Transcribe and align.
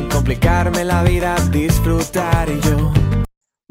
sin 0.00 0.08
complicarme 0.08 0.84
la 0.84 1.02
vida, 1.02 1.36
disfrutar 1.50 2.48
yo 2.48 2.90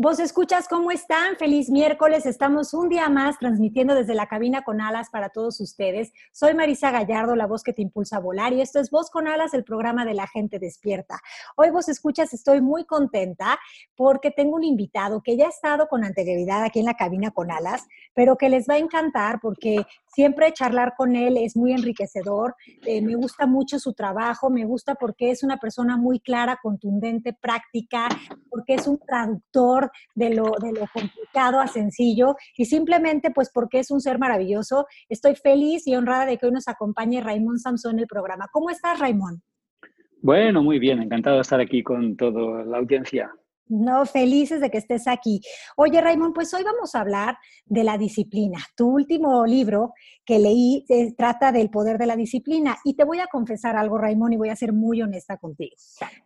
Vos 0.01 0.19
escuchas, 0.19 0.69
¿cómo 0.69 0.91
están? 0.91 1.35
Feliz 1.35 1.69
miércoles. 1.69 2.25
Estamos 2.25 2.73
un 2.73 2.87
día 2.87 3.09
más 3.09 3.37
transmitiendo 3.37 3.95
desde 3.95 4.15
la 4.15 4.27
cabina 4.27 4.61
con 4.61 4.79
alas 4.79 5.09
para 5.09 5.27
todos 5.27 5.59
ustedes. 5.59 6.13
Soy 6.31 6.53
Marisa 6.53 6.89
Gallardo, 6.89 7.35
la 7.35 7.47
voz 7.47 7.63
que 7.63 7.73
te 7.73 7.81
impulsa 7.81 8.15
a 8.15 8.21
volar, 8.21 8.53
y 8.53 8.61
esto 8.61 8.79
es 8.79 8.91
Voz 8.91 9.09
con 9.09 9.27
Alas, 9.27 9.53
el 9.53 9.65
programa 9.65 10.05
de 10.05 10.13
la 10.13 10.25
gente 10.25 10.57
despierta. 10.57 11.19
Hoy 11.57 11.71
vos 11.71 11.89
escuchas, 11.89 12.33
estoy 12.33 12.61
muy 12.61 12.85
contenta 12.85 13.59
porque 13.97 14.31
tengo 14.31 14.55
un 14.55 14.63
invitado 14.63 15.21
que 15.21 15.35
ya 15.35 15.47
ha 15.47 15.49
estado 15.49 15.89
con 15.89 16.05
anterioridad 16.05 16.63
aquí 16.63 16.79
en 16.79 16.85
la 16.85 16.93
cabina 16.93 17.31
con 17.31 17.51
alas, 17.51 17.85
pero 18.13 18.37
que 18.37 18.47
les 18.47 18.69
va 18.69 18.75
a 18.75 18.77
encantar 18.77 19.41
porque 19.41 19.85
siempre 20.13 20.51
charlar 20.53 20.93
con 20.97 21.15
él 21.15 21.37
es 21.37 21.55
muy 21.55 21.71
enriquecedor. 21.71 22.55
Eh, 22.85 23.01
me 23.01 23.15
gusta 23.15 23.45
mucho 23.45 23.79
su 23.79 23.93
trabajo, 23.93 24.49
me 24.49 24.65
gusta 24.65 24.95
porque 24.95 25.31
es 25.31 25.43
una 25.43 25.57
persona 25.57 25.97
muy 25.97 26.19
clara, 26.19 26.59
contundente, 26.61 27.33
práctica, 27.33 28.07
porque 28.49 28.75
es 28.75 28.87
un 28.87 28.99
traductor 28.99 29.91
de 30.15 30.33
lo, 30.33 30.51
de 30.61 30.73
lo 30.73 30.85
complicado 30.93 31.59
a 31.59 31.67
sencillo 31.67 32.35
y 32.57 32.65
simplemente 32.65 33.31
pues 33.31 33.49
porque 33.53 33.79
es 33.79 33.91
un 33.91 34.01
ser 34.01 34.19
maravilloso. 34.19 34.85
Estoy 35.07 35.35
feliz 35.35 35.87
y 35.87 35.95
honrada 35.95 36.25
de 36.25 36.37
que 36.37 36.45
hoy 36.45 36.51
nos 36.51 36.67
acompañe 36.67 37.21
Raymond 37.21 37.59
Samson 37.59 37.93
en 37.93 37.99
el 37.99 38.07
programa. 38.07 38.47
¿Cómo 38.51 38.69
estás, 38.69 38.99
Raymond? 38.99 39.41
Bueno, 40.21 40.61
muy 40.61 40.79
bien, 40.79 41.01
encantado 41.01 41.37
de 41.37 41.43
estar 41.43 41.61
aquí 41.61 41.81
con 41.81 42.17
toda 42.17 42.65
la 42.65 42.77
audiencia. 42.77 43.31
No, 43.69 44.07
felices 44.07 44.61
de 44.61 44.71
que 44.71 44.79
estés 44.79 45.07
aquí. 45.07 45.41
Oye, 45.77 46.01
Raymond, 46.01 46.33
pues 46.33 46.51
hoy 46.55 46.63
vamos 46.63 46.95
a 46.95 47.01
hablar 47.01 47.37
de 47.65 47.83
la 47.83 47.99
disciplina. 47.99 48.57
Tu 48.75 48.87
último 48.87 49.45
libro 49.45 49.93
que 50.25 50.39
leí 50.39 50.85
eh, 50.89 51.13
trata 51.15 51.51
del 51.51 51.69
poder 51.69 51.99
de 51.99 52.07
la 52.07 52.15
disciplina. 52.15 52.77
Y 52.83 52.95
te 52.95 53.03
voy 53.03 53.19
a 53.19 53.27
confesar 53.27 53.77
algo, 53.77 53.99
Raymond, 53.99 54.33
y 54.33 54.37
voy 54.37 54.49
a 54.49 54.55
ser 54.55 54.73
muy 54.73 55.03
honesta 55.03 55.37
contigo. 55.37 55.75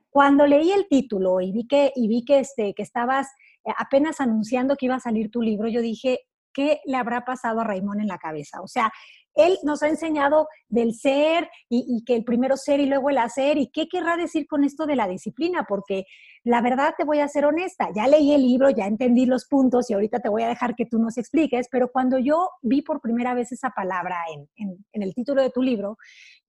Cuando 0.10 0.48
leí 0.48 0.72
el 0.72 0.88
título 0.88 1.42
y 1.42 1.52
vi 1.52 1.68
que, 1.68 1.92
y 1.94 2.08
vi 2.08 2.24
que, 2.24 2.40
este, 2.40 2.74
que 2.74 2.84
estabas 2.84 3.28
eh, 3.66 3.72
apenas 3.78 4.22
anunciando 4.22 4.78
que 4.78 4.86
iba 4.86 4.96
a 4.96 5.02
salir 5.02 5.30
tu 5.30 5.42
libro, 5.42 5.68
yo 5.68 5.82
dije, 5.82 6.22
¿qué 6.54 6.80
le 6.86 6.96
habrá 6.96 7.26
pasado 7.26 7.60
a 7.60 7.66
Raymond 7.66 8.00
en 8.00 8.08
la 8.08 8.20
cabeza? 8.20 8.62
O 8.62 8.68
sea, 8.68 8.90
él 9.36 9.58
nos 9.64 9.84
ha 9.84 9.90
enseñado 9.90 10.48
del 10.68 10.94
ser 10.94 11.50
y, 11.70 12.04
que 12.06 12.16
el 12.16 12.24
primero 12.24 12.58
ser 12.58 12.80
y 12.80 12.86
luego 12.86 13.10
el 13.10 13.18
hacer. 13.18 13.58
¿Y 13.58 13.68
qué 13.68 13.88
querrá 13.88 14.18
decir 14.18 14.48
con 14.48 14.64
esto 14.64 14.86
de 14.86 14.96
la 14.96 15.08
disciplina? 15.08 15.66
Porque 15.68 16.06
la 16.44 16.62
verdad 16.62 16.94
te 16.98 17.06
voy 17.06 17.20
a 17.20 17.28
ser 17.28 17.46
honesta, 17.46 17.90
ya 17.96 18.08
leí 18.08 18.34
el 18.34 18.42
libro, 18.42 18.70
ya 18.70 18.86
entendí 18.86 19.26
los 19.26 19.46
puntos 19.46 19.90
y 19.90 19.94
ahorita 19.94 20.20
te 20.20 20.30
voy 20.30 20.44
a 20.44 20.50
dejar 20.50 20.76
que 20.76 20.86
tú 20.86 21.00
nos 21.00 21.18
expliques, 21.18 21.68
pero 21.72 21.90
cuando 21.92 22.20
yo 22.20 22.50
vi 22.62 22.82
por 22.82 23.02
primera 23.02 23.34
vez 23.34 23.52
esa 23.52 23.70
palabra 23.70 24.18
en 24.58 24.78
el 25.02 25.14
título 25.14 25.42
de 25.42 25.50
tu 25.50 25.62
libro, 25.62 25.98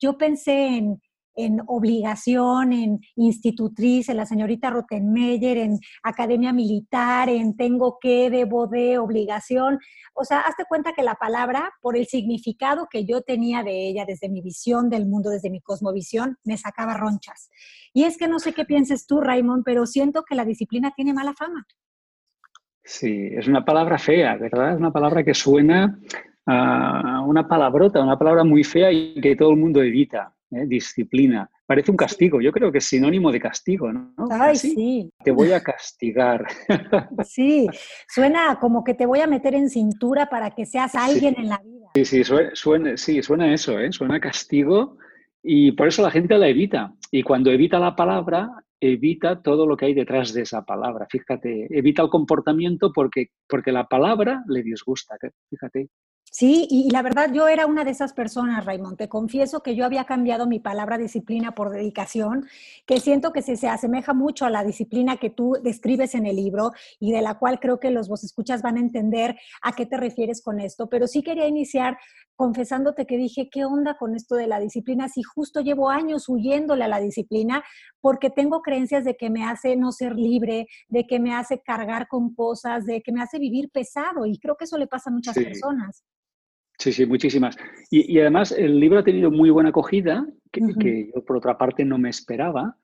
yo 0.00 0.18
pensé 0.18 0.76
en 0.76 1.00
en 1.34 1.60
obligación, 1.66 2.72
en 2.72 3.00
institutriz, 3.16 4.08
en 4.08 4.16
la 4.16 4.26
señorita 4.26 4.70
Rottenmeier, 4.70 5.58
en 5.58 5.78
academia 6.02 6.52
militar, 6.52 7.28
en 7.28 7.56
tengo 7.56 7.98
que, 8.00 8.30
debo 8.30 8.66
de, 8.66 8.98
obligación. 8.98 9.78
O 10.14 10.24
sea, 10.24 10.40
hazte 10.40 10.64
cuenta 10.68 10.92
que 10.92 11.02
la 11.02 11.14
palabra, 11.14 11.72
por 11.80 11.96
el 11.96 12.06
significado 12.06 12.86
que 12.90 13.04
yo 13.04 13.22
tenía 13.22 13.62
de 13.62 13.88
ella 13.88 14.04
desde 14.06 14.28
mi 14.28 14.40
visión 14.40 14.90
del 14.90 15.06
mundo, 15.06 15.30
desde 15.30 15.50
mi 15.50 15.60
cosmovisión, 15.60 16.38
me 16.44 16.56
sacaba 16.56 16.94
ronchas. 16.94 17.50
Y 17.92 18.04
es 18.04 18.16
que 18.16 18.28
no 18.28 18.38
sé 18.38 18.52
qué 18.52 18.64
pienses 18.64 19.06
tú, 19.06 19.20
Raymond, 19.20 19.64
pero 19.64 19.86
siento 19.86 20.24
que 20.24 20.34
la 20.34 20.44
disciplina 20.44 20.92
tiene 20.94 21.12
mala 21.12 21.34
fama. 21.34 21.66
Sí, 22.82 23.28
es 23.32 23.48
una 23.48 23.64
palabra 23.64 23.98
fea, 23.98 24.36
¿verdad? 24.36 24.72
Es 24.72 24.78
una 24.78 24.92
palabra 24.92 25.24
que 25.24 25.32
suena 25.32 25.98
a 26.46 27.22
una 27.22 27.48
palabrota, 27.48 28.02
una 28.02 28.18
palabra 28.18 28.44
muy 28.44 28.62
fea 28.62 28.92
y 28.92 29.18
que 29.20 29.36
todo 29.36 29.50
el 29.50 29.56
mundo 29.56 29.82
evita. 29.82 30.33
¿Eh? 30.56 30.66
disciplina. 30.66 31.48
Parece 31.66 31.90
un 31.90 31.96
castigo, 31.96 32.40
yo 32.40 32.52
creo 32.52 32.70
que 32.70 32.78
es 32.78 32.84
sinónimo 32.84 33.32
de 33.32 33.40
castigo, 33.40 33.92
¿no? 33.92 34.14
Ay, 34.30 34.56
sí. 34.56 35.10
Te 35.24 35.30
voy 35.30 35.52
a 35.52 35.60
castigar. 35.60 36.46
Sí, 37.24 37.66
suena 38.08 38.58
como 38.60 38.84
que 38.84 38.94
te 38.94 39.06
voy 39.06 39.20
a 39.20 39.26
meter 39.26 39.54
en 39.54 39.68
cintura 39.68 40.28
para 40.28 40.50
que 40.50 40.66
seas 40.66 40.94
alguien 40.94 41.34
en 41.38 41.48
la 41.48 41.58
vida. 41.58 41.88
Sí, 41.94 42.04
sí, 42.04 42.22
suena, 42.52 42.96
sí, 42.96 43.22
suena 43.22 43.52
eso, 43.52 43.78
¿eh? 43.78 43.90
suena 43.92 44.20
castigo 44.20 44.98
y 45.42 45.72
por 45.72 45.88
eso 45.88 46.02
la 46.02 46.10
gente 46.10 46.36
la 46.38 46.48
evita. 46.48 46.92
Y 47.10 47.22
cuando 47.22 47.50
evita 47.50 47.78
la 47.78 47.96
palabra, 47.96 48.50
evita 48.80 49.42
todo 49.42 49.66
lo 49.66 49.76
que 49.76 49.86
hay 49.86 49.94
detrás 49.94 50.32
de 50.32 50.42
esa 50.42 50.64
palabra. 50.64 51.06
Fíjate, 51.10 51.66
evita 51.70 52.02
el 52.02 52.08
comportamiento 52.08 52.92
porque, 52.92 53.28
porque 53.48 53.72
la 53.72 53.84
palabra 53.84 54.42
le 54.48 54.62
disgusta. 54.62 55.16
Fíjate. 55.50 55.88
Sí, 56.36 56.66
y, 56.68 56.90
la 56.90 57.00
verdad 57.02 57.32
yo 57.32 57.46
era 57.46 57.64
una 57.64 57.84
de 57.84 57.92
esas 57.92 58.12
personas, 58.12 58.64
Raymond. 58.64 58.96
Te 58.96 59.08
confieso 59.08 59.62
que 59.62 59.76
yo 59.76 59.84
había 59.84 60.04
cambiado 60.04 60.48
mi 60.48 60.58
palabra 60.58 60.98
disciplina 60.98 61.54
por 61.54 61.70
dedicación, 61.70 62.48
que 62.86 62.98
siento 62.98 63.32
que 63.32 63.40
se, 63.40 63.56
se 63.56 63.68
asemeja 63.68 64.14
mucho 64.14 64.44
a 64.44 64.50
la 64.50 64.64
disciplina 64.64 65.16
que 65.16 65.30
tú 65.30 65.56
describes 65.62 66.16
en 66.16 66.26
el 66.26 66.34
libro 66.34 66.72
y 66.98 67.12
de 67.12 67.22
la 67.22 67.38
cual 67.38 67.60
creo 67.60 67.78
que 67.78 67.92
los 67.92 68.08
vos 68.08 68.24
escuchas 68.24 68.62
van 68.62 68.78
a 68.78 68.80
entender 68.80 69.36
a 69.62 69.74
qué 69.74 69.86
te 69.86 69.96
refieres 69.96 70.42
con 70.42 70.58
esto. 70.58 70.88
Pero 70.88 71.06
sí 71.06 71.22
quería 71.22 71.46
iniciar 71.46 71.98
confesándote 72.34 73.06
que 73.06 73.16
dije, 73.16 73.48
¿qué 73.48 73.64
onda 73.64 73.96
con 73.96 74.16
esto 74.16 74.34
de 74.34 74.48
la 74.48 74.58
disciplina? 74.58 75.08
Si 75.08 75.22
justo 75.22 75.60
llevo 75.60 75.88
años 75.88 76.28
huyéndole 76.28 76.82
a 76.82 76.88
la 76.88 76.98
disciplina 76.98 77.62
porque 78.00 78.28
tengo 78.30 78.60
creencias 78.60 79.04
de 79.04 79.16
que 79.16 79.30
me 79.30 79.44
hace 79.44 79.76
no 79.76 79.92
ser 79.92 80.16
libre, 80.16 80.66
de 80.88 81.06
que 81.06 81.20
me 81.20 81.32
hace 81.32 81.60
cargar 81.60 82.08
con 82.08 82.34
cosas, 82.34 82.86
de 82.86 83.02
que 83.02 83.12
me 83.12 83.22
hace 83.22 83.38
vivir 83.38 83.70
pesado. 83.70 84.26
Y 84.26 84.40
creo 84.40 84.56
que 84.56 84.64
eso 84.64 84.78
le 84.78 84.88
pasa 84.88 85.10
a 85.10 85.12
muchas 85.12 85.36
personas. 85.36 86.02
Sí, 86.78 86.92
sí, 86.92 87.06
muchísimas. 87.06 87.56
Y, 87.90 88.18
además 88.18 88.52
el 88.52 88.78
libro 88.78 88.98
ha 88.98 89.04
tenido 89.04 89.30
muy 89.30 89.50
buena 89.50 89.70
acogida, 89.70 90.26
que, 90.50 91.10
yo 91.14 91.24
por 91.24 91.36
otra 91.36 91.56
parte 91.56 91.84
no 91.84 91.98
me 91.98 92.10
esperaba, 92.10 92.76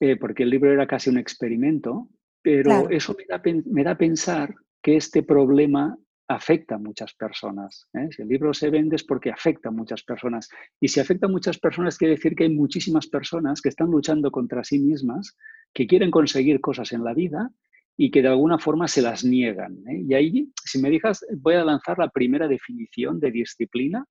eh, 0.00 0.16
porque 0.16 0.42
el 0.42 0.50
libro 0.50 0.72
era 0.72 0.86
casi 0.86 1.10
un 1.10 1.18
experimento, 1.18 2.08
pero 2.42 2.88
eso 2.90 3.16
me 3.18 3.24
da, 3.24 3.42
me 3.64 3.82
da, 3.82 3.92
a 3.92 3.98
pensar 3.98 4.54
que 4.82 4.96
este 4.96 5.22
problema 5.22 5.98
afecta 6.28 6.76
a 6.76 6.78
muchas 6.78 7.14
personas. 7.14 7.86
¿eh? 7.94 8.08
Si 8.10 8.22
el 8.22 8.28
libro 8.28 8.52
se 8.52 8.70
vende 8.70 8.96
es 8.96 9.04
porque 9.04 9.30
afecta 9.30 9.68
a 9.68 9.72
muchas 9.72 10.02
personas. 10.02 10.48
Y 10.80 10.88
si 10.88 11.00
afecta 11.00 11.26
a 11.26 11.30
muchas 11.30 11.58
personas, 11.58 11.96
quiere 11.96 12.14
decir 12.14 12.34
que 12.34 12.44
hay 12.44 12.54
muchísimas 12.54 13.06
personas 13.06 13.60
que 13.60 13.68
están 13.68 13.90
luchando 13.90 14.30
contra 14.30 14.64
sí 14.64 14.78
mismas, 14.78 15.36
que 15.72 15.86
quieren 15.86 16.10
conseguir 16.10 16.60
cosas 16.60 16.92
en 16.92 17.04
la 17.04 17.14
vida 17.14 17.50
y 17.96 18.10
que 18.10 18.22
de 18.22 18.28
alguna 18.28 18.58
forma 18.58 18.88
se 18.88 19.02
las 19.02 19.24
niegan. 19.24 19.78
¿eh? 19.88 20.02
Y 20.06 20.14
ahí, 20.14 20.52
si 20.64 20.80
me 20.80 20.90
dejas, 20.90 21.24
voy 21.38 21.54
a 21.54 21.64
lanzar 21.64 21.98
la 21.98 22.08
primera 22.08 22.46
definición 22.46 23.18
de 23.20 23.30
disciplina 23.30 24.04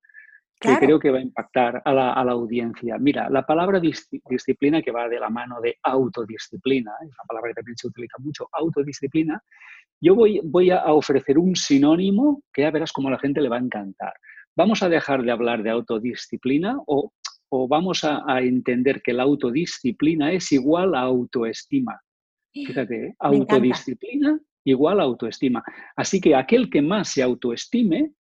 que 0.60 0.76
creo 0.78 1.00
que 1.00 1.12
va 1.12 1.20
a 1.20 1.22
impactar 1.22 1.82
a 1.84 1.94
la, 1.94 2.14
audiencia. 2.32 2.98
Mira, 2.98 3.30
la 3.30 3.46
palabra 3.46 3.80
disciplina 3.80 4.82
que 4.82 4.92
va 4.92 5.08
de 5.10 5.20
la 5.20 5.30
mano 5.30 5.60
de 5.62 5.78
autodisciplina, 5.84 6.92
es 7.02 7.08
una 7.08 7.28
palabra 7.28 7.50
que 7.50 7.56
también 7.56 7.78
se 7.78 7.88
utiliza 7.88 8.18
mucho, 8.20 8.48
autodisciplina, 8.52 9.44
yo 10.02 10.16
voy, 10.16 10.42
voy 10.44 10.72
a 10.72 10.86
ofrecer 10.94 11.38
un 11.38 11.56
sinónimo 11.56 12.42
que 12.54 12.64
ya 12.64 12.72
verás 12.72 12.92
cómo 12.92 13.10
a 13.10 13.12
la 13.12 13.20
gente 13.20 13.42
le 13.42 13.50
va 13.50 13.58
a 13.58 13.60
encantar. 13.60 14.14
Vamos 14.56 14.82
a 14.82 14.90
dejar 14.90 15.24
de 15.24 15.32
hablar 15.32 15.62
de 15.62 15.70
autodisciplina 15.70 16.78
o, 16.88 17.12
o 17.50 17.68
vamos 17.68 18.04
a, 18.04 18.24
a 18.26 18.42
entender 18.42 19.02
que 19.02 19.14
la 19.14 19.24
autodisciplina 19.24 20.32
es 20.32 20.52
igual 20.52 20.96
a 20.96 21.02
autoestima. 21.02 22.00
Fíjate, 22.56 23.08
¿eh? 23.08 23.16
autodisciplina 23.20 24.40
igual 24.64 25.00
a 25.00 25.04
autoestima. 25.04 25.64
Así 25.96 26.20
que 26.20 26.36
aquel 26.36 26.70
que 26.70 26.82
más 26.82 27.10
se 27.10 27.22
autoestime, 27.22 28.12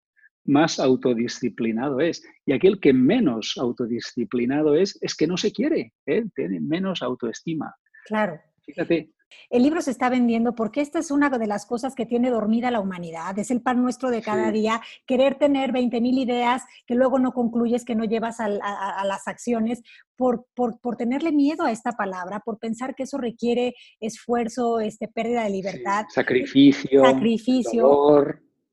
más 0.45 0.79
autodisciplinado 0.79 1.99
es. 1.99 2.23
Y 2.45 2.53
aquel 2.53 2.79
que 2.79 2.93
menos 2.93 3.55
autodisciplinado 3.57 4.75
es, 4.75 4.97
es 5.01 5.15
que 5.15 5.27
no 5.27 5.37
se 5.37 5.51
quiere, 5.51 5.93
¿eh? 6.05 6.23
tiene 6.35 6.59
menos 6.59 7.01
autoestima. 7.01 7.73
Claro. 8.05 8.39
Fíjate, 8.63 9.09
el 9.49 9.63
libro 9.63 9.81
se 9.81 9.91
está 9.91 10.09
vendiendo 10.09 10.55
porque 10.55 10.81
esta 10.81 10.99
es 10.99 11.11
una 11.11 11.29
de 11.29 11.47
las 11.47 11.65
cosas 11.65 11.95
que 11.95 12.05
tiene 12.05 12.29
dormida 12.29 12.71
la 12.71 12.79
humanidad, 12.79 13.37
es 13.37 13.51
el 13.51 13.61
pan 13.61 13.81
nuestro 13.81 14.09
de 14.09 14.21
cada 14.21 14.51
día, 14.51 14.81
querer 15.05 15.35
tener 15.35 15.71
20 15.71 16.01
mil 16.01 16.17
ideas 16.17 16.63
que 16.85 16.95
luego 16.95 17.19
no 17.19 17.31
concluyes, 17.31 17.85
que 17.85 17.95
no 17.95 18.05
llevas 18.05 18.39
a, 18.39 18.49
las 18.49 19.27
acciones, 19.27 19.81
por, 20.15 20.45
por, 20.55 20.95
tenerle 20.95 21.31
miedo 21.31 21.63
a 21.63 21.71
esta 21.71 21.91
palabra, 21.91 22.39
por 22.39 22.57
pensar 22.57 22.95
que 22.95 23.03
eso 23.03 23.17
requiere 23.17 23.75
esfuerzo, 23.99 24.79
este, 24.79 25.07
pérdida 25.07 25.43
de 25.43 25.49
libertad. 25.49 26.05
sacrificio. 26.09 27.03
Sacrificio. 27.03 28.25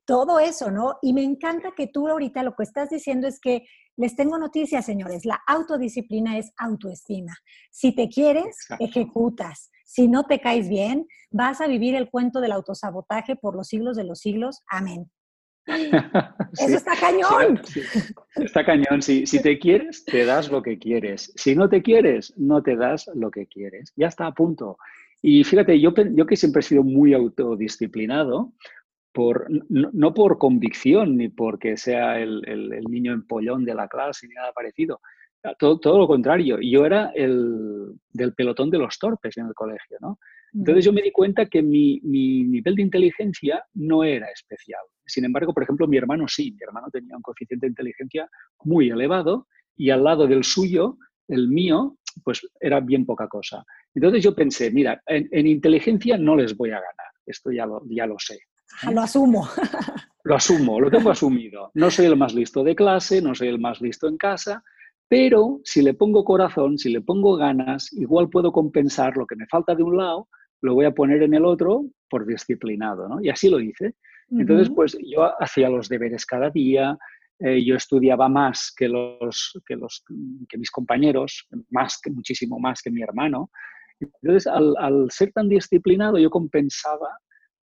Todo 0.05 0.39
eso, 0.39 0.69
¿no? 0.69 0.97
Y 1.01 1.13
me 1.13 1.23
encanta 1.23 1.71
que 1.75 1.87
tú 1.87 2.09
ahorita 2.09 2.43
lo 2.43 2.55
que 2.55 2.63
estás 2.63 2.89
diciendo 2.89 3.25
es 3.25 3.39
que 3.39 3.63
les 3.95 4.15
tengo 4.15 4.37
noticias, 4.37 4.85
señores, 4.85 5.25
la 5.25 5.39
autodisciplina 5.47 6.37
es 6.37 6.51
autoestima. 6.57 7.33
Si 7.71 7.93
te 7.95 8.09
quieres, 8.09 8.67
ejecutas. 8.79 9.69
Si 9.93 10.07
no 10.07 10.23
te 10.23 10.39
caes 10.39 10.69
bien, 10.69 11.05
vas 11.29 11.61
a 11.61 11.67
vivir 11.67 11.93
el 11.93 12.09
cuento 12.09 12.41
del 12.41 12.51
autosabotaje 12.51 13.35
por 13.35 13.55
los 13.55 13.67
siglos 13.67 13.95
de 13.95 14.03
los 14.03 14.19
siglos. 14.19 14.63
Amén. 14.67 15.11
Eso 15.67 16.75
está 16.75 16.93
cañón. 16.99 17.61
está 18.35 18.65
cañón. 18.65 19.03
Si, 19.03 19.27
si 19.27 19.39
te 19.39 19.59
quieres, 19.59 20.03
te 20.03 20.25
das 20.25 20.49
lo 20.49 20.63
que 20.63 20.79
quieres. 20.79 21.31
Si 21.35 21.55
no 21.55 21.69
te 21.69 21.83
quieres, 21.83 22.33
no 22.37 22.63
te 22.63 22.75
das 22.75 23.07
lo 23.13 23.29
que 23.29 23.45
quieres. 23.45 23.93
Ya 23.95 24.07
está 24.07 24.25
a 24.25 24.33
punto. 24.33 24.77
Y 25.21 25.43
fíjate, 25.43 25.79
yo, 25.79 25.93
yo 26.15 26.25
que 26.25 26.37
siempre 26.37 26.61
he 26.61 26.63
sido 26.63 26.83
muy 26.83 27.13
autodisciplinado, 27.13 28.51
por, 29.13 29.45
no, 29.69 30.13
por 30.15 30.39
convicción 30.39 31.17
ni 31.17 31.29
porque 31.29 31.77
sea 31.77 32.19
el, 32.19 32.41
el, 32.47 32.83
niño 32.85 33.13
empollón 33.13 33.63
de 33.63 33.75
la 33.75 33.87
clase 33.87 34.27
ni 34.27 34.33
nada 34.33 34.51
parecido. 34.53 34.99
Todo, 35.59 35.79
todo, 35.79 35.99
lo 35.99 36.07
contrario. 36.07 36.57
Yo 36.59 36.83
era 36.83 37.11
el 37.13 37.72
del 38.13 38.33
pelotón 38.33 38.69
de 38.69 38.77
los 38.77 38.97
torpes 38.97 39.37
en 39.37 39.47
el 39.47 39.53
colegio, 39.53 39.97
¿no? 39.99 40.19
Entonces 40.53 40.85
yo 40.85 40.93
me 40.93 41.01
di 41.01 41.11
cuenta 41.11 41.47
que 41.47 41.63
mi, 41.63 41.99
mi, 42.03 42.43
nivel 42.43 42.75
de 42.75 42.83
inteligencia 42.83 43.65
no 43.73 44.03
era 44.03 44.27
especial. 44.29 44.81
Sin 45.03 45.25
embargo, 45.25 45.53
por 45.53 45.63
ejemplo, 45.63 45.87
mi 45.87 45.97
hermano 45.97 46.27
sí. 46.27 46.51
Mi 46.51 46.63
hermano 46.63 46.89
tenía 46.91 47.17
un 47.17 47.23
coeficiente 47.23 47.65
de 47.65 47.71
inteligencia 47.71 48.29
muy 48.63 48.89
elevado 48.89 49.47
y 49.75 49.89
al 49.89 50.03
lado 50.03 50.27
del 50.27 50.43
suyo, 50.43 50.97
el 51.27 51.47
mío, 51.47 51.97
pues 52.23 52.41
era 52.59 52.79
bien 52.79 53.05
poca 53.05 53.27
cosa. 53.27 53.65
Entonces 53.95 54.23
yo 54.23 54.35
pensé, 54.35 54.69
mira, 54.69 55.01
en, 55.07 55.47
inteligencia 55.47 56.17
no 56.17 56.35
les 56.35 56.55
voy 56.55 56.69
a 56.69 56.75
ganar. 56.75 57.11
Esto 57.25 57.51
ya 57.51 57.65
lo, 57.65 57.81
ya 57.89 58.05
lo 58.05 58.17
sé. 58.19 58.39
Lo 58.91 59.01
asumo. 59.01 59.49
Lo 60.25 60.35
asumo, 60.35 60.79
lo 60.79 60.89
tengo 60.89 61.09
asumido. 61.09 61.69
No 61.73 61.91
soy 61.91 62.05
el 62.05 62.15
más 62.15 62.33
listo 62.33 62.63
de 62.63 62.75
clase, 62.75 63.21
no 63.21 63.35
soy 63.35 63.49
el 63.49 63.59
más 63.59 63.81
listo 63.81 64.07
en 64.07 64.15
casa, 64.15 64.63
pero 65.07 65.59
si 65.63 65.81
le 65.81 65.93
pongo 65.93 66.23
corazón, 66.23 66.77
si 66.77 66.91
le 66.91 67.01
pongo 67.01 67.35
ganas, 67.35 67.91
igual 67.93 68.29
puedo 68.29 68.51
compensar 68.51 69.15
lo 69.17 69.25
que 69.25 69.35
me 69.35 69.47
falta 69.47 69.75
de 69.75 69.83
un 69.83 69.97
lado, 69.97 70.27
lo 70.61 70.73
voy 70.73 70.85
a 70.85 70.91
poner 70.91 71.21
en 71.23 71.33
el 71.33 71.45
otro 71.45 71.85
por 72.09 72.25
disciplinado, 72.25 73.07
¿no? 73.07 73.21
Y 73.21 73.29
así 73.29 73.49
lo 73.49 73.59
hice. 73.59 73.95
Entonces, 74.31 74.71
pues 74.73 74.97
yo 75.05 75.29
hacía 75.39 75.69
los 75.69 75.89
deberes 75.89 76.25
cada 76.25 76.49
día, 76.49 76.97
eh, 77.39 77.63
yo 77.63 77.75
estudiaba 77.75 78.29
más 78.29 78.73
que, 78.75 78.87
los, 78.87 79.59
que, 79.67 79.75
los, 79.75 80.03
que 80.49 80.57
mis 80.57 80.71
compañeros, 80.71 81.47
más 81.69 81.99
que, 82.01 82.09
muchísimo 82.09 82.57
más 82.59 82.81
que 82.81 82.89
mi 82.89 83.03
hermano. 83.03 83.51
Entonces, 83.99 84.47
al, 84.47 84.73
al 84.79 85.11
ser 85.11 85.31
tan 85.33 85.49
disciplinado, 85.49 86.17
yo 86.17 86.29
compensaba 86.29 87.09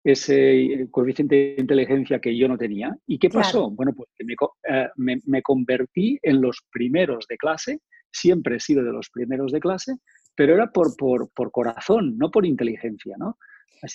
ese 0.05 0.87
coeficiente 0.91 1.35
de 1.35 1.57
inteligencia 1.59 2.21
que 2.21 2.37
yo 2.37 2.49
no 2.49 2.57
tenía. 2.57 2.97
¿Y 3.07 3.19
qué 3.19 3.29
pasó? 3.29 3.71
Bueno, 3.71 3.93
pues 3.95 4.09
eh, 4.19 4.89
me, 4.97 5.19
me, 5.25 5.43
convertí 5.43 6.19
en 6.23 6.41
los 6.41 6.61
primeros 6.71 7.27
de 7.29 7.37
clase, 7.37 7.81
siempre 8.11 8.57
he 8.57 8.61
sido 8.61 8.83
de 8.85 8.93
los 8.93 9.11
primeros 9.11 9.53
de 9.53 9.61
clase, 9.61 9.97
pero 10.39 10.55
era 10.55 10.71
por, 10.71 10.97
por, 10.97 11.31
por 11.31 11.51
corazón, 11.51 12.17
no 12.17 12.31
por 12.31 12.47
inteligencia, 12.47 13.17
¿no? 13.19 13.39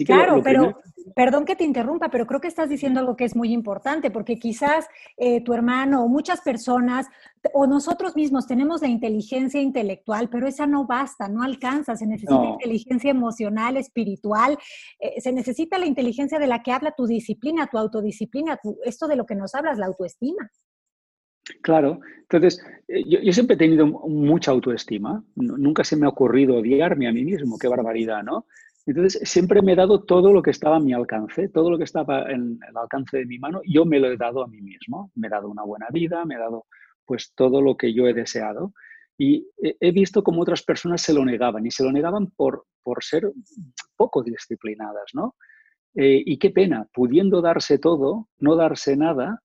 claro, 0.05 0.41
pero 0.43 0.77
perdón 1.15 1.45
que 1.45 1.55
te 1.55 1.63
interrumpa, 1.63 2.09
pero 2.09 2.25
creo 2.25 2.41
que 2.41 2.47
estás 2.49 2.69
diciendo 2.69 2.99
algo 2.99 3.15
que 3.15 3.23
es 3.23 3.35
muy 3.35 3.53
importante, 3.53 4.11
porque 4.11 4.37
quizás 4.37 4.87
eh, 5.15 5.41
tu 5.41 5.53
hermano 5.53 6.03
o 6.03 6.09
muchas 6.09 6.41
personas 6.41 7.07
o 7.53 7.65
nosotros 7.65 8.15
mismos 8.15 8.45
tenemos 8.45 8.81
la 8.81 8.89
inteligencia 8.89 9.61
intelectual, 9.61 10.29
pero 10.29 10.47
esa 10.47 10.67
no 10.67 10.85
basta, 10.85 11.29
no 11.29 11.43
alcanza, 11.43 11.95
se 11.95 12.07
necesita 12.07 12.45
inteligencia 12.45 13.11
emocional, 13.11 13.77
espiritual, 13.77 14.57
eh, 14.99 15.21
se 15.21 15.31
necesita 15.31 15.77
la 15.77 15.85
inteligencia 15.85 16.39
de 16.39 16.47
la 16.47 16.61
que 16.61 16.73
habla 16.73 16.91
tu 16.91 17.07
disciplina, 17.07 17.67
tu 17.67 17.77
autodisciplina, 17.77 18.59
esto 18.83 19.07
de 19.07 19.15
lo 19.15 19.25
que 19.25 19.35
nos 19.35 19.55
hablas, 19.55 19.77
la 19.77 19.85
autoestima. 19.85 20.49
Claro, 21.61 21.99
entonces 22.21 22.65
eh, 22.87 23.03
yo, 23.05 23.31
siempre 23.31 23.55
he 23.55 23.59
tenido 23.59 23.85
mucha 23.85 24.51
autoestima, 24.51 25.23
nunca 25.35 25.83
se 25.83 25.95
me 25.95 26.05
ha 26.05 26.09
ocurrido 26.09 26.57
odiarme 26.57 27.07
a 27.07 27.13
mí 27.13 27.23
mismo, 27.23 27.57
qué 27.57 27.67
barbaridad, 27.67 28.23
¿no? 28.23 28.45
Entonces, 28.85 29.21
siempre 29.29 29.61
me 29.61 29.73
he 29.73 29.75
dado 29.75 30.03
todo 30.03 30.33
lo 30.33 30.41
que 30.41 30.51
estaba 30.51 30.75
a 30.75 30.79
mi 30.79 30.91
alcance, 30.91 31.47
todo 31.47 31.71
lo 31.71 31.77
que 31.77 31.85
estaba 31.85 32.29
en 32.29 32.59
el 32.67 32.77
alcance 32.77 33.17
de 33.17 33.25
mi 33.25 33.39
mano, 33.39 33.61
yo 33.65 33.85
me 33.85 33.99
lo 33.99 34.11
he 34.11 34.17
dado 34.17 34.43
a 34.43 34.47
mí 34.47 34.61
mismo. 34.61 35.09
Me 35.15 35.27
he 35.27 35.29
dado 35.29 35.47
una 35.47 35.63
buena 35.63 35.87
vida, 35.89 36.25
me 36.25 36.35
he 36.35 36.37
dado 36.37 36.65
pues 37.05 37.31
todo 37.33 37.61
lo 37.61 37.77
que 37.77 37.93
yo 37.93 38.07
he 38.07 38.13
deseado. 38.13 38.73
Y 39.17 39.47
he 39.61 39.91
visto 39.91 40.21
cómo 40.21 40.41
otras 40.41 40.63
personas 40.63 41.01
se 41.01 41.13
lo 41.13 41.23
negaban 41.23 41.65
y 41.65 41.71
se 41.71 41.83
lo 41.83 41.93
negaban 41.93 42.27
por, 42.35 42.65
por 42.81 43.03
ser 43.03 43.31
poco 43.95 44.21
disciplinadas, 44.21 45.11
¿no? 45.13 45.35
Eh, 45.95 46.21
y 46.25 46.37
qué 46.37 46.49
pena, 46.49 46.87
pudiendo 46.93 47.41
darse 47.41 47.77
todo, 47.77 48.27
no 48.39 48.55
darse 48.55 48.97
nada 48.97 49.41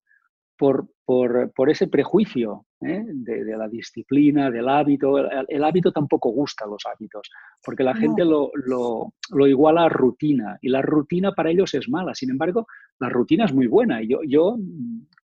por, 0.57 0.89
por, 1.09 1.51
por 1.53 1.71
ese 1.71 1.87
prejuicio 1.87 2.67
¿eh? 2.83 3.03
de, 3.03 3.57
la 3.57 3.67
disciplina, 3.67 4.51
del 4.51 4.69
hábito. 4.69 5.17
El, 5.17 5.65
hábito 5.65 5.91
tampoco 5.91 6.29
gusta 6.29 6.67
los 6.67 6.83
hábitos, 6.85 7.31
porque 7.65 7.83
la 7.83 7.95
gente 7.95 8.27
lo, 8.27 8.51
lo, 8.53 9.15
lo, 9.31 9.47
iguala 9.47 9.85
a 9.85 9.89
rutina 9.89 10.59
y 10.61 10.69
la 10.69 10.83
rutina 10.83 11.33
para 11.33 11.49
ellos 11.49 11.73
es 11.73 11.89
mala. 11.89 12.15
Sin 12.15 12.29
embargo, 12.29 12.67
la 13.01 13.09
rutina 13.09 13.47
es 13.47 13.55
muy 13.55 13.69
buena. 13.69 14.03
Yo, 14.03 14.21
yo 14.23 14.59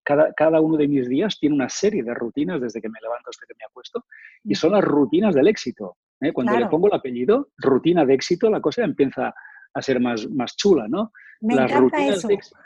cada, 0.04 0.32
cada 0.34 0.60
uno 0.60 0.76
de 0.76 0.86
mis 0.86 1.08
días 1.08 1.36
tiene 1.40 1.56
una 1.56 1.68
serie 1.68 2.04
de 2.04 2.14
rutinas 2.14 2.60
desde 2.60 2.80
que 2.80 2.88
me 2.88 3.00
levanto 3.02 3.30
hasta 3.30 3.44
que 3.44 3.54
me 3.58 3.64
acuesto 3.68 4.04
y 4.44 4.54
son 4.54 4.70
las 4.70 4.84
rutinas 4.84 5.34
del 5.34 5.48
éxito. 5.48 5.96
¿eh? 6.20 6.32
Cuando 6.32 6.56
le 6.56 6.68
pongo 6.68 6.86
el 6.86 6.94
apellido, 6.94 7.48
rutina 7.58 8.06
de 8.06 8.14
éxito, 8.14 8.48
la 8.50 8.60
cosa 8.60 8.84
empieza 8.84 9.34
a 9.74 9.82
ser 9.82 10.00
más, 10.00 10.28
más 10.30 10.56
chula, 10.56 10.86
¿no? 10.88 11.12
Me 11.40 11.56
Las 11.56 11.72
rutinas 11.74 12.22
De 12.22 12.34
éxito, 12.34 12.58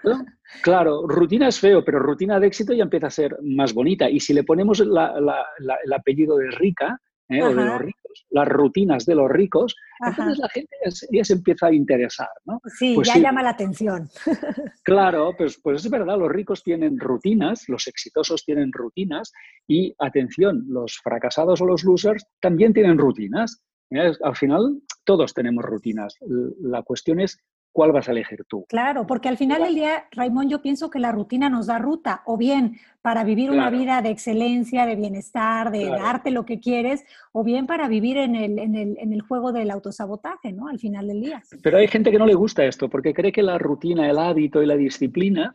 claro, 0.62 1.06
rutina 1.06 1.48
es 1.48 1.58
feo, 1.58 1.82
pero 1.82 1.98
rutina 1.98 2.38
de 2.38 2.46
éxito 2.46 2.74
ya 2.74 2.82
empieza 2.82 3.06
a 3.06 3.10
ser 3.10 3.36
más 3.42 3.72
bonita. 3.72 4.10
Y 4.10 4.20
si 4.20 4.34
le 4.34 4.44
ponemos 4.44 4.80
el 4.80 5.92
apellido 5.94 6.36
de 6.36 6.50
rica, 6.50 7.00
¿eh? 7.28 7.42
o 7.42 7.48
de 7.48 7.54
los 7.54 7.80
ricos, 7.80 8.26
las 8.30 8.48
rutinas 8.48 9.06
de 9.06 9.14
los 9.14 9.30
ricos, 9.30 9.74
entonces 10.06 10.38
la 10.38 10.48
gente 10.48 10.76
ya 11.10 11.24
se, 11.24 11.32
empieza 11.32 11.66
a 11.66 11.72
interesar, 11.72 12.28
¿no? 12.44 12.60
Sí, 12.78 12.94
pues 12.94 13.08
ya 13.08 13.18
llama 13.18 13.42
la 13.42 13.50
atención. 13.50 14.08
Claro, 14.82 15.34
pues, 15.36 15.58
pues 15.60 15.84
es 15.84 15.90
verdad, 15.90 16.16
los 16.16 16.30
ricos 16.30 16.62
tienen 16.62 17.00
rutinas, 17.00 17.68
los 17.68 17.88
exitosos 17.88 18.44
tienen 18.44 18.70
rutinas 18.72 19.32
y, 19.66 19.94
atención, 19.98 20.64
los 20.68 21.00
fracasados 21.02 21.60
o 21.60 21.66
los 21.66 21.82
losers 21.82 22.24
también 22.40 22.72
tienen 22.72 22.96
rutinas. 22.98 23.60
Al 23.90 24.36
final, 24.36 24.82
todos 25.04 25.32
tenemos 25.34 25.64
rutinas. 25.64 26.16
La 26.60 26.82
cuestión 26.82 27.20
es 27.20 27.38
cuál 27.76 27.92
vas 27.92 28.08
a 28.08 28.12
elegir 28.12 28.42
tú. 28.48 28.64
Claro, 28.70 29.06
porque 29.06 29.28
al 29.28 29.36
final 29.36 29.62
del 29.62 29.74
día, 29.74 30.06
Raimón, 30.10 30.48
yo 30.48 30.62
pienso 30.62 30.88
que 30.88 30.98
la 30.98 31.12
rutina 31.12 31.50
nos 31.50 31.66
da 31.66 31.78
ruta, 31.78 32.22
o 32.24 32.38
bien 32.38 32.78
para 33.02 33.22
vivir 33.22 33.50
una 33.50 33.68
vida 33.68 34.00
de 34.00 34.08
excelencia, 34.08 34.86
de 34.86 34.96
bienestar, 34.96 35.70
de 35.70 35.84
darte 35.84 36.30
lo 36.30 36.46
que 36.46 36.58
quieres, 36.58 37.04
o 37.32 37.44
bien 37.44 37.66
para 37.66 37.86
vivir 37.86 38.16
en 38.16 38.34
el, 38.34 38.58
en, 38.58 38.74
el, 38.74 38.96
en 38.98 39.12
el, 39.12 39.20
juego 39.20 39.52
del 39.52 39.70
autosabotaje, 39.70 40.52
¿no? 40.52 40.68
Al 40.68 40.78
final 40.78 41.06
del 41.06 41.20
día. 41.20 41.42
Pero 41.62 41.76
hay 41.76 41.86
gente 41.86 42.10
que 42.10 42.18
no 42.18 42.24
le 42.24 42.34
gusta 42.34 42.64
esto, 42.64 42.88
porque 42.88 43.12
cree 43.12 43.30
que 43.30 43.42
la 43.42 43.58
rutina, 43.58 44.08
el 44.08 44.18
hábito 44.18 44.62
y 44.62 44.66
la 44.66 44.76
disciplina 44.76 45.54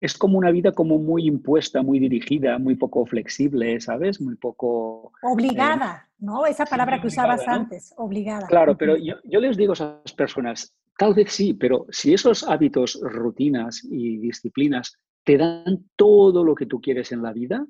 es 0.00 0.16
como 0.16 0.38
una 0.38 0.50
vida 0.50 0.72
como 0.72 0.98
muy 0.98 1.26
impuesta, 1.26 1.82
muy 1.82 1.98
dirigida, 1.98 2.58
muy 2.58 2.76
poco 2.76 3.06
flexible, 3.06 3.80
¿sabes? 3.80 4.20
Muy 4.20 4.36
poco... 4.36 5.12
Obligada, 5.22 6.06
eh, 6.06 6.14
¿no? 6.18 6.46
Esa 6.46 6.66
palabra 6.66 7.00
que 7.00 7.06
usabas 7.06 7.46
antes, 7.46 7.94
obligada. 7.96 8.46
Claro, 8.46 8.76
pero 8.76 8.96
yo, 8.96 9.14
yo, 9.24 9.40
les 9.40 9.56
digo 9.56 9.72
a 9.72 9.74
esas 9.74 10.12
personas, 10.14 10.74
tal 10.98 11.14
vez 11.14 11.32
sí, 11.32 11.54
pero 11.54 11.86
si 11.90 12.12
esos 12.12 12.46
hábitos, 12.46 13.00
rutinas 13.02 13.82
y 13.84 14.18
disciplinas 14.18 14.98
te 15.24 15.38
dan 15.38 15.88
todo 15.96 16.44
lo 16.44 16.54
que 16.54 16.66
tú 16.66 16.80
quieres 16.80 17.12
en 17.12 17.22
la 17.22 17.32
vida, 17.32 17.66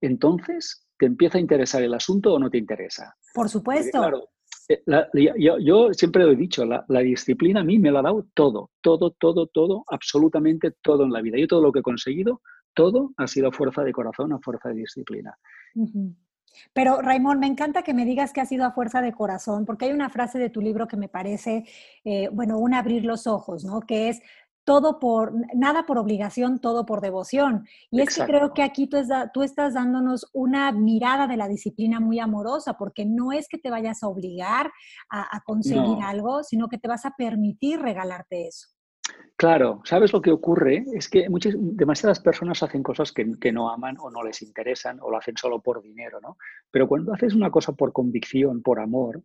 entonces 0.00 0.86
te 0.98 1.06
empieza 1.06 1.38
a 1.38 1.40
interesar 1.40 1.82
el 1.82 1.94
asunto 1.94 2.34
o 2.34 2.38
no 2.38 2.50
te 2.50 2.58
interesa. 2.58 3.14
Por 3.34 3.48
supuesto. 3.48 3.98
claro, 3.98 4.28
eh, 4.68 4.82
yo, 5.38 5.92
siempre 5.92 6.24
lo 6.24 6.32
he 6.32 6.36
dicho, 6.36 6.64
la, 6.64 7.00
disciplina 7.00 7.60
a 7.60 7.64
mí 7.64 7.78
me 7.78 7.90
la 7.90 8.00
ha 8.00 8.02
dado 8.02 8.26
todo, 8.34 8.70
todo, 8.80 9.10
todo, 9.12 9.46
todo, 9.46 9.84
absolutamente 9.88 10.72
todo 10.82 11.04
en 11.04 11.12
la 11.12 11.22
vida. 11.22 11.38
Yo 11.38 11.46
todo 11.46 11.62
lo 11.62 11.72
que 11.72 11.80
he 11.80 11.82
conseguido, 11.82 12.42
todo 12.74 13.12
ha 13.16 13.26
sido 13.26 13.52
fuerza 13.52 13.84
de 13.84 13.92
corazón, 13.92 14.32
a 14.32 14.38
fuerza 14.38 14.70
de 14.70 14.76
disciplina. 14.76 15.36
Pero 16.72 17.00
Raimón, 17.00 17.38
me 17.38 17.46
encanta 17.46 17.82
que 17.82 17.94
me 17.94 18.04
digas 18.04 18.32
que 18.32 18.40
ha 18.40 18.46
sido 18.46 18.64
a 18.64 18.72
fuerza 18.72 19.00
de 19.02 19.12
corazón, 19.12 19.64
porque 19.64 19.86
hay 19.86 19.92
una 19.92 20.10
frase 20.10 20.38
de 20.38 20.50
tu 20.50 20.60
libro 20.60 20.86
que 20.86 20.96
me 20.96 21.08
parece, 21.08 21.64
eh, 22.04 22.28
bueno, 22.32 22.58
un 22.58 22.74
abrir 22.74 23.04
los 23.04 23.26
ojos, 23.26 23.64
¿no? 23.64 23.80
Que 23.80 24.08
es, 24.08 24.22
todo 24.66 24.98
por, 24.98 25.32
nada 25.54 25.86
por 25.86 25.96
obligación, 25.96 26.58
todo 26.58 26.84
por 26.84 27.00
devoción. 27.00 27.68
Y 27.88 28.00
es 28.00 28.16
que 28.16 28.24
creo 28.24 28.52
que 28.52 28.64
aquí 28.64 28.88
tú, 28.88 28.98
tú, 29.32 29.44
estás 29.44 29.74
dándonos 29.74 30.28
una 30.32 30.72
mirada 30.72 31.28
de 31.28 31.36
la 31.36 31.46
disciplina 31.46 32.00
muy 32.00 32.18
amorosa, 32.18 32.76
porque 32.76 33.06
no 33.06 33.30
es 33.30 33.48
que 33.48 33.58
te 33.58 33.70
vayas 33.70 34.02
a 34.02 34.08
obligar 34.08 34.72
a, 35.08 35.40
conseguir 35.46 35.98
algo, 36.02 36.42
sino 36.42 36.68
que 36.68 36.78
te 36.78 36.88
vas 36.88 37.06
a 37.06 37.14
permitir 37.16 37.78
regalarte 37.78 38.48
eso. 38.48 38.66
Claro, 39.36 39.82
¿sabes 39.84 40.12
lo 40.12 40.20
que 40.20 40.32
ocurre? 40.32 40.84
Es 40.94 41.08
que 41.08 41.28
muchas, 41.30 41.54
demasiadas 41.56 42.18
personas 42.18 42.60
hacen 42.64 42.82
cosas 42.82 43.12
que, 43.12 43.38
que, 43.40 43.52
no 43.52 43.70
aman 43.70 43.96
o 44.00 44.10
no 44.10 44.24
les 44.24 44.42
interesan 44.42 44.98
o 45.00 45.10
lo 45.10 45.18
hacen 45.18 45.36
solo 45.36 45.60
por 45.60 45.80
dinero, 45.80 46.20
¿no? 46.20 46.38
Pero 46.72 46.88
cuando 46.88 47.14
haces 47.14 47.34
una 47.34 47.52
cosa 47.52 47.72
por 47.72 47.92
convicción, 47.92 48.62
por 48.62 48.80
amor, 48.80 49.22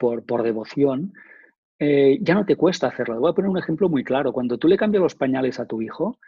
por, 0.00 0.26
por 0.26 0.42
devoción, 0.42 1.12
eh, 1.78 2.18
ya 2.20 2.34
no 2.34 2.44
te 2.44 2.56
cuesta 2.56 2.88
hacerlo. 2.88 3.20
Voy 3.20 3.30
a 3.30 3.34
poner 3.34 3.50
un 3.50 3.58
ejemplo 3.58 3.88
muy 3.88 4.02
claro. 4.02 4.32
Cuando 4.32 4.58
tú 4.58 4.68
le 4.68 4.76
cambias 4.76 5.02
los 5.02 5.14
pañales 5.14 5.60
a 5.60 5.66
tu 5.66 5.80
hijo, 5.80 6.18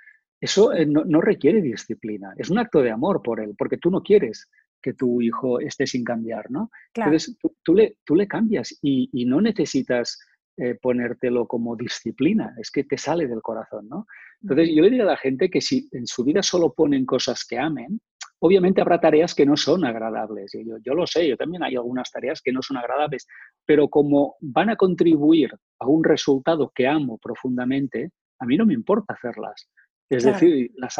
eso 0.40 0.72
eh, 0.72 0.86
no, 0.86 1.20
requiere 1.20 1.60
disciplina. 1.60 2.32
Es 2.36 2.50
un 2.50 2.58
acto 2.58 2.80
de 2.82 2.90
amor 2.90 3.20
por 3.22 3.40
él, 3.40 3.54
porque 3.58 3.76
tú 3.76 3.90
no 3.90 4.02
quieres 4.02 4.48
que 4.80 4.94
tu 4.94 5.20
hijo 5.20 5.60
esté 5.60 5.86
sin 5.86 6.04
cambiar, 6.04 6.50
¿no? 6.50 6.70
Entonces, 6.94 7.36
tú, 7.62 7.74
le, 7.74 7.98
tú 8.04 8.14
le 8.14 8.26
cambias 8.26 8.78
y, 8.80 9.10
no 9.26 9.42
necesitas 9.42 10.18
eh, 10.56 10.76
ponértelo 10.80 11.46
como 11.46 11.76
disciplina, 11.76 12.54
es 12.58 12.70
que 12.70 12.84
te 12.84 12.96
sale 12.96 13.26
del 13.26 13.42
corazón, 13.42 13.88
¿no? 13.88 14.06
Entonces, 14.40 14.70
yo 14.74 14.82
le 14.82 14.88
diría 14.88 15.02
a 15.02 15.08
la 15.08 15.16
gente 15.18 15.50
que 15.50 15.60
si 15.60 15.88
en 15.92 16.06
su 16.06 16.24
vida 16.24 16.42
solo 16.42 16.72
ponen 16.72 17.04
cosas 17.04 17.44
que 17.44 17.58
amen, 17.58 18.00
obviamente 18.40 18.80
habrá 18.80 19.00
tareas 19.00 19.34
que 19.34 19.46
no 19.46 19.56
son 19.56 19.84
agradables. 19.84 20.52
Yo, 20.52 20.76
yo 20.82 20.94
lo 20.94 21.06
sé, 21.06 21.28
yo 21.28 21.36
también 21.36 21.62
hay 21.62 21.76
algunas 21.76 22.10
tareas 22.10 22.42
que 22.42 22.52
no 22.52 22.62
son 22.62 22.78
agradables, 22.78 23.26
pero 23.64 23.88
como 23.88 24.36
van 24.40 24.70
a 24.70 24.76
contribuir 24.76 25.52
a 25.78 25.86
un 25.86 26.02
resultado 26.02 26.72
que 26.74 26.86
amo 26.86 27.18
profundamente, 27.18 28.10
a 28.38 28.46
mí 28.46 28.56
no 28.56 28.66
me 28.66 28.74
importa 28.74 29.14
hacerlas. 29.14 29.68
Es 30.08 30.24
decir, 30.24 30.72
las, 30.74 30.96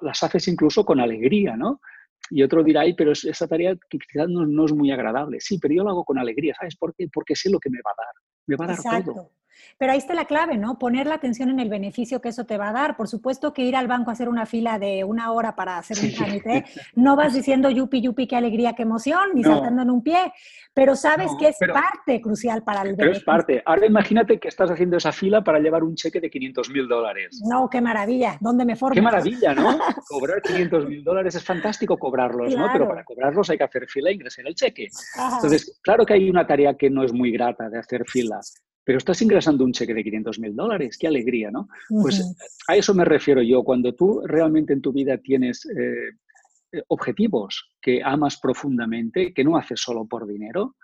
las, 0.00 0.22
haces 0.22 0.46
incluso 0.46 0.84
con 0.84 1.00
alegría, 1.00 1.56
¿no? 1.56 1.80
Y 2.30 2.42
otro 2.42 2.62
dirá, 2.62 2.82
ay, 2.82 2.94
pero 2.94 3.10
esa 3.10 3.48
tarea 3.48 3.76
quizás 3.88 4.28
no, 4.28 4.46
no, 4.46 4.64
es 4.64 4.72
muy 4.72 4.92
agradable. 4.92 5.40
Sí, 5.40 5.58
pero 5.58 5.74
yo 5.74 5.82
lo 5.82 5.90
hago 5.90 6.04
con 6.04 6.18
alegría, 6.18 6.54
¿sabes 6.54 6.76
por 6.76 6.94
qué? 6.94 7.08
Porque 7.12 7.34
sé 7.34 7.50
lo 7.50 7.58
que 7.58 7.68
me 7.68 7.78
va 7.84 7.90
a 7.90 8.04
dar. 8.04 8.14
Me 8.46 8.56
va 8.56 8.64
a 8.64 8.68
dar 8.68 9.04
todo. 9.04 9.32
Pero 9.78 9.92
ahí 9.92 9.98
está 9.98 10.14
la 10.14 10.24
clave, 10.24 10.56
¿no? 10.56 10.78
Poner 10.78 11.06
la 11.06 11.14
atención 11.14 11.50
en 11.50 11.60
el 11.60 11.68
beneficio 11.68 12.20
que 12.20 12.28
eso 12.28 12.44
te 12.44 12.58
va 12.58 12.68
a 12.70 12.72
dar. 12.72 12.96
Por 12.96 13.08
supuesto 13.08 13.52
que 13.52 13.62
ir 13.62 13.76
al 13.76 13.88
banco 13.88 14.10
a 14.10 14.12
hacer 14.12 14.28
una 14.28 14.46
fila 14.46 14.78
de 14.78 15.04
una 15.04 15.32
hora 15.32 15.54
para 15.54 15.78
hacer 15.78 15.98
un 16.02 16.14
trámite, 16.14 16.64
no 16.94 17.16
vas 17.16 17.34
diciendo 17.34 17.70
yupi, 17.70 18.00
yupi, 18.00 18.26
qué 18.26 18.36
alegría, 18.36 18.74
qué 18.74 18.82
emoción, 18.82 19.30
ni 19.34 19.42
saltando 19.42 19.82
en 19.82 19.90
un 19.90 20.02
pie, 20.02 20.32
pero 20.72 20.96
sabes 20.96 21.30
que 21.38 21.48
es 21.48 21.56
parte 21.72 22.20
crucial 22.20 22.62
para 22.62 22.82
el 22.82 22.96
beneficio. 22.96 23.06
Pero 23.06 23.18
es 23.18 23.24
parte. 23.24 23.62
Ahora 23.64 23.86
imagínate 23.86 24.38
que 24.38 24.48
estás 24.48 24.70
haciendo 24.70 24.96
esa 24.96 25.12
fila 25.12 25.42
para 25.42 25.58
llevar 25.60 25.84
un 25.84 25.94
cheque 25.94 26.20
de 26.20 26.30
500 26.30 26.70
mil 26.70 26.88
dólares. 26.88 27.40
No, 27.48 27.68
qué 27.70 27.80
maravilla. 27.80 28.36
¿Dónde 28.40 28.64
me 28.64 28.76
formo? 28.76 28.94
Qué 28.94 29.02
maravilla, 29.02 29.54
¿no? 29.54 29.78
Cobrar 30.08 30.42
500 30.42 30.88
mil 30.88 31.04
dólares 31.04 31.34
es 31.34 31.44
fantástico 31.44 31.96
cobrarlos, 31.96 32.54
¿no? 32.56 32.68
Pero 32.72 32.88
para 32.88 33.04
cobrarlos 33.04 33.48
hay 33.50 33.58
que 33.58 33.64
hacer 33.64 33.86
fila 33.88 34.10
e 34.10 34.14
ingresar 34.14 34.46
el 34.46 34.54
cheque. 34.54 34.88
Entonces, 35.36 35.78
claro 35.82 36.04
que 36.04 36.14
hay 36.14 36.28
una 36.28 36.46
tarea 36.46 36.74
que 36.74 36.90
no 36.90 37.04
es 37.04 37.12
muy 37.12 37.30
grata 37.30 37.68
de 37.68 37.78
hacer 37.78 38.04
fila 38.06 38.40
pero 38.84 38.98
estás 38.98 39.20
ingresando 39.22 39.64
un 39.64 39.72
cheque 39.72 39.94
de 39.94 40.04
500 40.04 40.38
mil 40.38 40.54
dólares, 40.54 40.98
qué 40.98 41.06
alegría, 41.06 41.50
¿no? 41.50 41.68
Pues 41.88 42.22
a 42.68 42.76
eso 42.76 42.94
me 42.94 43.04
refiero 43.04 43.42
yo, 43.42 43.64
cuando 43.64 43.94
tú 43.94 44.22
realmente 44.26 44.72
en 44.74 44.82
tu 44.82 44.92
vida 44.92 45.16
tienes 45.18 45.64
eh, 45.66 46.10
eh, 46.72 46.82
objetivos 46.88 47.74
que 47.80 48.02
amas 48.04 48.38
profundamente, 48.38 49.32
que 49.32 49.44
no 49.44 49.56
haces 49.56 49.80
solo 49.80 50.06
por 50.06 50.26
dinero, 50.26 50.76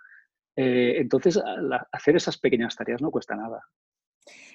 eh, 0.57 0.95
entonces 0.99 1.39
hacer 1.93 2.17
esas 2.17 2.39
pequeñas 2.39 2.75
tareas 2.75 3.03
no 3.03 3.11
cuesta 3.11 3.37
nada. 3.37 3.63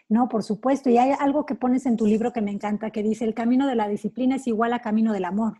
No, 0.10 0.28
por 0.28 0.44
supuesto. 0.44 0.90
Y 0.90 0.98
hay 0.98 1.14
algo 1.20 1.46
que 1.46 1.56
pones 1.56 1.86
en 1.86 1.98
tu 1.98 2.06
libro 2.06 2.32
que 2.32 2.42
me 2.42 2.52
encanta, 2.52 2.92
que 2.92 3.02
dice, 3.02 3.26
el 3.26 3.34
camino 3.34 3.68
de 3.68 3.76
la 3.76 3.88
disciplina 3.88 4.36
es 4.36 4.46
igual 4.48 4.74
a 4.74 4.82
camino 4.82 5.14
del 5.14 5.26
amor. 5.26 5.58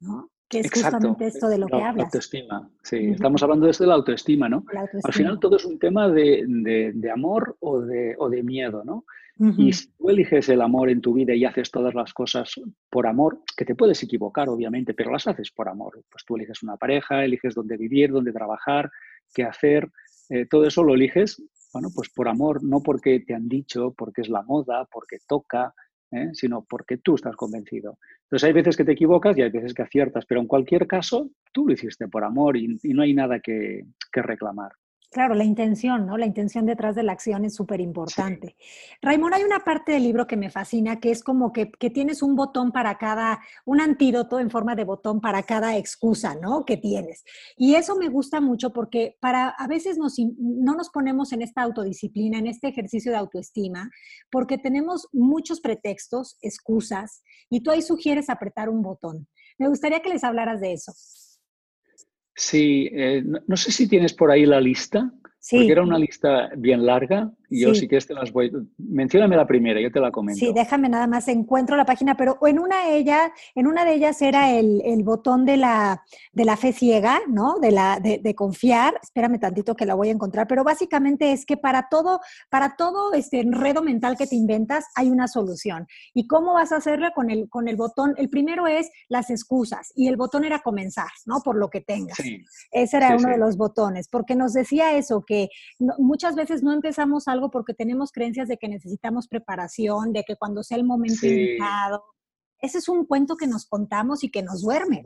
¿no? 0.00 0.30
Que 0.48 0.60
es 0.60 0.70
justamente 0.70 1.26
esto 1.26 1.48
de 1.48 1.58
lo 1.58 1.66
que 1.66 1.82
hablas. 1.82 2.06
Autoestima, 2.06 2.70
sí, 2.82 3.08
estamos 3.08 3.42
hablando 3.42 3.66
de 3.66 3.72
esto 3.72 3.84
de 3.84 3.88
la 3.88 3.94
autoestima, 3.94 4.48
¿no? 4.48 4.64
Al 5.02 5.12
final 5.12 5.40
todo 5.40 5.56
es 5.56 5.64
un 5.64 5.78
tema 5.78 6.08
de, 6.08 7.10
amor 7.12 7.56
o 7.60 7.80
de, 7.80 8.14
o 8.18 8.28
de, 8.28 8.42
miedo, 8.42 8.84
¿no? 8.84 9.04
Y 9.38 9.72
si 9.74 9.88
tú 9.92 10.08
eliges 10.08 10.48
el 10.48 10.62
amor 10.62 10.88
en 10.88 11.02
tu 11.02 11.12
vida 11.12 11.34
y 11.34 11.44
haces 11.44 11.70
todas 11.70 11.94
las 11.94 12.14
cosas 12.14 12.54
por 12.88 13.06
amor, 13.06 13.42
que 13.54 13.66
te 13.66 13.74
puedes 13.74 14.02
equivocar, 14.02 14.48
obviamente, 14.48 14.94
pero 14.94 15.10
las 15.10 15.26
haces 15.26 15.50
por 15.50 15.68
amor. 15.68 16.02
Pues 16.10 16.24
tú 16.24 16.36
eliges 16.36 16.62
una 16.62 16.78
pareja, 16.78 17.22
eliges 17.22 17.54
dónde 17.54 17.76
vivir, 17.76 18.12
dónde 18.12 18.32
trabajar, 18.32 18.90
qué 19.34 19.44
hacer, 19.44 19.90
eh, 20.30 20.46
todo 20.46 20.64
eso 20.64 20.82
lo 20.82 20.94
eliges, 20.94 21.42
bueno, 21.72 21.90
pues 21.94 22.08
por 22.08 22.28
amor, 22.28 22.64
no 22.64 22.82
porque 22.82 23.20
te 23.20 23.34
han 23.34 23.48
dicho, 23.48 23.92
porque 23.96 24.22
es 24.22 24.28
la 24.28 24.42
moda, 24.42 24.86
porque 24.90 25.18
toca, 25.28 25.74
¿eh? 26.12 26.30
sino 26.32 26.64
porque 26.68 26.98
tú 26.98 27.14
estás 27.14 27.36
convencido. 27.36 27.98
Entonces 28.24 28.46
hay 28.46 28.52
veces 28.52 28.76
que 28.76 28.84
te 28.84 28.92
equivocas 28.92 29.36
y 29.36 29.42
hay 29.42 29.50
veces 29.50 29.74
que 29.74 29.82
aciertas, 29.82 30.24
pero 30.26 30.40
en 30.40 30.46
cualquier 30.46 30.86
caso 30.86 31.30
tú 31.52 31.66
lo 31.66 31.72
hiciste 31.72 32.08
por 32.08 32.24
amor 32.24 32.56
y, 32.56 32.78
no 32.84 33.02
hay 33.02 33.14
nada 33.14 33.40
que 33.40 33.84
reclamar. 34.12 34.72
Claro, 35.16 35.34
la 35.34 35.44
intención, 35.44 36.04
¿no? 36.04 36.18
La 36.18 36.26
intención 36.26 36.66
detrás 36.66 36.94
de 36.94 37.02
la 37.02 37.12
acción 37.12 37.46
es 37.46 37.54
súper 37.54 37.80
importante. 37.80 38.54
Raimón, 39.00 39.32
hay 39.32 39.44
una 39.44 39.60
parte 39.60 39.92
del 39.92 40.02
libro 40.02 40.26
que 40.26 40.36
me 40.36 40.50
fascina, 40.50 41.00
que 41.00 41.10
es 41.10 41.24
como 41.24 41.54
que, 41.54 41.70
tienes 41.88 42.22
un 42.22 42.36
botón 42.36 42.70
para 42.70 42.98
cada, 42.98 43.40
un 43.64 43.80
antídoto 43.80 44.38
en 44.38 44.50
forma 44.50 44.74
de 44.74 44.84
botón 44.84 45.22
para 45.22 45.42
cada 45.44 45.78
excusa, 45.78 46.34
¿no? 46.34 46.66
Que 46.66 46.76
tienes. 46.76 47.24
Y 47.56 47.76
eso 47.76 47.96
me 47.96 48.10
gusta 48.10 48.42
mucho 48.42 48.74
porque 48.74 49.16
para, 49.18 49.48
a 49.48 49.66
veces 49.66 49.96
nos, 49.96 50.16
no 50.18 50.74
nos 50.74 50.90
ponemos 50.90 51.32
en 51.32 51.40
esta 51.40 51.62
autodisciplina, 51.62 52.38
en 52.38 52.48
este 52.48 52.68
ejercicio 52.68 53.10
de 53.10 53.16
autoestima, 53.16 53.90
porque 54.30 54.58
tenemos 54.58 55.08
muchos 55.14 55.62
pretextos, 55.62 56.36
excusas, 56.42 57.22
y 57.48 57.62
tú 57.62 57.70
ahí 57.70 57.80
sugieres 57.80 58.28
apretar 58.28 58.68
un 58.68 58.82
botón. 58.82 59.28
Me 59.56 59.66
gustaría 59.66 60.00
que 60.00 60.10
les 60.10 60.24
hablaras 60.24 60.60
de 60.60 60.74
eso. 60.74 60.92
Sí, 62.36 62.88
eh, 62.92 63.24
no, 63.46 63.56
sé 63.56 63.72
si 63.72 63.88
tienes 63.88 64.12
por 64.12 64.30
ahí 64.30 64.44
la 64.44 64.60
lista, 64.60 65.10
sí. 65.38 65.56
porque 65.56 65.72
era 65.72 65.82
una 65.82 65.98
lista 65.98 66.50
bien 66.56 66.84
larga 66.84 67.32
yo 67.50 67.74
sí. 67.74 67.88
que 67.88 67.98
te 67.98 68.14
las 68.14 68.32
voy. 68.32 68.50
Mencióname 68.78 69.36
la 69.36 69.46
primera, 69.46 69.80
yo 69.80 69.90
te 69.90 70.00
la 70.00 70.10
comento. 70.10 70.38
Sí, 70.38 70.52
déjame 70.54 70.88
nada 70.88 71.06
más, 71.06 71.28
encuentro 71.28 71.76
la 71.76 71.84
página, 71.84 72.16
pero 72.16 72.38
en 72.46 72.58
una 72.58 72.86
de 72.86 72.96
ellas, 72.96 73.30
en 73.54 73.66
una 73.66 73.84
de 73.84 73.94
ellas 73.94 74.20
era 74.22 74.50
el, 74.52 75.02
botón 75.04 75.44
de 75.44 75.56
la, 75.56 76.02
de 76.32 76.44
la 76.44 76.56
fe 76.56 76.72
ciega, 76.72 77.20
¿no? 77.28 77.58
De, 77.58 77.70
la, 77.70 78.00
de, 78.00 78.34
confiar. 78.34 78.98
Espérame 79.02 79.38
tantito 79.38 79.76
que 79.76 79.86
la 79.86 79.94
voy 79.94 80.08
a 80.08 80.12
encontrar, 80.12 80.46
pero 80.46 80.64
básicamente 80.64 81.32
es 81.32 81.46
que 81.46 81.56
para 81.56 81.88
todo, 81.88 82.20
para 82.50 82.76
todo 82.76 83.12
este 83.12 83.40
enredo 83.40 83.82
mental 83.82 84.16
que 84.16 84.26
te 84.26 84.36
inventas, 84.36 84.86
hay 84.94 85.10
una 85.10 85.28
solución. 85.28 85.86
¿Y 86.14 86.26
cómo 86.26 86.54
vas 86.54 86.72
a 86.72 86.76
hacerla 86.76 87.12
con 87.12 87.30
el, 87.30 87.48
con 87.48 87.68
el 87.68 87.76
botón? 87.76 88.14
El 88.16 88.28
primero 88.28 88.66
es 88.66 88.90
las 89.08 89.30
excusas, 89.30 89.92
y 89.94 90.08
el 90.08 90.16
botón 90.16 90.44
era 90.44 90.60
comenzar, 90.60 91.10
¿no? 91.24 91.40
Por 91.40 91.56
lo 91.56 91.70
que 91.70 91.80
tengas. 91.80 92.18
Ese 92.70 92.96
era 92.96 93.16
uno 93.16 93.28
de 93.28 93.38
los 93.38 93.56
botones, 93.56 94.08
porque 94.08 94.34
nos 94.34 94.52
decía 94.52 94.96
eso, 94.96 95.24
que 95.24 95.48
muchas 95.98 96.34
veces 96.34 96.62
no 96.62 96.72
empezamos 96.72 97.28
a 97.28 97.35
algo 97.36 97.50
porque 97.50 97.74
tenemos 97.74 98.10
creencias 98.12 98.48
de 98.48 98.56
que 98.56 98.68
necesitamos 98.68 99.28
preparación, 99.28 100.12
de 100.12 100.24
que 100.24 100.36
cuando 100.36 100.62
sea 100.62 100.76
el 100.76 100.84
momento 100.84 101.26
indicado. 101.26 102.02
Ese 102.58 102.78
es 102.78 102.88
un 102.88 103.06
cuento 103.06 103.36
que 103.36 103.46
nos 103.46 103.66
contamos 103.66 104.24
y 104.24 104.30
que 104.30 104.42
nos 104.42 104.62
duerme. 104.62 105.04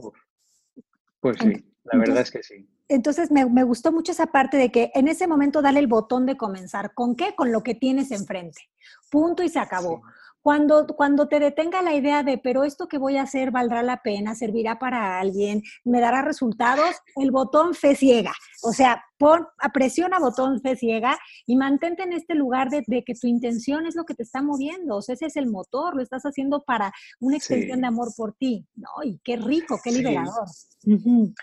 Pues 1.20 1.36
sí, 1.40 1.52
la 1.84 1.98
verdad 1.98 2.22
es 2.22 2.30
que 2.30 2.42
sí. 2.42 2.68
Entonces 2.88 3.30
me, 3.30 3.44
me, 3.46 3.62
gustó 3.62 3.92
mucho 3.92 4.12
esa 4.12 4.26
parte 4.26 4.56
de 4.56 4.70
que 4.72 4.90
en 4.94 5.06
ese 5.06 5.28
momento 5.28 5.62
dale 5.62 5.78
el 5.78 5.86
botón 5.86 6.26
de 6.26 6.36
comenzar. 6.36 6.92
¿Con 6.94 7.14
qué? 7.14 7.34
Con 7.36 7.52
lo 7.52 7.62
que 7.62 7.74
tienes 7.74 8.10
enfrente. 8.10 8.62
Punto 9.10 9.42
y 9.44 9.48
se 9.48 9.60
acabó. 9.60 10.02
Cuando, 10.42 10.86
cuando 10.86 11.28
te 11.28 11.38
detenga 11.38 11.82
la 11.82 11.94
idea 11.94 12.22
de, 12.22 12.38
pero 12.38 12.64
esto 12.64 12.88
que 12.88 12.98
voy 12.98 13.16
a 13.16 13.22
hacer 13.22 13.50
valdrá 13.50 13.82
la 13.82 14.02
pena, 14.02 14.34
servirá 14.34 14.78
para 14.78 15.20
alguien, 15.20 15.62
me 15.84 16.00
dará 16.00 16.22
resultados, 16.22 16.96
el 17.16 17.30
botón 17.30 17.74
fe 17.74 17.94
ciega. 17.94 18.32
O 18.62 18.72
sea, 18.72 19.04
pon, 19.18 19.46
presiona 19.72 20.18
botón 20.18 20.60
fe 20.60 20.76
ciega 20.76 21.18
y 21.46 21.56
mantente 21.56 22.02
en 22.02 22.12
este 22.12 22.34
lugar 22.34 22.70
de, 22.70 22.84
que 23.04 23.14
tu 23.14 23.26
intención 23.26 23.86
es 23.86 23.96
lo 23.96 24.04
que 24.04 24.14
te 24.14 24.22
está 24.22 24.42
moviendo. 24.42 24.96
O 24.96 25.02
sea, 25.02 25.14
ese 25.14 25.26
es 25.26 25.36
el 25.36 25.46
motor, 25.46 25.94
lo 25.94 26.02
estás 26.02 26.22
haciendo 26.22 26.62
para 26.62 26.92
una 27.20 27.36
extensión 27.36 27.80
de 27.80 27.86
amor 27.86 28.08
por 28.16 28.34
ti. 28.34 28.66
¿no? 28.76 28.88
Y 29.04 29.20
qué 29.22 29.36
rico, 29.36 29.78
qué 29.82 29.92
liberador. 29.92 30.48
Sí, 30.48 31.34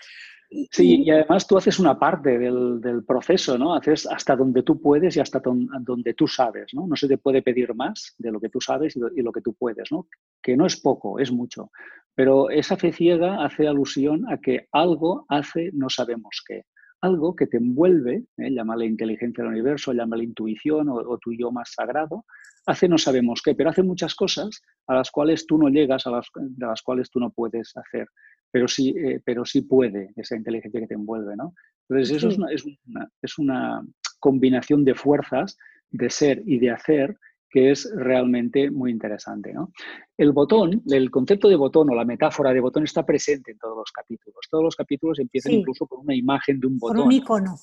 y 0.50 1.10
además 1.10 1.46
tú 1.46 1.58
haces 1.58 1.78
una 1.78 1.98
parte 1.98 2.38
del, 2.38 3.04
proceso, 3.06 3.58
¿no? 3.58 3.74
Haces 3.74 4.06
hasta 4.06 4.34
donde 4.34 4.62
tú 4.62 4.80
puedes 4.80 5.16
y 5.16 5.20
hasta 5.20 5.42
donde 5.44 6.14
tú 6.14 6.26
sabes, 6.26 6.72
¿no? 6.72 6.86
No 6.86 6.96
se 6.96 7.06
te 7.06 7.18
puede 7.18 7.42
pedir 7.42 7.74
más 7.74 8.14
de 8.18 8.32
lo 8.32 8.40
que 8.40 8.48
tú 8.48 8.60
sabes 8.60 8.96
y 8.96 9.22
lo, 9.22 9.32
que 9.32 9.42
tú 9.42 9.54
puedes, 9.54 9.92
¿no? 9.92 10.06
Que 10.42 10.56
no 10.56 10.64
es 10.64 10.80
poco, 10.80 11.18
es 11.18 11.30
mucho. 11.30 11.70
Pero 12.14 12.48
esa 12.48 12.76
fe 12.76 12.92
ciega 12.92 13.44
hace 13.44 13.68
alusión 13.68 14.24
a 14.30 14.38
que 14.38 14.68
algo 14.72 15.26
hace 15.28 15.70
no 15.74 15.90
sabemos 15.90 16.42
qué. 16.46 16.64
Algo 17.02 17.36
que 17.36 17.46
te 17.46 17.58
envuelve, 17.58 18.24
¿eh? 18.38 18.50
llámale 18.50 18.86
inteligencia 18.86 19.44
del 19.44 19.52
universo, 19.52 19.92
llámale 19.92 20.24
intuición 20.24 20.88
o, 20.88 20.94
o 20.94 21.18
tu 21.18 21.32
yo 21.32 21.52
más 21.52 21.72
sagrado, 21.74 22.24
hace 22.66 22.88
no 22.88 22.98
sabemos 22.98 23.40
qué, 23.42 23.54
pero 23.54 23.70
hace 23.70 23.82
muchas 23.82 24.14
cosas 24.14 24.62
a 24.86 24.94
las 24.94 25.10
cuales 25.10 25.46
tú 25.46 25.58
no 25.58 25.68
llegas, 25.68 26.06
a 26.06 26.10
las, 26.10 26.26
de 26.34 26.66
las 26.66 26.82
cuales 26.82 27.10
tú 27.10 27.20
no 27.20 27.30
puedes 27.30 27.76
hacer 27.76 28.08
pero 28.50 28.68
sí, 28.68 28.94
eh, 28.96 29.20
pero 29.24 29.44
sí 29.44 29.62
puede 29.62 30.12
esa 30.16 30.36
inteligencia 30.36 30.80
que 30.80 30.86
te 30.86 30.94
envuelve, 30.94 31.36
¿no? 31.36 31.54
Entonces, 31.88 32.16
eso 32.16 32.28
es, 32.28 32.38
una, 32.38 32.52
es, 32.52 32.64
una, 32.64 33.10
es, 33.22 33.38
una, 33.38 33.82
combinación 34.20 34.84
de 34.84 34.94
fuerzas, 34.94 35.56
de 35.90 36.10
ser 36.10 36.42
y 36.44 36.58
de 36.58 36.70
hacer, 36.70 37.16
que 37.50 37.70
es 37.70 37.90
realmente 37.94 38.70
muy 38.70 38.90
interesante, 38.90 39.54
¿no? 39.54 39.72
El 40.18 40.32
botón, 40.32 40.82
el 40.90 41.10
concepto 41.10 41.48
de 41.48 41.56
botón 41.56 41.88
o 41.90 41.94
la 41.94 42.04
metáfora 42.04 42.52
de 42.52 42.60
botón 42.60 42.84
está 42.84 43.06
presente 43.06 43.52
en 43.52 43.58
todos 43.58 43.76
los 43.76 43.90
capítulos. 43.90 44.40
Todos 44.50 44.64
los 44.64 44.76
capítulos 44.76 45.18
empiezan 45.18 45.54
incluso 45.54 45.86
con 45.86 46.00
una 46.00 46.14
imagen 46.14 46.60
de 46.60 46.66
un 46.66 46.78
botón. 46.78 47.06
un 47.06 47.12
icono. 47.12 47.56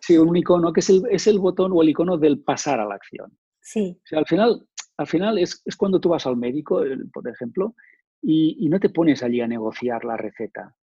Sí, 0.00 0.16
un 0.16 0.34
icono 0.34 0.72
que 0.72 0.80
es 0.80 0.88
el, 0.88 1.02
es 1.10 1.26
el 1.26 1.38
botón 1.38 1.72
o 1.74 1.82
el 1.82 1.90
icono 1.90 2.16
del 2.16 2.40
pasar 2.40 2.80
a 2.80 2.86
la 2.86 2.94
acción. 2.94 3.36
Sí. 3.60 3.98
O 3.98 4.06
sea, 4.06 4.20
al 4.20 4.26
final, 4.26 4.66
al 4.96 5.06
final 5.06 5.38
es, 5.38 5.60
es, 5.66 5.76
cuando 5.76 6.00
tú 6.00 6.08
vas 6.08 6.26
al 6.26 6.36
médico, 6.38 6.82
por 7.12 7.28
ejemplo, 7.28 7.74
y, 8.22 8.68
no 8.68 8.78
te 8.78 8.90
pones 8.90 9.22
allí 9.22 9.40
a 9.40 9.48
negociar 9.48 10.04
la 10.04 10.16
receta. 10.16 10.74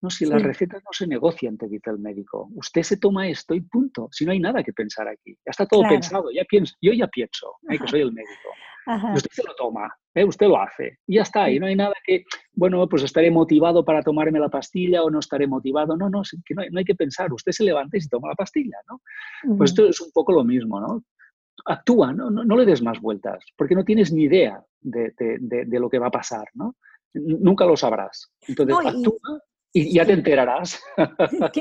No, 0.00 0.10
si 0.10 0.26
las 0.26 0.42
recetas 0.42 0.82
no 0.84 0.92
se 0.92 1.06
negocian, 1.06 1.56
te 1.56 1.66
dice 1.66 1.90
el 1.90 1.98
médico. 1.98 2.50
Usted 2.54 2.82
se 2.82 2.98
toma 2.98 3.26
esto 3.26 3.54
y 3.54 3.62
punto. 3.62 4.08
Si 4.12 4.26
no 4.26 4.32
hay 4.32 4.38
nada 4.38 4.62
que 4.62 4.72
pensar 4.72 5.08
aquí. 5.08 5.32
Ya 5.46 5.50
está 5.50 5.66
todo 5.66 5.82
pensado. 5.88 6.30
Ya 6.30 6.44
pienso, 6.44 6.74
yo 6.82 6.92
ya 6.92 7.06
pienso, 7.08 7.56
eh, 7.70 7.78
que 7.78 7.88
soy 7.88 8.02
el 8.02 8.12
médico. 8.12 8.50
Usted 9.14 9.30
se 9.30 9.42
lo 9.44 9.54
toma. 9.54 9.90
¿eh? 10.14 10.24
usted 10.24 10.46
lo 10.46 10.60
hace. 10.60 10.98
Y 11.06 11.16
ya 11.16 11.22
está, 11.22 11.50
y 11.50 11.58
no 11.58 11.66
hay 11.66 11.76
nada 11.76 11.94
que, 12.04 12.24
bueno, 12.52 12.88
pues 12.88 13.02
estaré 13.02 13.30
motivado 13.30 13.84
para 13.84 14.02
tomarme 14.02 14.38
la 14.38 14.48
pastilla 14.48 15.02
o 15.02 15.10
no 15.10 15.18
estaré 15.18 15.46
motivado. 15.46 15.96
No, 15.96 16.08
no, 16.08 16.22
que 16.44 16.54
no, 16.54 16.62
hay, 16.62 16.84
que 16.84 16.94
pensar, 16.94 17.32
usted 17.32 17.52
se 17.52 17.64
levanta 17.64 17.96
y 17.96 18.00
se 18.00 18.08
toma 18.08 18.28
la 18.28 18.34
pastilla, 18.34 18.76
¿no? 18.88 19.00
Pues 19.56 19.70
esto 19.70 19.88
es 19.88 20.00
un 20.00 20.10
poco 20.12 20.32
lo 20.32 20.44
mismo, 20.44 20.80
¿no? 20.80 21.02
Actúa, 21.64 22.12
¿no? 22.12 22.30
No, 22.30 22.56
le 22.56 22.66
des 22.66 22.82
más 22.82 23.00
vueltas, 23.00 23.44
porque 23.56 23.74
no 23.74 23.84
tienes 23.84 24.12
ni 24.12 24.24
idea 24.24 24.62
de, 24.80 25.66
lo 25.70 25.88
que 25.88 25.98
va 25.98 26.08
a 26.08 26.12
pasar, 26.12 26.46
¿no? 26.54 26.76
Nunca 27.14 27.64
lo 27.64 27.76
sabrás. 27.76 28.32
Entonces, 28.46 28.76
actúa 28.84 29.40
y 29.76 29.92
ya 29.92 30.06
te 30.06 30.12
enterarás. 30.12 30.80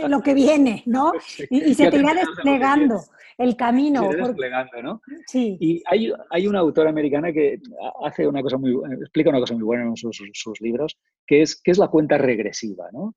lo 0.07 0.21
que 0.21 0.33
viene, 0.33 0.83
¿no? 0.85 1.11
Y, 1.49 1.73
se 1.73 1.89
te 1.89 1.97
irá 1.97 2.13
desplegando 2.13 3.01
el 3.39 3.55
camino. 3.55 4.11
Se 4.11 4.17
desplegando, 4.17 4.81
¿no? 4.83 5.01
Sí. 5.25 5.57
Y 5.59 5.83
hay, 5.87 6.13
hay, 6.29 6.47
una 6.47 6.59
autora 6.59 6.91
americana 6.91 7.33
que 7.33 7.59
hace 8.03 8.27
una 8.27 8.43
cosa 8.43 8.57
muy, 8.57 8.77
explica 9.01 9.31
una 9.31 9.39
cosa 9.39 9.55
muy 9.55 9.63
buena 9.63 9.85
en 9.85 9.97
sus, 9.97 10.21
sus 10.33 10.61
libros, 10.61 10.95
que 11.25 11.41
es, 11.41 11.59
que 11.59 11.71
es 11.71 11.79
la 11.79 11.87
cuenta 11.87 12.19
regresiva, 12.19 12.85
¿no? 12.91 13.15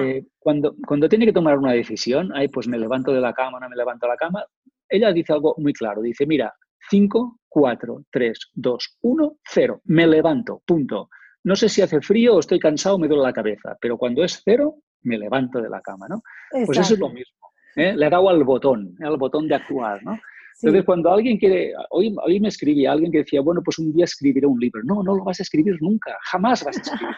Eh, 0.00 0.26
cuando, 0.38 0.76
cuando 0.86 1.08
tiene 1.08 1.24
que 1.24 1.32
tomar 1.32 1.58
una 1.58 1.72
decisión, 1.72 2.30
ay, 2.34 2.48
pues 2.48 2.68
me 2.68 2.78
levanto 2.78 3.12
de 3.12 3.20
la 3.20 3.32
cama, 3.32 3.58
no 3.58 3.68
me 3.68 3.76
levanto 3.76 4.06
de 4.06 4.12
la 4.12 4.16
cama, 4.16 4.44
ella 4.96 5.12
dice 5.12 5.32
algo 5.32 5.54
muy 5.58 5.72
claro, 5.72 6.02
dice, 6.02 6.26
mira, 6.26 6.52
5, 6.90 7.40
4, 7.48 8.04
3, 8.10 8.38
2, 8.54 8.98
1, 9.02 9.36
0, 9.44 9.80
me 9.84 10.06
levanto, 10.06 10.62
punto. 10.66 11.08
No 11.44 11.56
sé 11.56 11.68
si 11.68 11.82
hace 11.82 12.00
frío 12.00 12.36
o 12.36 12.40
estoy 12.40 12.58
cansado 12.58 12.96
o 12.96 12.98
me 12.98 13.08
duele 13.08 13.22
la 13.22 13.32
cabeza, 13.32 13.76
pero 13.80 13.98
cuando 13.98 14.24
es 14.24 14.40
cero, 14.44 14.76
me 15.02 15.18
levanto 15.18 15.60
de 15.60 15.68
la 15.68 15.80
cama, 15.82 16.06
¿no? 16.08 16.22
Pues 16.64 16.78
eso 16.78 16.94
es 16.94 17.00
lo 17.00 17.10
mismo. 17.10 17.48
¿eh? 17.76 17.94
Le 17.94 18.06
he 18.06 18.10
dado 18.10 18.28
al 18.30 18.42
botón, 18.44 18.96
al 19.00 19.16
botón 19.18 19.46
de 19.46 19.56
actuar, 19.56 20.02
¿no? 20.02 20.18
Entonces, 20.62 20.84
cuando 20.84 21.10
alguien 21.10 21.36
quiere, 21.36 21.72
hoy, 21.90 22.14
hoy 22.24 22.40
me 22.40 22.48
escribía 22.48 22.92
alguien 22.92 23.10
que 23.10 23.18
decía, 23.18 23.40
bueno, 23.40 23.60
pues 23.62 23.78
un 23.78 23.92
día 23.92 24.04
escribiré 24.04 24.46
un 24.46 24.58
libro. 24.58 24.82
No, 24.84 25.02
no 25.02 25.16
lo 25.16 25.24
vas 25.24 25.40
a 25.40 25.42
escribir 25.42 25.76
nunca, 25.80 26.16
jamás 26.22 26.64
vas 26.64 26.76
a 26.78 26.80
escribir. 26.80 27.14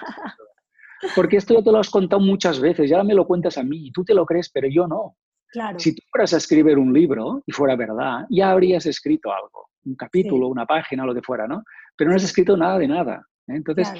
Porque 1.14 1.36
esto 1.36 1.54
ya 1.54 1.62
te 1.62 1.70
lo 1.70 1.78
has 1.78 1.90
contado 1.90 2.20
muchas 2.20 2.58
veces, 2.58 2.88
ya 2.88 3.04
me 3.04 3.14
lo 3.14 3.26
cuentas 3.26 3.58
a 3.58 3.62
mí, 3.62 3.88
y 3.88 3.92
tú 3.92 4.04
te 4.04 4.14
lo 4.14 4.24
crees, 4.24 4.50
pero 4.50 4.68
yo 4.68 4.86
no. 4.86 5.16
Claro. 5.52 5.78
Si 5.78 5.94
tú 5.94 6.02
fueras 6.10 6.34
a 6.34 6.38
escribir 6.38 6.78
un 6.78 6.92
libro 6.92 7.42
y 7.46 7.52
fuera 7.52 7.76
verdad, 7.76 8.26
ya 8.30 8.50
habrías 8.50 8.86
escrito 8.86 9.32
algo, 9.32 9.68
un 9.84 9.94
capítulo, 9.94 10.48
una 10.48 10.66
página, 10.66 11.04
lo 11.04 11.14
que 11.14 11.22
fuera, 11.22 11.46
¿no? 11.46 11.62
Pero 11.96 12.10
no 12.10 12.16
has 12.16 12.24
escrito 12.24 12.56
nada 12.56 12.78
de 12.78 12.88
nada. 12.88 13.26
¿eh? 13.48 13.56
Entonces, 13.56 13.92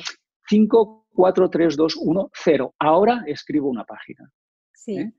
5, 0.48 1.06
4, 1.10 1.50
3, 1.50 1.76
2, 1.76 1.96
1, 1.96 2.30
0. 2.32 2.74
Ahora 2.78 3.22
escribo 3.26 3.68
una 3.68 3.84
página. 3.84 4.30
Sí. 4.74 4.98
¿eh? 4.98 5.12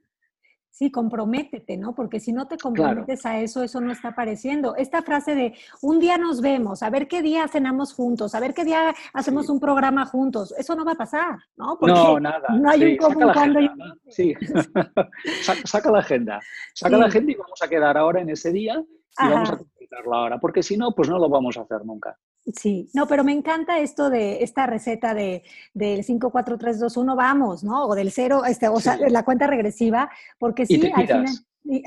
Sí, 0.77 0.91
comprométete, 0.91 1.75
¿no? 1.75 1.95
Porque 1.95 2.19
si 2.19 2.31
no 2.31 2.47
te 2.47 2.55
comprometes 2.55 3.25
a 3.25 3.39
eso, 3.39 3.63
eso 3.63 3.81
no 3.81 3.91
está 3.91 4.09
apareciendo. 4.09 4.75
Esta 4.75 5.01
frase 5.01 5.33
de 5.33 5.55
un 5.81 5.97
día 5.97 6.19
nos 6.19 6.39
vemos, 6.39 6.83
a 6.83 6.91
ver 6.91 7.07
qué 7.07 7.23
día 7.23 7.47
cenamos 7.47 7.95
juntos, 7.95 8.35
a 8.35 8.39
ver 8.39 8.53
qué 8.53 8.63
día 8.63 8.93
hacemos 9.11 9.49
un 9.49 9.59
programa 9.59 10.05
juntos, 10.05 10.53
eso 10.55 10.75
no 10.75 10.85
va 10.85 10.91
a 10.91 10.95
pasar, 10.95 11.39
¿no? 11.55 11.79
Porque 11.79 11.95
no, 11.95 12.19
nada. 12.19 12.47
No 12.49 12.69
hay 12.69 12.91
un 12.91 12.97
común 12.97 13.31
cuando. 13.33 13.59
Sí, 14.07 14.35
saca, 15.65 15.89
la 15.89 15.97
agenda. 15.97 16.39
Saca 16.75 16.95
la 16.95 17.07
agenda 17.07 17.31
y 17.31 17.35
vamos 17.35 17.59
a 17.59 17.67
quedar 17.67 17.97
ahora 17.97 18.21
en 18.21 18.29
ese 18.29 18.51
día 18.51 18.79
y 18.79 19.27
vamos 19.31 19.49
a 19.49 19.57
completarlo 19.57 20.13
ahora, 20.13 20.39
porque 20.39 20.61
si 20.61 20.77
no, 20.77 20.91
pues 20.91 21.09
no 21.09 21.17
lo 21.17 21.27
vamos 21.27 21.57
a 21.57 21.61
hacer 21.61 21.83
nunca. 21.85 22.15
Sí, 22.55 22.89
no, 22.93 23.07
pero 23.07 23.23
me 23.23 23.33
encanta 23.33 23.79
esto 23.79 24.09
de 24.09 24.43
esta 24.43 24.65
receta 24.65 25.13
de, 25.13 25.43
del 25.73 26.03
5, 26.03 26.31
4, 26.31 26.57
3, 26.57 26.79
2, 26.79 26.97
1, 26.97 27.15
vamos, 27.15 27.63
¿no? 27.63 27.85
O 27.85 27.95
del 27.95 28.11
cero, 28.11 28.45
este, 28.45 28.69
o 28.69 28.79
sea, 28.79 28.97
la 29.09 29.23
cuenta 29.23 29.47
regresiva, 29.47 30.09
porque 30.39 30.65
sí, 30.65 30.75
al 30.93 31.07
final, 31.07 31.25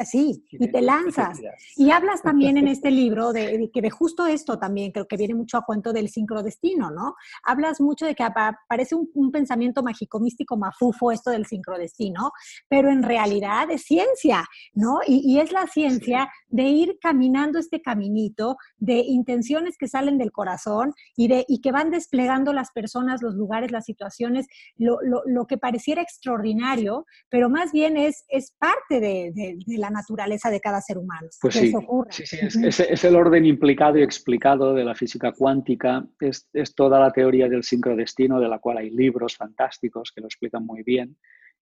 Sí, 0.04 0.44
y 0.50 0.70
te 0.70 0.82
lanzas. 0.82 1.40
Y 1.76 1.90
hablas 1.90 2.22
también 2.22 2.56
en 2.58 2.68
este 2.68 2.90
libro 2.90 3.32
de, 3.32 3.70
que 3.72 3.80
de 3.80 3.90
justo 3.90 4.26
esto 4.26 4.58
también, 4.58 4.92
creo 4.92 5.06
que 5.06 5.16
viene 5.16 5.34
mucho 5.34 5.56
a 5.56 5.64
cuento 5.64 5.92
del 5.92 6.08
sincrodestino, 6.08 6.90
¿no? 6.90 7.14
Hablas 7.44 7.80
mucho 7.80 8.06
de 8.06 8.14
que 8.14 8.25
parece 8.68 8.94
un, 8.94 9.30
pensamiento 9.30 9.82
mágico, 9.82 10.18
místico, 10.18 10.56
mafufo 10.56 11.12
esto 11.12 11.30
del 11.30 11.46
sincrodestino, 11.46 12.32
pero 12.68 12.90
en 12.90 13.02
realidad 13.02 13.70
es 13.70 13.82
ciencia, 13.82 14.46
¿no? 14.75 14.99
Y, 15.06 15.40
es 15.40 15.52
la 15.52 15.66
ciencia 15.66 16.28
de 16.49 16.64
ir 16.64 16.99
caminando 17.00 17.58
este 17.58 17.80
caminito 17.80 18.56
de 18.78 18.99
intenciones 18.99 19.78
que 19.78 19.88
salen 19.88 20.18
del 20.18 20.32
corazón 20.32 20.92
y, 21.16 21.28
de, 21.28 21.44
y 21.49 21.60
que 21.60 21.72
van 21.72 21.90
desplegando 21.90 22.52
las 22.52 22.72
personas, 22.72 23.22
los 23.22 23.34
lugares, 23.34 23.71
las 23.71 23.84
situaciones, 23.86 24.47
lo, 24.76 25.47
que 25.47 25.56
pareciera 25.56 26.02
extraordinario, 26.02 27.06
pero 27.30 27.49
más 27.49 27.73
bien 27.73 27.97
es, 27.97 28.25
es 28.28 28.52
parte 28.58 29.00
de 29.00 29.32
de 29.70 29.70
la 29.78 29.91
naturaleza 29.91 30.50
de 30.50 30.61
cada 30.61 30.80
ser 30.80 30.99
humano. 30.99 31.28
Pues 31.41 31.54
sí, 31.54 31.73
sí, 32.11 32.26
sí 32.26 32.39
es, 32.63 33.04
el 33.04 33.17
orden 33.17 33.45
implicado 33.45 33.99
y 33.99 34.02
explicado 34.02 34.75
de 34.75 34.85
la 34.85 34.95
física 34.95 35.33
cuántica, 35.33 36.06
es, 36.21 36.49
toda 36.75 37.00
la 37.00 37.11
teoría 37.11 37.49
del 37.49 37.63
sincrodestino, 37.63 38.41
de 38.41 38.49
la 38.49 38.59
cual 38.59 38.78
hay 38.78 38.91
libros 38.91 39.37
fantásticos 39.37 40.13
que 40.15 40.21
lo 40.21 40.26
explican 40.26 40.65
muy 40.65 40.83
bien. 40.83 41.17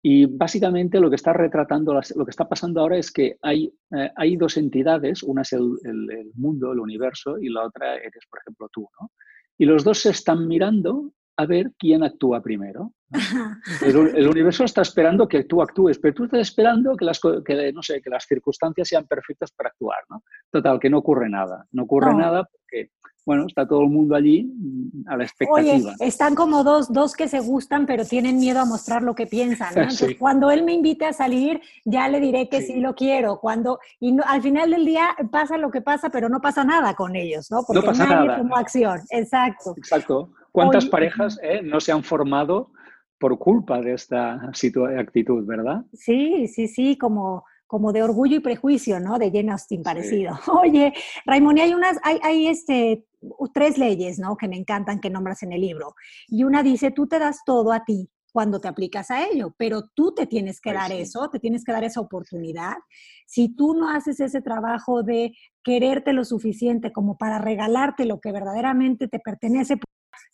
Y 0.04 0.26
básicamente 0.26 0.98
lo 0.98 1.08
que 1.08 1.16
está 1.16 1.32
retratando, 1.32 1.94
lo 1.94 2.24
que 2.24 2.30
está 2.30 2.48
pasando 2.48 2.80
ahora 2.80 2.98
es 2.98 3.12
que 3.12 3.36
hay, 3.40 3.72
eh, 3.96 4.10
hay 4.16 4.36
dos 4.36 4.56
entidades, 4.56 5.22
una 5.22 5.42
es 5.42 5.52
el, 5.52 5.78
el, 5.84 6.32
mundo, 6.34 6.72
el 6.72 6.80
universo, 6.80 7.38
y 7.38 7.48
la 7.48 7.64
otra 7.64 7.94
eres, 7.94 8.24
por 8.28 8.40
ejemplo, 8.40 8.68
tú. 8.72 8.88
¿no? 9.00 9.12
Y 9.58 9.64
los 9.64 9.84
dos 9.84 10.00
se 10.00 10.10
están 10.10 10.48
mirando 10.48 11.12
a 11.36 11.46
ver 11.46 11.72
quién 11.78 12.02
actúa 12.02 12.42
primero. 12.42 12.92
El, 13.82 14.28
universo 14.28 14.64
está 14.64 14.82
esperando 14.82 15.28
que 15.28 15.44
tú 15.44 15.60
actúes, 15.60 15.98
pero 15.98 16.14
tú 16.14 16.24
estás 16.24 16.40
esperando 16.40 16.96
que 16.96 17.04
las, 17.04 17.20
que, 17.20 17.72
no 17.72 17.82
sé, 17.82 18.00
que 18.00 18.10
las 18.10 18.24
circunstancias 18.24 18.88
sean 18.88 19.06
perfectas 19.06 19.52
para 19.52 19.68
actuar. 19.68 19.98
¿no? 20.08 20.22
Total, 20.50 20.78
que 20.80 20.90
no 20.90 20.98
ocurre 20.98 21.28
nada. 21.28 21.66
No 21.72 21.84
ocurre 21.84 22.14
nada 22.14 22.44
porque, 22.44 22.90
bueno, 23.24 23.46
está 23.46 23.66
todo 23.66 23.82
el 23.82 23.88
mundo 23.88 24.14
allí 24.14 24.44
mm, 24.44 25.08
a 25.08 25.16
la 25.16 25.24
expectativa. 25.24 25.92
Oye, 25.92 25.94
están 26.00 26.34
como 26.34 26.64
dos, 26.64 26.92
dos 26.92 27.14
que 27.14 27.28
se 27.28 27.40
gustan, 27.40 27.86
pero 27.86 28.04
tienen 28.04 28.38
miedo 28.38 28.60
a 28.60 28.64
mostrar 28.64 29.02
lo 29.02 29.14
que 29.14 29.26
piensan. 29.26 29.74
cuando 30.18 30.50
él 30.50 30.64
me 30.64 30.72
invite 30.72 31.06
a 31.06 31.12
salir, 31.12 31.60
ya 31.84 32.08
le 32.08 32.20
diré 32.20 32.48
que 32.48 32.62
sí, 32.62 32.80
lo 32.80 32.94
quiero. 32.94 33.38
Cuando, 33.38 33.78
y 34.00 34.16
al 34.26 34.42
final 34.42 34.70
del 34.70 34.84
día 34.84 35.14
pasa 35.30 35.56
lo 35.56 35.70
que 35.70 35.80
pasa, 35.80 36.10
pero 36.10 36.28
no 36.28 36.40
pasa 36.40 36.64
nada 36.64 36.94
con 36.94 37.14
ellos, 37.14 37.50
¿no? 37.50 37.62
Porque 37.62 37.80
no 37.80 37.86
pasa 37.86 38.06
nadie 38.06 38.28
nada. 38.28 38.58
acción. 38.58 39.00
Exacto. 39.10 39.74
Exacto. 39.76 40.30
¿Cuántas 40.50 40.86
parejas 40.86 41.38
eh, 41.42 41.62
no 41.62 41.80
se 41.80 41.92
han 41.92 42.02
formado 42.02 42.72
por 43.18 43.38
culpa 43.38 43.80
de 43.80 43.94
esta 43.94 44.34
actitud, 44.98 45.46
verdad? 45.46 45.84
Sí, 45.92 46.48
sí, 46.48 46.66
sí, 46.66 46.98
como, 46.98 47.44
como 47.72 47.90
de 47.94 48.02
orgullo 48.02 48.36
y 48.36 48.40
prejuicio, 48.40 49.00
¿no? 49.00 49.18
De 49.18 49.30
Jane 49.30 49.50
Austen 49.50 49.82
parecido. 49.82 50.38
Oye, 50.62 50.92
Raimón, 51.24 51.58
hay 51.58 51.72
unas, 51.72 51.96
hay, 52.02 52.18
hay 52.22 52.46
este, 52.48 53.06
tres 53.54 53.78
leyes, 53.78 54.18
¿no? 54.18 54.36
Que 54.36 54.46
me 54.46 54.58
encantan 54.58 55.00
que 55.00 55.08
nombras 55.08 55.42
en 55.42 55.52
el 55.52 55.62
libro. 55.62 55.94
Y 56.28 56.44
una 56.44 56.62
dice, 56.62 56.90
tú 56.90 57.06
te 57.06 57.18
das 57.18 57.38
todo 57.46 57.72
a 57.72 57.82
ti 57.82 58.10
cuando 58.30 58.60
te 58.60 58.68
aplicas 58.68 59.10
a 59.10 59.26
ello, 59.26 59.54
pero 59.56 59.88
tú 59.94 60.12
te 60.12 60.26
tienes 60.26 60.60
que 60.60 60.74
dar 60.74 60.92
eso, 60.92 61.30
te 61.30 61.38
tienes 61.38 61.64
que 61.64 61.72
dar 61.72 61.82
esa 61.82 62.02
oportunidad. 62.02 62.74
Si 63.26 63.48
tú 63.56 63.72
no 63.72 63.88
haces 63.88 64.20
ese 64.20 64.42
trabajo 64.42 65.02
de 65.02 65.32
quererte 65.64 66.12
lo 66.12 66.26
suficiente 66.26 66.92
como 66.92 67.16
para 67.16 67.38
regalarte 67.38 68.04
lo 68.04 68.20
que 68.20 68.32
verdaderamente 68.32 69.08
te 69.08 69.18
pertenece, 69.18 69.78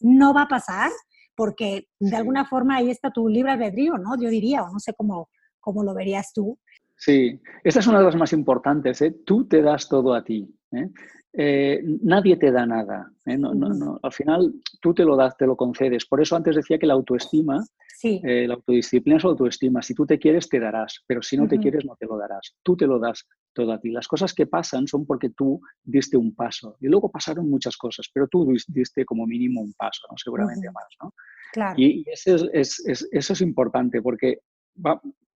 no 0.01 0.35
va 0.35 0.43
a 0.43 0.49
pasar, 0.49 0.91
porque 1.37 1.87
de 2.01 2.17
alguna 2.17 2.47
forma 2.47 2.79
ahí 2.79 2.91
está 2.91 3.13
tu 3.13 3.29
libre 3.29 3.53
albedrío, 3.53 3.97
¿no? 3.97 4.21
Yo 4.21 4.29
diría, 4.29 4.65
o 4.65 4.73
no 4.73 4.81
sé 4.81 4.93
cómo, 4.95 5.29
cómo 5.61 5.85
lo 5.85 5.95
verías 5.95 6.33
tú. 6.33 6.59
Sí, 6.99 7.41
esta 7.63 7.79
es 7.79 7.87
una 7.87 7.99
de 8.01 8.07
las 8.07 8.17
más 8.17 8.33
importantes, 8.33 9.01
¿eh? 9.03 9.15
Tú 9.25 9.47
te 9.47 9.63
das 9.63 9.89
todo 9.89 10.15
a 10.15 10.25
ti. 10.25 10.53
¿eh? 10.73 10.91
Eh, 11.33 11.81
nadie 12.03 12.37
te 12.37 12.51
da 12.51 12.67
nada. 12.67 13.13
¿eh? 13.25 13.39
No, 13.39 13.55
no, 13.55 13.69
no. 13.69 14.01
Al 14.03 14.13
final 14.13 14.53
tú 14.81 14.93
te 14.93 15.05
lo 15.05 15.15
das, 15.15 15.37
te 15.37 15.47
lo 15.47 15.57
concedes. 15.57 16.07
Por 16.07 16.21
eso 16.21 16.35
antes 16.35 16.57
decía 16.57 16.77
que 16.77 16.87
la 16.87 16.95
autoestima, 16.95 17.65
sí. 17.97 18.21
la 18.25 18.55
autodisciplina 18.55 19.19
es 19.19 19.25
autoestima. 19.25 19.81
Si 19.81 19.95
tú 19.95 20.07
te 20.07 20.19
quieres, 20.19 20.49
te 20.49 20.59
darás, 20.59 21.05
pero 21.07 21.23
si 21.23 21.37
no 21.37 21.47
te 21.47 21.59
quieres, 21.59 21.85
no 21.85 21.95
te 21.95 22.07
lo 22.07 22.19
darás. 22.19 22.57
Tú 22.65 22.77
te 22.77 22.89
lo 22.89 22.99
das 22.99 23.25
todo 23.53 23.73
a 23.73 23.81
ti. 23.81 23.91
Las 23.91 24.09
cosas 24.09 24.35
que 24.35 24.49
pasan 24.49 24.89
son 24.89 25.07
porque 25.07 25.31
tú 25.31 25.61
diste 25.85 26.17
un 26.17 26.35
paso. 26.35 26.77
Y 26.81 26.89
luego 26.89 27.13
pasaron 27.13 27.49
muchas 27.49 27.77
cosas, 27.77 28.09
pero 28.13 28.27
tú 28.27 28.53
diste 28.67 29.05
como 29.05 29.25
mínimo 29.25 29.61
un 29.61 29.73
paso, 29.75 30.03
¿no? 30.11 30.17
seguramente 30.17 30.69
más. 30.73 30.89
¿no? 31.01 31.15
Claro. 31.53 31.75
Y, 31.79 32.05
eso, 32.11 32.51
es, 32.53 32.85
eso 32.85 33.33
es 33.33 33.41
importante 33.41 34.03
porque 34.03 34.41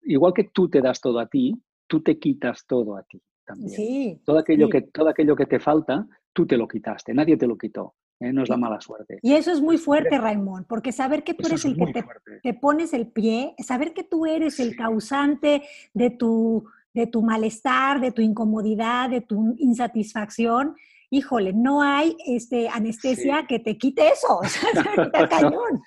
igual 0.04 0.32
que 0.34 0.44
tú 0.44 0.68
te 0.68 0.80
das 0.80 1.00
todo 1.00 1.18
a 1.18 1.26
ti, 1.26 1.54
tú 1.86 2.02
te 2.02 2.18
quitas 2.18 2.66
todo 2.66 2.96
a 2.96 3.02
ti 3.02 3.20
también. 3.44 3.70
Sí, 3.70 4.20
todo, 4.24 4.38
aquello 4.38 4.68
que, 4.68 4.82
todo 4.82 5.08
aquello 5.08 5.36
que 5.36 5.46
te 5.46 5.58
falta, 5.58 6.06
tú 6.32 6.46
te 6.46 6.56
lo 6.56 6.68
quitaste, 6.68 7.12
nadie 7.14 7.36
te 7.36 7.46
lo 7.46 7.56
quitó. 7.56 7.94
¿eh? 8.20 8.32
no 8.32 8.42
es 8.42 8.48
la 8.48 8.56
mala 8.56 8.80
suerte. 8.80 9.18
Y 9.22 9.34
eso 9.34 9.50
es 9.50 9.60
muy 9.60 9.78
fuerte, 9.78 10.16
Raimón, 10.18 10.64
porque 10.68 10.92
saber 10.92 11.24
que 11.24 11.34
tú 11.34 11.48
eres 11.48 11.64
el 11.64 11.76
que 11.76 11.86
te, 11.92 12.04
te, 12.42 12.54
pones 12.54 12.94
el 12.94 13.08
pie, 13.08 13.54
saber 13.58 13.92
que 13.92 14.04
tú 14.04 14.26
eres 14.26 14.60
el 14.60 14.76
causante 14.76 15.62
de 15.92 16.10
tu 16.10 16.64
de 16.94 17.06
tu 17.06 17.22
malestar, 17.22 18.00
de 18.00 18.12
tu 18.12 18.20
incomodidad, 18.22 19.08
de 19.08 19.22
tu 19.22 19.54
insatisfacción, 19.58 20.76
híjole, 21.10 21.52
no 21.52 21.82
hay 21.82 22.16
este, 22.26 22.68
anestesia 22.68 23.44
que 23.48 23.58
te 23.58 23.76
quite 23.76 24.08
eso. 24.08 24.40
está 25.04 25.28
cañón. 25.28 25.82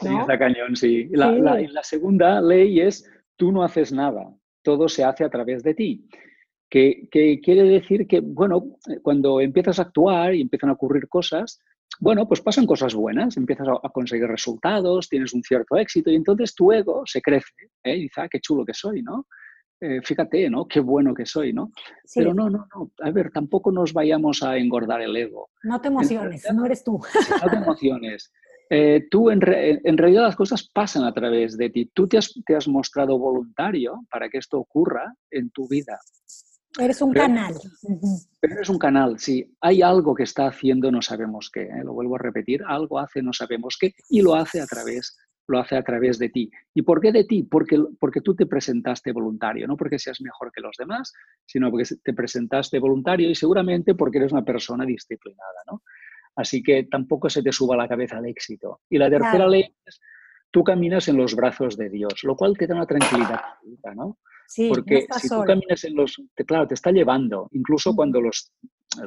Sí, 0.00 0.08
está 0.20 0.38
cañón, 0.38 0.76
sí. 0.76 1.08
La, 1.12 1.32
La, 1.32 1.82
segunda 1.82 2.40
ley 2.40 2.80
es, 2.80 3.08
tú 3.36 3.52
no 3.52 3.62
haces 3.62 3.92
nada, 3.92 4.34
todo 4.62 4.88
se 4.88 5.04
hace 5.04 5.24
a 5.24 5.30
través 5.30 5.62
de 5.62 5.74
ti. 5.74 6.08
Que, 6.70 7.08
que, 7.10 7.40
quiere 7.40 7.62
decir 7.62 8.06
que, 8.08 8.20
bueno, 8.20 8.64
cuando 9.02 9.40
empiezas 9.40 9.78
a 9.78 9.82
actuar 9.82 10.34
y 10.34 10.40
empiezan 10.40 10.70
a 10.70 10.72
ocurrir 10.72 11.08
cosas, 11.08 11.60
bueno, 12.00 12.26
pues 12.26 12.40
pasan 12.40 12.66
cosas 12.66 12.94
buenas, 12.94 13.36
empiezas 13.36 13.68
a, 13.68 13.88
conseguir 13.90 14.26
resultados, 14.26 15.08
tienes 15.08 15.32
un 15.34 15.42
cierto 15.42 15.76
éxito 15.76 16.10
y 16.10 16.16
entonces 16.16 16.54
tu 16.54 16.72
ego 16.72 17.02
se 17.06 17.20
crece 17.20 17.70
¿eh? 17.84 17.96
y 17.96 18.02
dice, 18.02 18.20
ah, 18.20 18.28
qué 18.28 18.40
chulo 18.40 18.64
que 18.64 18.74
soy, 18.74 19.02
¿no? 19.02 19.26
Eh, 19.80 20.00
fíjate, 20.02 20.48
¿no? 20.48 20.66
Qué 20.66 20.80
bueno 20.80 21.12
que 21.14 21.26
soy, 21.26 21.52
¿no? 21.52 21.70
Pero 22.14 22.32
no, 22.32 22.48
no, 22.48 22.66
no. 22.74 22.90
A 23.02 23.10
ver, 23.10 23.30
tampoco 23.30 23.70
nos 23.70 23.92
vayamos 23.92 24.42
a 24.42 24.56
engordar 24.56 25.02
el 25.02 25.14
ego. 25.16 25.50
No 25.62 25.80
te 25.80 25.88
emociones, 25.88 26.46
no 26.54 26.64
eres 26.64 26.82
tú. 26.82 27.00
No 27.44 27.50
te 27.50 27.56
emociones. 27.56 28.32
Eh, 28.76 29.06
tú, 29.08 29.30
en, 29.30 29.40
realidad, 29.40 30.24
las 30.24 30.34
cosas 30.34 30.68
pasan 30.68 31.04
a 31.04 31.12
través 31.12 31.56
de 31.56 31.70
ti. 31.70 31.92
Tú 31.94 32.08
te 32.08 32.18
has, 32.18 32.34
te 32.44 32.56
has 32.56 32.66
mostrado 32.66 33.16
voluntario 33.16 34.00
para 34.10 34.28
que 34.28 34.38
esto 34.38 34.58
ocurra 34.58 35.14
en 35.30 35.50
tu 35.50 35.68
vida. 35.68 35.96
Eres 36.80 37.00
un 37.00 37.12
canal. 37.12 37.54
Pero 38.40 38.54
eres 38.56 38.68
un 38.68 38.78
canal, 38.78 39.20
sí. 39.20 39.56
Hay 39.60 39.80
algo 39.80 40.12
que 40.12 40.24
está 40.24 40.48
haciendo, 40.48 40.90
no 40.90 41.02
sabemos 41.02 41.50
qué. 41.52 41.62
¿eh? 41.62 41.84
Lo 41.84 41.92
vuelvo 41.92 42.16
a 42.16 42.18
repetir, 42.18 42.64
algo 42.66 42.98
hace, 42.98 43.22
no 43.22 43.32
sabemos 43.32 43.76
qué, 43.78 43.94
y 44.08 44.22
lo 44.22 44.34
hace 44.34 44.60
a 44.60 44.66
través, 44.66 45.16
lo 45.46 45.60
hace 45.60 45.76
a 45.76 45.84
través 45.84 46.18
de 46.18 46.30
ti. 46.30 46.50
¿Y 46.74 46.82
por 46.82 47.00
qué 47.00 47.12
de 47.12 47.22
ti? 47.22 47.44
Porque, 47.44 47.80
porque 48.00 48.22
tú 48.22 48.34
te 48.34 48.46
presentaste 48.46 49.12
voluntario, 49.12 49.68
no 49.68 49.76
porque 49.76 50.00
seas 50.00 50.20
mejor 50.20 50.50
que 50.50 50.60
los 50.60 50.74
demás, 50.76 51.12
sino 51.46 51.70
porque 51.70 51.88
te 52.02 52.12
presentaste 52.12 52.80
voluntario 52.80 53.30
y 53.30 53.36
seguramente 53.36 53.94
porque 53.94 54.18
eres 54.18 54.32
una 54.32 54.44
persona 54.44 54.84
disciplinada, 54.84 55.62
¿no? 55.70 55.82
Así 56.36 56.62
que 56.62 56.84
tampoco 56.84 57.30
se 57.30 57.42
te 57.42 57.52
suba 57.52 57.76
la 57.76 57.88
cabeza 57.88 58.18
el 58.18 58.26
éxito. 58.26 58.80
Y 58.90 58.98
la 58.98 59.08
tercera 59.08 59.46
ley 59.46 59.64
es, 59.86 60.00
tú 60.50 60.64
caminas 60.64 61.08
en 61.08 61.16
los 61.16 61.34
brazos 61.34 61.76
de 61.76 61.88
Dios, 61.88 62.24
lo 62.24 62.36
cual 62.36 62.56
te 62.56 62.66
da 62.66 62.74
una 62.74 62.86
tranquilidad, 62.86 63.40
¿no? 63.94 64.18
Porque 64.68 65.06
si 65.18 65.28
tú 65.28 65.42
caminas 65.44 65.84
en 65.84 65.94
los... 65.94 66.20
claro, 66.46 66.66
te 66.66 66.74
está 66.74 66.90
llevando, 66.90 67.48
incluso 67.52 67.94
cuando 67.94 68.20
los, 68.20 68.52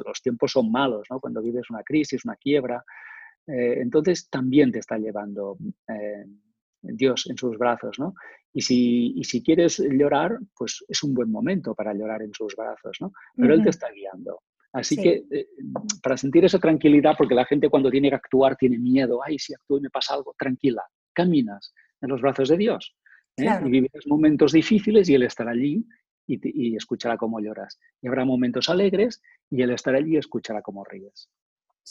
los 0.04 0.20
tiempos 0.22 0.52
son 0.52 0.70
malos, 0.70 1.06
¿no? 1.10 1.20
Cuando 1.20 1.40
vives 1.40 1.70
una 1.70 1.82
crisis, 1.82 2.24
una 2.24 2.36
quiebra, 2.36 2.84
eh, 3.46 3.80
entonces 3.80 4.28
también 4.28 4.72
te 4.72 4.80
está 4.80 4.98
llevando 4.98 5.56
eh, 5.88 6.24
Dios 6.82 7.26
en 7.30 7.38
sus 7.38 7.56
brazos, 7.56 7.98
¿no? 7.98 8.14
Y 8.52 8.62
si, 8.62 9.12
y 9.16 9.24
si, 9.24 9.42
quieres 9.42 9.78
llorar, 9.78 10.38
pues 10.56 10.84
es 10.88 11.02
un 11.02 11.14
buen 11.14 11.30
momento 11.30 11.74
para 11.74 11.94
llorar 11.94 12.22
en 12.22 12.32
sus 12.32 12.56
brazos, 12.56 12.96
¿no? 13.00 13.12
Pero 13.36 13.54
Él 13.54 13.62
te 13.62 13.70
está 13.70 13.90
guiando. 13.90 14.42
Así 14.72 14.96
que 14.96 15.24
eh, 15.30 15.48
para 16.02 16.16
sentir 16.16 16.44
esa 16.44 16.58
tranquilidad, 16.58 17.14
porque 17.16 17.34
la 17.34 17.46
gente 17.46 17.68
cuando 17.68 17.90
tiene 17.90 18.10
que 18.10 18.16
actuar 18.16 18.56
tiene 18.56 18.78
miedo, 18.78 19.20
ay, 19.24 19.38
si 19.38 19.54
actúo 19.54 19.78
y 19.78 19.82
me 19.82 19.90
pasa 19.90 20.14
algo, 20.14 20.34
tranquila, 20.38 20.82
caminas 21.14 21.72
en 22.00 22.10
los 22.10 22.20
brazos 22.20 22.48
de 22.48 22.56
Dios. 22.56 22.94
¿eh? 23.38 23.60
y 23.64 23.70
vivirás 23.70 24.06
momentos 24.06 24.52
difíciles 24.52 25.08
y 25.08 25.14
Él 25.14 25.22
estará 25.22 25.52
allí 25.52 25.86
y, 26.26 26.76
escuchará 26.76 27.16
cómo 27.16 27.40
lloras. 27.40 27.78
Y 28.02 28.08
habrá 28.08 28.24
momentos 28.24 28.68
alegres 28.68 29.22
y 29.50 29.62
Él 29.62 29.70
estará 29.70 29.98
allí 29.98 30.14
y 30.14 30.18
escuchará 30.18 30.62
cómo 30.62 30.84
ríes. 30.84 31.30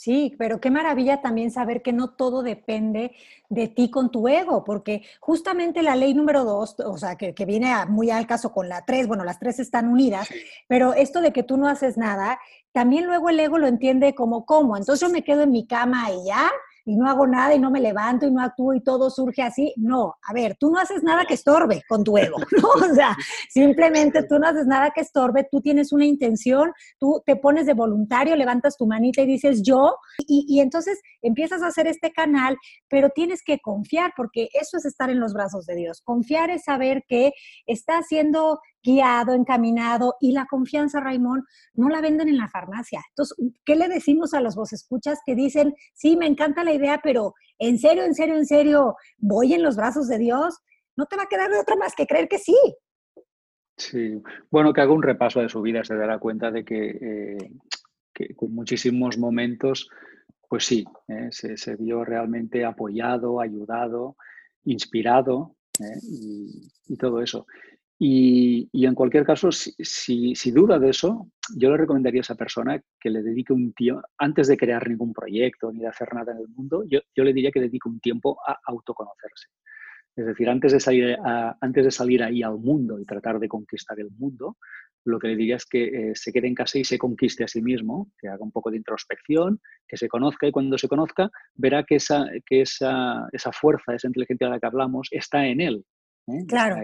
Sí, 0.00 0.36
pero 0.38 0.60
qué 0.60 0.70
maravilla 0.70 1.20
también 1.20 1.50
saber 1.50 1.82
que 1.82 1.92
no 1.92 2.10
todo 2.10 2.44
depende 2.44 3.16
de 3.48 3.66
ti 3.66 3.90
con 3.90 4.12
tu 4.12 4.28
ego, 4.28 4.62
porque 4.62 5.02
justamente 5.18 5.82
la 5.82 5.96
ley 5.96 6.14
número 6.14 6.44
dos, 6.44 6.76
o 6.78 6.96
sea, 6.96 7.16
que, 7.16 7.32
viene 7.44 7.74
muy 7.88 8.08
al 8.10 8.24
caso 8.24 8.52
con 8.52 8.68
la 8.68 8.84
tres, 8.84 9.08
bueno, 9.08 9.24
las 9.24 9.40
tres 9.40 9.58
están 9.58 9.88
unidas, 9.88 10.28
pero 10.68 10.94
esto 10.94 11.20
de 11.20 11.32
que 11.32 11.42
tú 11.42 11.56
no 11.56 11.66
haces 11.66 11.98
nada, 11.98 12.38
también 12.70 13.06
luego 13.06 13.28
el 13.28 13.40
ego 13.40 13.58
lo 13.58 13.66
entiende 13.66 14.14
como 14.14 14.46
cómo. 14.46 14.76
Entonces 14.76 15.04
yo 15.04 15.12
me 15.12 15.24
quedo 15.24 15.42
en 15.42 15.50
mi 15.50 15.66
cama 15.66 16.12
y 16.12 16.28
ya, 16.28 16.48
y 16.88 16.96
no 16.96 17.06
hago 17.06 17.26
nada 17.26 17.54
y 17.54 17.58
no 17.58 17.70
me 17.70 17.80
levanto 17.80 18.26
y 18.26 18.30
no 18.30 18.40
actúo 18.40 18.72
y 18.72 18.80
todo 18.80 19.10
surge 19.10 19.42
así. 19.42 19.74
No, 19.76 20.14
a 20.26 20.32
ver, 20.32 20.56
tú 20.58 20.70
no 20.70 20.78
haces 20.78 21.02
nada 21.02 21.26
que 21.26 21.34
estorbe 21.34 21.82
con 21.86 22.02
tu 22.02 22.16
ego, 22.16 22.38
¿no? 22.62 22.68
O 22.68 22.94
sea, 22.94 23.14
simplemente 23.50 24.22
tú 24.22 24.38
no 24.38 24.48
haces 24.48 24.66
nada 24.66 24.90
que 24.94 25.02
estorbe, 25.02 25.46
tú 25.50 25.60
tienes 25.60 25.92
una 25.92 26.06
intención, 26.06 26.72
tú 26.98 27.22
te 27.26 27.36
pones 27.36 27.66
de 27.66 27.74
voluntario, 27.74 28.34
levantas 28.36 28.78
tu 28.78 28.86
manita 28.86 29.20
y 29.20 29.26
dices 29.26 29.60
yo, 29.62 29.96
y, 30.26 30.46
y 30.48 30.60
entonces 30.60 30.98
empiezas 31.20 31.62
a 31.62 31.66
hacer 31.66 31.86
este 31.86 32.10
canal, 32.10 32.56
pero 32.88 33.10
tienes 33.10 33.42
que 33.44 33.58
confiar, 33.58 34.14
porque 34.16 34.48
eso 34.58 34.78
es 34.78 34.86
estar 34.86 35.10
en 35.10 35.20
los 35.20 35.34
brazos 35.34 35.66
de 35.66 35.74
Dios. 35.74 36.00
Confiar 36.00 36.48
es 36.48 36.64
saber 36.64 37.04
que 37.06 37.32
está 37.66 37.98
haciendo 37.98 38.60
guiado, 38.82 39.34
encaminado 39.34 40.14
y 40.20 40.32
la 40.32 40.46
confianza, 40.46 41.00
Raimón, 41.00 41.44
no 41.74 41.88
la 41.88 42.00
venden 42.00 42.28
en 42.28 42.38
la 42.38 42.48
farmacia. 42.48 43.02
Entonces, 43.10 43.36
¿qué 43.64 43.76
le 43.76 43.88
decimos 43.88 44.34
a 44.34 44.40
los 44.40 44.54
vos 44.54 44.72
escuchas 44.72 45.18
que 45.26 45.34
dicen, 45.34 45.74
sí, 45.94 46.16
me 46.16 46.26
encanta 46.26 46.64
la 46.64 46.72
idea, 46.78 47.00
pero 47.02 47.34
en 47.58 47.78
serio, 47.78 48.04
en 48.04 48.14
serio, 48.14 48.36
en 48.36 48.46
serio, 48.46 48.96
voy 49.18 49.54
en 49.54 49.62
los 49.62 49.76
brazos 49.76 50.08
de 50.08 50.18
Dios? 50.18 50.58
No 50.96 51.06
te 51.06 51.16
va 51.16 51.24
a 51.24 51.28
quedar 51.28 51.50
de 51.50 51.58
otra 51.58 51.76
más 51.76 51.94
que 51.94 52.06
creer 52.06 52.28
que 52.28 52.38
sí. 52.38 52.56
Sí, 53.76 54.20
bueno, 54.50 54.72
que 54.72 54.80
haga 54.80 54.92
un 54.92 55.02
repaso 55.02 55.40
de 55.40 55.48
su 55.48 55.62
vida, 55.62 55.84
se 55.84 55.94
dará 55.94 56.18
cuenta 56.18 56.50
de 56.50 56.64
que, 56.64 56.98
eh, 57.00 58.34
con 58.34 58.52
muchísimos 58.52 59.18
momentos, 59.18 59.88
pues 60.48 60.64
sí, 60.64 60.84
eh, 61.06 61.28
se, 61.30 61.76
vio 61.76 62.04
realmente 62.04 62.64
apoyado, 62.64 63.40
ayudado, 63.40 64.16
inspirado 64.64 65.54
eh, 65.78 66.00
y, 66.02 66.96
todo 66.96 67.22
eso. 67.22 67.46
Y, 68.00 68.68
en 68.72 68.94
cualquier 68.94 69.24
caso, 69.24 69.50
si, 69.50 69.74
si, 70.34 70.50
duda 70.52 70.78
de 70.78 70.90
eso, 70.90 71.28
yo 71.56 71.70
le 71.70 71.78
recomendaría 71.78 72.20
a 72.20 72.22
esa 72.22 72.36
persona 72.36 72.80
que 73.00 73.10
le 73.10 73.22
dedique 73.22 73.52
un 73.52 73.72
tiempo, 73.72 74.02
antes 74.18 74.46
de 74.46 74.56
crear 74.56 74.88
ningún 74.88 75.12
proyecto 75.12 75.72
ni 75.72 75.80
de 75.80 75.88
hacer 75.88 76.14
nada 76.14 76.32
en 76.32 76.38
el 76.38 76.48
mundo, 76.48 76.84
yo, 76.88 77.00
yo 77.16 77.24
le 77.24 77.32
diría 77.32 77.50
que 77.50 77.60
dedique 77.60 77.88
un 77.88 77.98
tiempo 77.98 78.38
a 78.46 78.56
autoconocerse. 78.66 79.48
Es 80.14 80.26
decir, 80.26 80.48
antes 80.48 80.72
de, 80.72 80.80
salir 80.80 81.16
antes 81.60 81.84
de 81.84 81.90
salir 81.92 82.22
ahí 82.24 82.42
al 82.42 82.58
mundo 82.58 82.98
y 82.98 83.04
tratar 83.04 83.38
de 83.38 83.48
conquistar 83.48 83.98
el 84.00 84.10
mundo, 84.10 84.56
lo 85.04 85.18
que 85.18 85.28
le 85.28 85.36
diría 85.36 85.56
es 85.56 85.64
que 85.64 85.84
eh, 85.84 86.12
se 86.14 86.32
quede 86.32 86.48
en 86.48 86.54
casa 86.54 86.78
y 86.78 86.84
se 86.84 86.98
conquiste 86.98 87.44
a 87.44 87.48
sí 87.48 87.62
mismo, 87.62 88.10
que 88.18 88.28
haga 88.28 88.42
un 88.42 88.50
poco 88.50 88.70
de 88.70 88.78
introspección, 88.78 89.60
que 89.86 89.96
se 89.96 90.08
conozca 90.08 90.48
y 90.48 90.52
cuando 90.52 90.76
se 90.76 90.88
conozca 90.88 91.30
verá 91.54 91.84
que 91.84 91.96
esa, 91.96 92.26
que 92.44 92.62
esa, 92.62 93.28
esa 93.32 93.52
fuerza, 93.52 93.94
esa 93.94 94.08
inteligencia 94.08 94.48
de 94.48 94.54
la 94.54 94.60
que 94.60 94.66
hablamos 94.66 95.08
está 95.12 95.46
en 95.46 95.60
él. 95.60 95.84
¿eh? 96.26 96.44
Claro. 96.48 96.76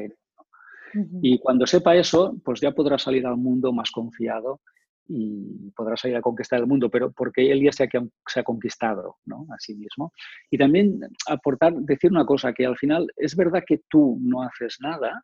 Y 1.22 1.38
cuando 1.38 1.66
sepa 1.66 1.96
eso, 1.96 2.37
pues 2.44 2.61
ya 2.61 2.72
podrá 2.72 2.98
salir 2.98 3.26
al 3.26 3.37
mundo 3.37 3.72
más 3.72 3.90
confiado 3.90 4.61
y 5.07 5.70
podrá 5.76 5.96
salir 5.96 6.16
a 6.16 6.22
conquistar 6.22 6.61
el 6.61 6.66
mundo, 6.66 6.90
pero 6.90 7.12
porque 7.12 7.50
él 7.50 7.62
ya 7.62 7.72
se 7.72 7.85
ha, 7.85 7.88
se 8.26 8.40
ha 8.40 8.42
conquistado 8.42 9.16
¿no? 9.26 9.46
a 9.50 9.59
sí 9.59 9.74
mismo. 9.74 10.12
Y 10.50 10.59
también 10.59 11.00
aportar, 11.28 11.74
decir 11.74 12.11
una 12.11 12.24
cosa, 12.24 12.52
que 12.52 12.64
al 12.64 12.76
final 12.76 13.07
es 13.16 13.37
verdad 13.37 13.64
que 13.66 13.83
tú 13.88 14.18
no 14.20 14.42
haces 14.42 14.78
nada, 14.80 15.22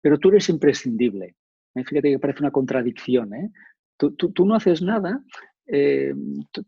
pero 0.00 0.18
tú 0.18 0.30
eres 0.30 0.48
imprescindible. 0.48 1.36
¿eh? 1.74 1.84
Fíjate 1.84 2.10
que 2.10 2.18
parece 2.18 2.40
una 2.40 2.50
contradicción. 2.50 3.34
¿eh? 3.34 3.50
Tú, 3.96 4.12
tú, 4.12 4.46
no 4.46 4.54
haces 4.54 4.80
nada, 4.80 5.20
eh, 5.66 6.14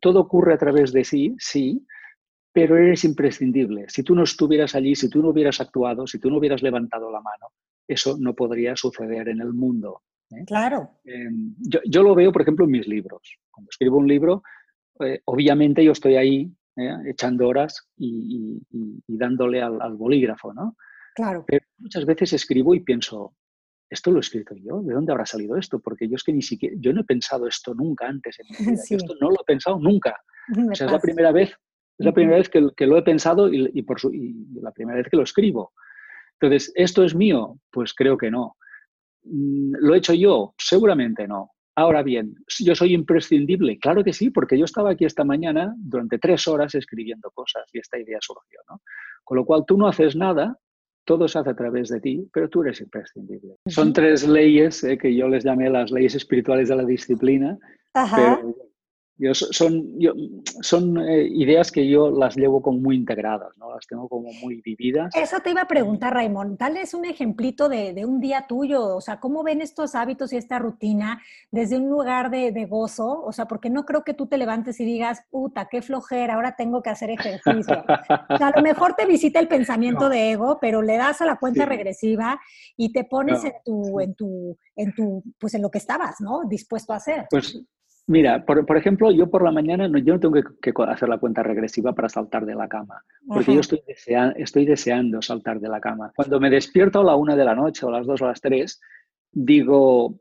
todo 0.00 0.20
ocurre 0.20 0.54
a 0.54 0.58
través 0.58 0.92
de 0.92 1.04
sí, 1.04 1.34
sí, 1.38 1.86
pero 2.52 2.76
eres 2.76 3.04
imprescindible. 3.04 3.86
Si 3.88 4.02
tú 4.02 4.14
no 4.14 4.24
estuvieras 4.24 4.74
allí, 4.74 4.94
si 4.94 5.08
tú 5.08 5.22
no 5.22 5.28
hubieras 5.28 5.60
actuado, 5.60 6.06
si 6.06 6.18
tú 6.18 6.30
no 6.30 6.38
hubieras 6.38 6.62
levantado 6.62 7.10
la 7.10 7.20
mano, 7.20 7.52
eso 7.92 8.16
no 8.18 8.34
podría 8.34 8.76
suceder 8.76 9.28
en 9.28 9.40
el 9.40 9.52
mundo. 9.52 10.02
¿eh? 10.30 10.44
Claro. 10.46 11.00
Em, 11.04 11.54
yo, 11.58 12.02
lo 12.02 12.14
veo, 12.14 12.32
por 12.32 12.42
ejemplo, 12.42 12.64
en 12.64 12.70
mis 12.70 12.86
libros. 12.86 13.38
Cuando 13.50 13.68
escribo 13.70 13.98
un 13.98 14.06
libro, 14.06 14.42
eh, 15.00 15.20
obviamente 15.24 15.84
yo 15.84 15.92
estoy 15.92 16.14
ahí 16.16 16.52
¿eh? 16.76 16.96
echando 17.06 17.48
horas 17.48 17.88
y, 17.96 18.62
dándole 19.08 19.60
al, 19.60 19.94
bolígrafo, 19.96 20.54
¿no? 20.54 20.76
Claro. 21.14 21.44
Pero 21.46 21.66
muchas 21.78 22.06
veces 22.06 22.32
escribo 22.32 22.74
y 22.74 22.80
pienso, 22.80 23.34
¿esto 23.90 24.12
lo 24.12 24.18
he 24.18 24.20
escrito 24.20 24.54
yo? 24.54 24.80
¿De 24.82 24.94
dónde 24.94 25.12
habrá 25.12 25.26
salido 25.26 25.56
esto? 25.56 25.80
Porque 25.80 26.08
yo 26.08 26.14
es 26.14 26.22
que 26.22 26.32
ni 26.32 26.42
siquiera, 26.42 26.76
yo 26.78 26.92
no 26.92 27.00
he 27.00 27.04
pensado 27.04 27.48
esto 27.48 27.74
nunca 27.74 28.06
antes 28.06 28.38
en 28.38 28.46
mi 28.48 28.56
vida. 28.72 28.82
Esto 28.88 29.14
no 29.20 29.30
lo 29.30 29.36
he 29.40 29.44
pensado 29.44 29.78
nunca. 29.80 30.16
o 30.70 30.74
sea, 30.74 30.86
es 30.86 30.92
la 30.92 31.00
primera 31.00 31.32
vez, 31.32 31.50
es 31.98 32.06
la 32.06 32.12
primera 32.12 32.38
vez 32.38 32.48
que, 32.48 32.86
lo 32.86 32.96
he 32.96 33.02
pensado 33.02 33.52
y, 33.52 33.82
por 33.82 33.98
y 34.12 34.46
la 34.62 34.70
primera 34.70 34.98
vez 34.98 35.08
que 35.10 35.16
lo 35.16 35.24
escribo. 35.24 35.72
Entonces, 36.40 36.72
¿esto 36.74 37.04
es 37.04 37.14
mío? 37.14 37.59
Pues 37.70 37.94
creo 37.94 38.16
que 38.16 38.30
no. 38.30 38.56
Mm, 39.24 39.74
¿Lo 39.80 39.94
he 39.94 39.98
hecho 39.98 40.14
yo? 40.14 40.54
Seguramente 40.58 41.26
no. 41.26 41.50
Ahora 41.76 42.02
bien, 42.02 42.34
¿yo 42.58 42.74
soy 42.74 42.94
imprescindible? 42.94 43.78
Claro 43.78 44.04
que 44.04 44.12
sí, 44.12 44.30
porque 44.30 44.58
yo 44.58 44.64
estaba 44.64 44.90
aquí 44.90 45.04
esta 45.04 45.24
mañana 45.24 45.74
durante 45.78 46.18
tres 46.18 46.46
horas 46.48 46.74
escribiendo 46.74 47.30
cosas 47.30 47.64
y 47.72 47.78
esta 47.78 47.98
idea 47.98 48.18
surgió. 48.20 48.60
¿no? 48.68 48.82
Con 49.24 49.38
lo 49.38 49.44
cual, 49.44 49.64
tú 49.66 49.78
no 49.78 49.86
haces 49.86 50.16
nada, 50.16 50.58
todo 51.04 51.26
se 51.28 51.38
hace 51.38 51.50
a 51.50 51.54
través 51.54 51.88
de 51.88 52.00
ti, 52.00 52.28
pero 52.32 52.48
tú 52.48 52.62
eres 52.62 52.80
imprescindible. 52.80 53.56
Son 53.66 53.92
tres 53.92 54.26
leyes 54.26 54.84
eh, 54.84 54.98
que 54.98 55.14
yo 55.14 55.28
les 55.28 55.44
llamé 55.44 55.70
las 55.70 55.90
leyes 55.90 56.14
espirituales 56.14 56.68
de 56.68 56.76
la 56.76 56.84
disciplina, 56.84 57.56
pero 57.92 58.54
son 59.32 59.98
son 60.60 60.98
eh, 60.98 61.28
ideas 61.32 61.70
que 61.70 61.88
yo 61.88 62.10
las 62.10 62.36
llevo 62.36 62.62
como 62.62 62.78
muy 62.78 62.96
integradas, 62.96 63.56
¿no? 63.58 63.74
las 63.74 63.86
tengo 63.86 64.08
como 64.08 64.32
muy 64.34 64.60
vividas. 64.62 65.14
Eso 65.14 65.40
te 65.40 65.50
iba 65.50 65.62
a 65.62 65.68
preguntar, 65.68 66.14
Raymond. 66.14 66.58
Dale 66.58 66.80
un 66.94 67.04
ejemplito 67.04 67.68
de, 67.68 68.04
un 68.04 68.20
día 68.20 68.46
tuyo, 68.48 68.96
o 68.96 69.00
sea, 69.00 69.20
¿cómo 69.20 69.42
ven 69.42 69.60
estos 69.60 69.94
hábitos 69.94 70.32
y 70.32 70.36
esta 70.36 70.58
rutina 70.58 71.22
desde 71.50 71.76
un 71.76 71.88
lugar 71.88 72.30
de, 72.30 72.66
gozo? 72.66 73.22
O 73.22 73.32
sea, 73.32 73.46
porque 73.46 73.70
no 73.70 73.84
creo 73.84 74.02
que 74.02 74.14
tú 74.14 74.26
te 74.26 74.38
levantes 74.38 74.80
y 74.80 74.84
digas, 74.84 75.22
puta, 75.30 75.68
qué 75.70 75.82
flojera, 75.82 76.34
ahora 76.34 76.56
tengo 76.56 76.82
que 76.82 76.90
hacer 76.90 77.10
ejercicio. 77.10 77.84
o 78.28 78.36
sea, 78.36 78.48
a 78.48 78.56
lo 78.56 78.62
mejor 78.62 78.94
te 78.94 79.06
visita 79.06 79.38
el 79.38 79.48
pensamiento 79.48 80.08
de 80.08 80.32
ego, 80.32 80.58
pero 80.60 80.82
le 80.82 80.96
das 80.96 81.20
a 81.20 81.26
la 81.26 81.36
cuenta 81.36 81.66
regresiva 81.66 82.40
y 82.76 82.92
te 82.92 83.04
pones 83.04 83.44
en 83.44 83.52
tu, 83.64 84.00
en 84.00 84.14
tu, 84.14 84.58
en 84.76 84.94
tu, 84.94 85.22
pues 85.38 85.54
en 85.54 85.62
lo 85.62 85.70
que 85.70 85.78
estabas, 85.78 86.20
¿no? 86.20 86.42
Dispuesto 86.48 86.92
a 86.92 86.96
hacer. 86.96 87.26
Pues 87.30 87.60
Mira, 88.10 88.44
por, 88.44 88.76
ejemplo, 88.76 89.12
yo 89.12 89.30
por 89.30 89.44
la 89.44 89.52
mañana 89.52 89.86
no, 89.86 89.96
yo 89.98 90.14
no 90.14 90.18
tengo 90.18 90.34
que, 90.34 90.72
hacer 90.88 91.08
la 91.08 91.18
cuenta 91.18 91.44
regresiva 91.44 91.92
para 91.92 92.08
saltar 92.08 92.44
de 92.44 92.56
la 92.56 92.66
cama, 92.66 93.04
porque 93.24 93.54
yo 93.54 93.60
estoy, 93.60 93.80
estoy 93.86 94.66
deseando 94.66 95.22
saltar 95.22 95.60
de 95.60 95.68
la 95.68 95.80
cama. 95.80 96.12
Cuando 96.16 96.40
me 96.40 96.50
despierto 96.50 97.02
a 97.02 97.04
la 97.04 97.14
una 97.14 97.36
de 97.36 97.44
la 97.44 97.54
noche 97.54 97.86
o 97.86 97.88
a 97.88 97.92
las 97.92 98.08
dos 98.08 98.20
o 98.20 98.24
a 98.24 98.30
las 98.30 98.40
tres, 98.40 98.80
digo, 99.30 100.18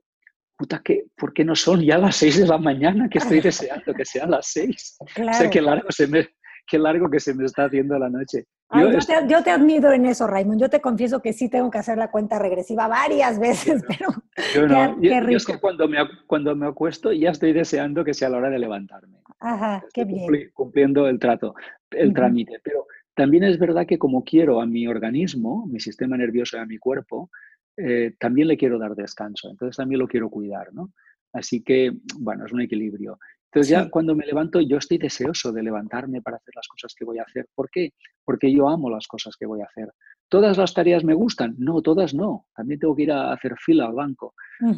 puta, 0.56 0.84
¿qué, 0.84 1.06
¿por 1.18 1.34
qué 1.34 1.44
no 1.44 1.56
son 1.56 1.82
ya 1.82 1.98
las 1.98 2.18
seis 2.18 2.38
de 2.38 2.46
la 2.46 2.60
mañana 2.60 3.10
que 3.10 3.18
estoy 3.18 3.42
deseando 3.42 3.92
que 3.96 4.06
sean 4.06 4.30
las 4.30 4.46
seis? 4.46 4.96
Claro. 5.16 5.32
O 5.32 5.34
sea, 5.34 5.50
qué 5.50 5.60
largo, 5.60 5.88
se 5.90 6.06
me, 6.06 6.28
qué 6.68 6.78
largo 6.78 7.10
que 7.10 7.20
se 7.20 7.34
me 7.34 7.46
está 7.46 7.66
haciendo 7.66 7.98
la 7.98 8.12
noche. 8.12 8.46
Yo, 8.72 9.44
te, 9.44 9.50
admiro 9.50 9.92
en 9.92 10.06
eso, 10.06 10.28
Raymond. 10.28 10.62
Yo 10.62 10.70
te 10.70 10.80
confieso 10.80 11.22
que 11.22 11.34
sí 11.34 11.50
tengo 11.50 11.72
que 11.72 11.80
hacer 11.80 11.98
la 11.98 12.12
cuenta 12.12 12.38
regresiva 12.38 12.88
varias 12.88 13.40
veces, 13.40 13.84
pero 13.88 14.10
yo 14.54 14.68
no. 14.68 15.00
Qué, 15.02 15.20
rico. 15.20 15.38
es 15.38 15.46
que 15.46 15.60
cuando 15.60 15.88
me, 15.88 15.98
cuando 16.28 16.56
me 16.56 16.68
acuesto 16.68 17.12
ya 17.12 17.32
estoy 17.32 17.54
deseando 17.54 18.04
que 18.04 18.14
sea 18.14 18.30
la 18.30 18.38
hora 18.38 18.50
de 18.50 18.60
levantarme. 18.60 19.18
Ajá, 19.40 19.84
qué 19.94 20.06
bien. 20.06 20.52
cumpliendo 20.54 21.08
el 21.08 21.18
trato, 21.18 21.56
el 21.92 22.14
trámite. 22.14 22.60
Pero 22.64 22.86
también 23.16 23.44
es 23.44 23.58
verdad 23.58 23.88
que 23.88 23.98
como 23.98 24.24
quiero 24.24 24.62
a 24.62 24.68
mi 24.68 24.88
organismo, 24.88 25.66
mi 25.66 25.80
sistema 25.80 26.16
nervioso 26.18 26.58
y 26.58 26.60
a 26.60 26.66
mi 26.66 26.78
cuerpo, 26.78 27.32
eh, 27.76 28.14
también 28.20 28.48
le 28.48 28.58
quiero 28.58 28.78
dar 28.78 28.96
descanso. 28.96 29.50
Entonces 29.50 29.78
también 29.78 30.00
lo 30.00 30.08
quiero 30.08 30.30
cuidar, 30.30 30.74
¿no? 30.74 30.92
Así 31.34 31.64
que, 31.64 31.92
bueno, 32.20 32.46
es 32.46 32.52
un 32.52 32.62
equilibrio. 32.62 33.20
Entonces 33.52 33.70
ya 33.70 33.90
cuando 33.90 34.16
me 34.16 34.28
levanto, 34.28 34.62
yo 34.62 34.78
estoy 34.78 35.00
deseoso 35.00 35.52
de 35.52 35.64
levantarme 35.64 36.22
para 36.22 36.38
hacer 36.38 36.54
las 36.56 36.68
cosas 36.68 36.94
que 36.94 37.04
voy 37.04 37.18
a 37.18 37.24
hacer. 37.24 37.48
¿Por 37.56 37.70
qué? 37.72 37.94
Porque 38.24 38.52
yo 38.54 38.70
amo 38.70 38.92
las 38.92 39.08
cosas 39.08 39.36
que 39.36 39.48
voy 39.48 39.62
a 39.62 39.66
hacer. 39.66 39.92
¿Todas 40.28 40.56
las 40.58 40.72
tareas 40.76 41.04
me 41.04 41.16
gustan? 41.16 41.56
No, 41.58 41.82
todas 41.82 42.14
no. 42.14 42.46
También 42.56 42.80
tengo 42.80 42.96
que 42.96 43.04
ir 43.04 43.12
a 43.12 43.34
hacer 43.34 43.56
fila 43.58 43.88
al 43.88 43.94
banco. 43.94 44.36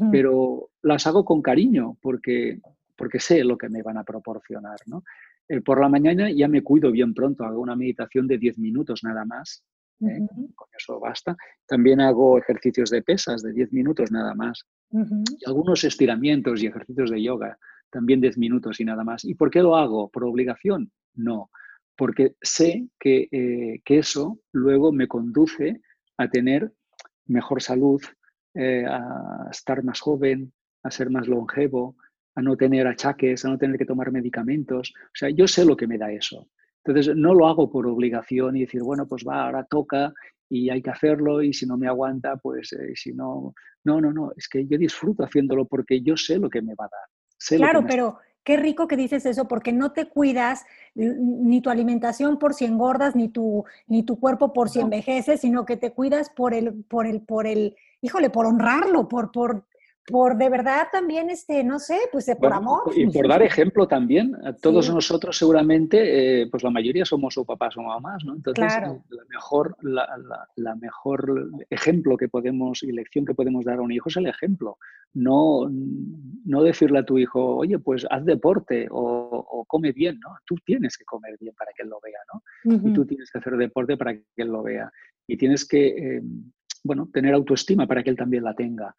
Pero 0.10 0.70
las 0.84 1.06
hago 1.06 1.26
con 1.26 1.42
cariño 1.42 1.98
porque, 2.02 2.62
porque 2.96 3.20
sé 3.20 3.44
lo 3.44 3.58
que 3.58 3.68
me 3.68 3.82
van 3.84 3.98
a 3.98 4.06
proporcionar. 4.06 4.78
¿no? 4.86 5.04
Eh, 5.50 5.60
por 5.60 5.82
la 5.82 5.90
mañana 5.90 6.32
ya 6.32 6.48
me 6.48 6.62
cuido 6.62 6.92
bien 6.92 7.14
pronto, 7.14 7.44
hago 7.44 7.60
una 7.60 7.76
meditación 7.76 8.26
de 8.26 8.38
10 8.38 8.58
minutos 8.60 9.04
nada 9.04 9.26
más. 9.26 9.66
¿eh? 10.00 10.26
Con 10.56 10.70
eso 10.78 10.98
basta. 10.98 11.36
También 11.66 12.00
hago 12.00 12.38
ejercicios 12.38 12.90
de 12.90 13.02
pesas 13.02 13.42
de 13.42 13.52
10 13.52 13.74
minutos 13.74 14.12
nada 14.12 14.34
más. 14.34 14.64
Y 14.94 15.46
algunos 15.46 15.84
estiramientos 15.84 16.64
y 16.64 16.68
ejercicios 16.68 17.12
de 17.12 17.22
yoga 17.22 17.58
también 17.92 18.22
10 18.22 18.38
minutos 18.38 18.80
y 18.80 18.86
nada 18.86 19.04
más. 19.04 19.24
¿Y 19.26 19.36
por 19.36 19.52
qué 19.52 19.62
lo 19.62 19.76
hago? 19.76 20.10
¿Por 20.10 20.24
obligación? 20.24 20.92
No, 21.14 21.50
porque 21.96 22.36
sé 22.42 22.88
que, 23.00 23.28
eh, 23.32 23.82
que 23.86 24.00
eso 24.00 24.40
luego 24.52 24.92
me 24.92 25.08
conduce 25.08 25.82
a 26.18 26.28
tener 26.30 26.72
mejor 27.28 27.62
salud, 27.62 28.02
eh, 28.54 28.86
a 28.88 29.48
estar 29.52 29.84
más 29.84 30.00
joven, 30.00 30.52
a 30.84 30.92
ser 30.92 31.10
más 31.10 31.28
longevo, 31.28 31.96
a 32.36 32.42
no 32.42 32.58
tener 32.58 32.88
achaques, 32.88 33.46
a 33.46 33.50
no 33.50 33.58
tener 33.58 33.78
que 33.78 33.86
tomar 33.86 34.12
medicamentos. 34.12 34.94
O 34.96 35.16
sea, 35.16 35.30
yo 35.30 35.48
sé 35.48 35.66
lo 35.66 35.78
que 35.78 35.88
me 35.88 35.98
da 35.98 36.12
eso. 36.12 36.48
Entonces, 36.84 37.16
no 37.16 37.36
lo 37.36 37.48
hago 37.48 37.70
por 37.70 37.86
obligación 37.86 38.58
y 38.58 38.62
decir, 38.62 38.82
bueno, 38.82 39.08
pues 39.08 39.24
va, 39.28 39.46
ahora 39.46 39.66
toca 39.66 40.14
y 40.50 40.70
hay 40.70 40.82
que 40.82 40.90
hacerlo 40.90 41.44
y 41.44 41.54
si 41.54 41.66
no 41.68 41.78
me 41.78 41.88
aguanta, 41.88 42.38
pues 42.38 42.74
eh, 42.74 42.94
si 42.96 43.14
no... 43.14 43.54
No, 43.84 44.00
no, 44.00 44.14
no, 44.14 44.32
es 44.38 44.48
que 44.48 44.68
yo 44.68 44.78
disfruto 44.78 45.24
haciéndolo 45.24 45.66
porque 45.66 46.02
yo 46.02 46.16
sé 46.16 46.38
lo 46.38 46.50
que 46.50 46.62
me 46.62 46.76
va 46.76 46.86
a 46.86 46.90
dar 46.92 47.10
claro, 47.48 47.86
pero 47.88 48.18
qué 48.44 48.58
rico 48.58 48.88
que 48.88 48.98
dices 48.98 49.26
eso, 49.26 49.48
porque 49.48 49.72
no 49.72 49.92
te 49.92 50.08
cuidas 50.08 50.66
ni 50.96 51.62
tu 51.62 51.70
alimentación 51.70 52.40
por 52.40 52.54
si 52.54 52.66
engordas, 52.66 53.16
ni 53.16 53.30
tu, 53.30 53.66
ni 53.88 54.04
tu 54.04 54.20
cuerpo 54.20 54.54
por 54.54 54.70
si 54.70 54.80
envejeces, 54.80 55.42
sino 55.42 55.66
que 55.66 55.78
te 55.78 55.92
cuidas 55.92 56.30
por 56.30 56.54
el, 56.54 56.84
por 56.84 57.06
el, 57.06 57.22
por 57.22 57.48
el, 57.48 57.76
híjole, 58.02 58.30
por 58.30 58.46
honrarlo, 58.46 59.08
por, 59.08 59.32
por 59.32 59.66
por 60.08 60.38
de 60.38 60.50
verdad 60.50 60.88
también, 60.92 61.30
este, 61.30 61.64
no 61.64 61.80
sé, 61.80 61.98
pues 62.12 62.28
eh, 62.28 62.36
por 62.36 62.54
amor. 62.54 62.92
Y 62.96 63.08
por 63.08 63.28
dar 63.28 63.42
ejemplo 63.44 63.88
también, 63.88 64.36
todos 64.62 64.90
nosotros 64.90 65.38
seguramente, 65.38 66.42
eh, 66.42 66.48
pues 66.50 66.64
la 66.64 66.72
mayoría 66.72 67.06
somos 67.06 67.38
o 67.38 67.46
papás 67.46 67.78
o 67.78 67.82
mamás, 67.82 68.24
¿no? 68.26 68.36
Entonces, 68.36 68.74
la 68.82 69.26
mejor, 69.30 69.76
la, 69.82 70.08
la, 70.56 70.76
mejor 70.76 71.52
ejemplo 71.70 72.18
que 72.18 72.30
podemos 72.30 72.82
y 72.84 72.92
lección 72.92 73.26
que 73.26 73.36
podemos 73.36 73.66
dar 73.66 73.78
a 73.78 73.82
un 73.82 73.92
hijo 73.92 74.10
es 74.10 74.18
el 74.18 74.28
ejemplo. 74.28 74.78
No, 75.14 75.70
no 76.46 76.64
decirle 76.64 77.00
a 77.00 77.06
tu 77.06 77.18
hijo, 77.18 77.58
oye, 77.58 77.78
pues 77.80 78.06
haz 78.10 78.26
deporte 78.26 78.88
o, 78.90 79.66
come 79.68 79.92
bien, 79.92 80.20
¿no? 80.20 80.36
Tú 80.46 80.56
tienes 80.66 80.98
que 80.98 81.06
comer 81.06 81.38
bien 81.40 81.54
para 81.56 81.72
que 81.76 81.84
él 81.84 81.90
lo 81.90 82.00
vea, 82.02 82.20
¿no? 82.34 82.90
Y 82.90 82.94
tú 82.94 83.06
tienes 83.06 83.30
que 83.32 83.38
hacer 83.38 83.56
deporte 83.58 83.98
para 83.98 84.14
que 84.14 84.24
él 84.38 84.48
lo 84.48 84.64
vea. 84.64 84.92
Y 85.28 85.38
tienes 85.38 85.68
que, 85.68 85.88
eh, 85.88 86.22
bueno, 86.84 87.10
tener 87.14 87.34
autoestima 87.34 87.86
para 87.88 88.04
que 88.04 88.10
él 88.10 88.18
también 88.18 88.44
la 88.44 88.56
tenga 88.56 88.96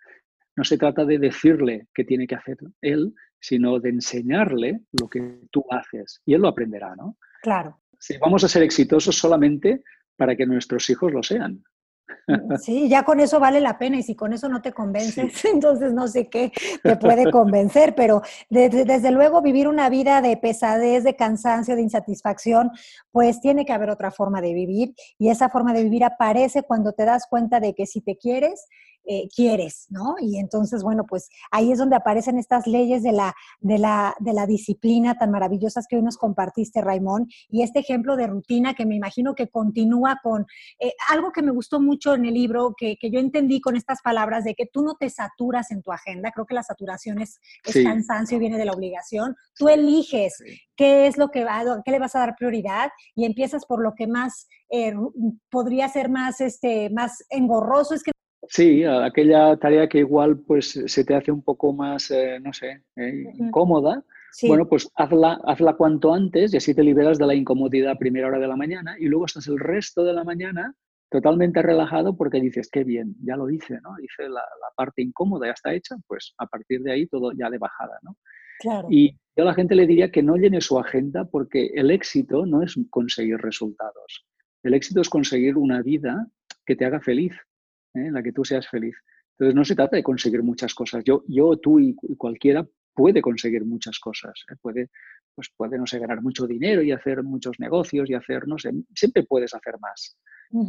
no 0.56 0.64
se 0.64 0.78
trata 0.78 1.04
de 1.04 1.18
decirle 1.18 1.88
qué 1.94 2.04
tiene 2.04 2.26
que 2.26 2.34
hacer 2.34 2.58
él, 2.80 3.14
sino 3.40 3.80
de 3.80 3.90
enseñarle 3.90 4.82
lo 4.92 5.08
que 5.08 5.40
tú 5.50 5.64
haces 5.70 6.20
y 6.24 6.34
él 6.34 6.42
lo 6.42 6.48
aprenderá, 6.48 6.94
¿no? 6.94 7.16
Claro. 7.42 7.80
Si 7.98 8.18
vamos 8.18 8.44
a 8.44 8.48
ser 8.48 8.62
exitosos 8.62 9.16
solamente 9.16 9.82
para 10.16 10.36
que 10.36 10.46
nuestros 10.46 10.88
hijos 10.90 11.12
lo 11.12 11.22
sean. 11.22 11.62
Sí, 12.60 12.88
ya 12.88 13.04
con 13.04 13.20
eso 13.20 13.40
vale 13.40 13.60
la 13.60 13.78
pena 13.78 13.98
y 13.98 14.02
si 14.02 14.14
con 14.14 14.32
eso 14.32 14.48
no 14.48 14.62
te 14.62 14.72
convences, 14.72 15.44
entonces 15.44 15.92
no 15.92 16.06
sé 16.06 16.28
qué 16.28 16.52
te 16.82 16.96
puede 16.96 17.30
convencer, 17.30 17.94
pero 17.94 18.22
desde, 18.48 19.10
luego 19.10 19.42
vivir 19.42 19.66
una 19.66 19.88
vida 19.88 20.20
de 20.20 20.36
pesadez, 20.36 21.04
de 21.04 21.16
cansancio, 21.16 21.74
de 21.74 21.82
insatisfacción, 21.82 22.70
pues 23.10 23.40
tiene 23.40 23.64
que 23.64 23.72
haber 23.72 23.90
otra 23.90 24.10
forma 24.10 24.40
de 24.40 24.54
vivir 24.54 24.94
y 25.18 25.30
esa 25.30 25.48
forma 25.48 25.72
de 25.72 25.82
vivir 25.82 26.04
aparece 26.04 26.62
cuando 26.62 26.92
te 26.92 27.04
das 27.04 27.26
cuenta 27.28 27.60
de 27.60 27.74
que 27.74 27.86
si 27.86 28.00
te 28.00 28.16
quieres, 28.16 28.66
eh, 29.04 29.28
quieres, 29.34 29.86
¿no? 29.90 30.14
Y 30.20 30.38
entonces, 30.38 30.82
bueno, 30.82 31.04
pues 31.08 31.28
ahí 31.50 31.72
es 31.72 31.78
donde 31.78 31.96
aparecen 31.96 32.38
estas 32.38 32.66
leyes 32.66 33.02
de 33.02 33.12
la, 33.12 33.34
de 33.60 33.78
la, 33.78 34.14
de 34.20 34.32
la 34.32 34.46
disciplina 34.46 35.16
tan 35.18 35.30
maravillosas 35.30 35.86
que 35.88 35.96
hoy 35.96 36.02
nos 36.02 36.16
compartiste, 36.16 36.80
Raimón, 36.80 37.28
y 37.48 37.62
este 37.62 37.80
ejemplo 37.80 38.16
de 38.16 38.28
rutina 38.28 38.74
que 38.74 38.86
me 38.86 38.94
imagino 38.94 39.34
que 39.34 39.48
continúa 39.48 40.20
con 40.22 40.46
eh, 40.78 40.92
algo 41.10 41.32
que 41.32 41.42
me 41.42 41.50
gustó 41.50 41.80
mucho 41.80 42.14
en 42.14 42.26
el 42.26 42.34
libro, 42.34 42.74
que, 42.76 42.96
que, 42.96 43.10
yo 43.10 43.18
entendí 43.18 43.60
con 43.60 43.76
estas 43.76 44.02
palabras 44.02 44.44
de 44.44 44.54
que 44.54 44.66
tú 44.66 44.82
no 44.82 44.94
te 44.94 45.10
saturas 45.10 45.70
en 45.70 45.82
tu 45.82 45.92
agenda, 45.92 46.30
creo 46.30 46.46
que 46.46 46.54
la 46.54 46.62
saturación 46.62 47.20
es, 47.20 47.40
cansancio 47.62 48.36
y 48.36 48.40
viene 48.40 48.58
de 48.58 48.64
la 48.64 48.72
obligación, 48.72 49.36
tú 49.56 49.68
eliges 49.68 50.42
qué 50.76 51.06
es 51.06 51.18
lo 51.18 51.30
que 51.30 51.44
va, 51.44 51.82
qué 51.84 51.90
le 51.90 51.98
vas 51.98 52.14
a 52.14 52.20
dar 52.20 52.36
prioridad 52.36 52.90
y 53.14 53.24
empiezas 53.24 53.66
por 53.66 53.82
lo 53.82 53.94
que 53.94 54.06
más 54.06 54.46
eh, 54.70 54.94
podría 55.50 55.88
ser 55.88 56.08
más, 56.08 56.40
este, 56.40 56.90
más 56.90 57.24
engorroso, 57.30 57.94
es 57.94 58.02
que 58.02 58.12
Sí, 58.48 58.84
aquella 58.84 59.56
tarea 59.56 59.88
que 59.88 59.98
igual 59.98 60.38
pues 60.38 60.82
se 60.86 61.04
te 61.04 61.14
hace 61.14 61.30
un 61.30 61.42
poco 61.42 61.72
más, 61.72 62.10
eh, 62.10 62.40
no 62.40 62.52
sé, 62.52 62.82
eh, 62.96 63.24
incómoda, 63.34 64.04
bueno, 64.42 64.66
pues 64.66 64.90
hazla, 64.94 65.40
hazla 65.44 65.74
cuanto 65.74 66.12
antes 66.12 66.52
y 66.52 66.56
así 66.56 66.74
te 66.74 66.82
liberas 66.82 67.18
de 67.18 67.26
la 67.26 67.34
incomodidad 67.34 67.92
a 67.92 67.98
primera 67.98 68.28
hora 68.28 68.38
de 68.38 68.48
la 68.48 68.56
mañana 68.56 68.96
y 68.98 69.06
luego 69.06 69.26
estás 69.26 69.46
el 69.46 69.58
resto 69.58 70.04
de 70.04 70.14
la 70.14 70.24
mañana 70.24 70.74
totalmente 71.10 71.60
relajado 71.60 72.16
porque 72.16 72.40
dices, 72.40 72.70
qué 72.72 72.84
bien, 72.84 73.14
ya 73.22 73.36
lo 73.36 73.50
hice, 73.50 73.78
¿no? 73.82 73.90
Hice 74.02 74.28
la, 74.30 74.42
parte 74.74 75.02
incómoda, 75.02 75.46
ya 75.46 75.52
está 75.52 75.74
hecha, 75.74 75.96
pues 76.06 76.34
a 76.38 76.46
partir 76.46 76.82
de 76.82 76.92
ahí 76.92 77.06
todo 77.06 77.32
ya 77.32 77.50
de 77.50 77.58
bajada, 77.58 77.98
¿no? 78.02 78.16
Claro. 78.58 78.88
Y 78.90 79.18
yo 79.36 79.44
a 79.44 79.46
la 79.46 79.54
gente 79.54 79.74
le 79.74 79.86
diría 79.86 80.10
que 80.10 80.22
no 80.22 80.36
llene 80.36 80.62
su 80.62 80.78
agenda 80.78 81.26
porque 81.26 81.66
el 81.74 81.90
éxito 81.90 82.46
no 82.46 82.62
es 82.62 82.74
conseguir 82.88 83.36
resultados. 83.36 84.26
El 84.62 84.72
éxito 84.72 85.02
es 85.02 85.10
conseguir 85.10 85.58
una 85.58 85.82
vida 85.82 86.26
que 86.64 86.74
te 86.74 86.86
haga 86.86 87.00
feliz, 87.00 87.34
¿eh? 87.94 88.06
en 88.06 88.14
la 88.14 88.22
que 88.22 88.32
tú 88.32 88.44
seas 88.44 88.68
feliz. 88.68 88.96
Entonces 89.32 89.54
no 89.54 89.64
se 89.64 89.74
trata 89.74 89.96
de 89.96 90.02
conseguir 90.02 90.42
muchas 90.42 90.74
cosas. 90.74 91.02
Yo, 91.04 91.24
yo 91.26 91.56
tú 91.56 91.80
y, 91.80 91.94
cualquiera 92.16 92.66
puede 92.94 93.22
conseguir 93.22 93.64
muchas 93.64 93.98
cosas. 93.98 94.32
¿eh? 94.50 94.56
Puede, 94.60 94.90
pues 95.34 95.50
puede, 95.56 95.78
no 95.78 95.86
sé, 95.86 95.98
ganar 95.98 96.22
mucho 96.22 96.46
dinero 96.46 96.82
y 96.82 96.92
hacer 96.92 97.22
muchos 97.22 97.58
negocios 97.58 98.08
y 98.10 98.14
hacer, 98.14 98.46
no 98.46 98.58
sé, 98.58 98.72
siempre 98.94 99.24
puedes 99.24 99.54
hacer 99.54 99.74
más. 99.80 100.18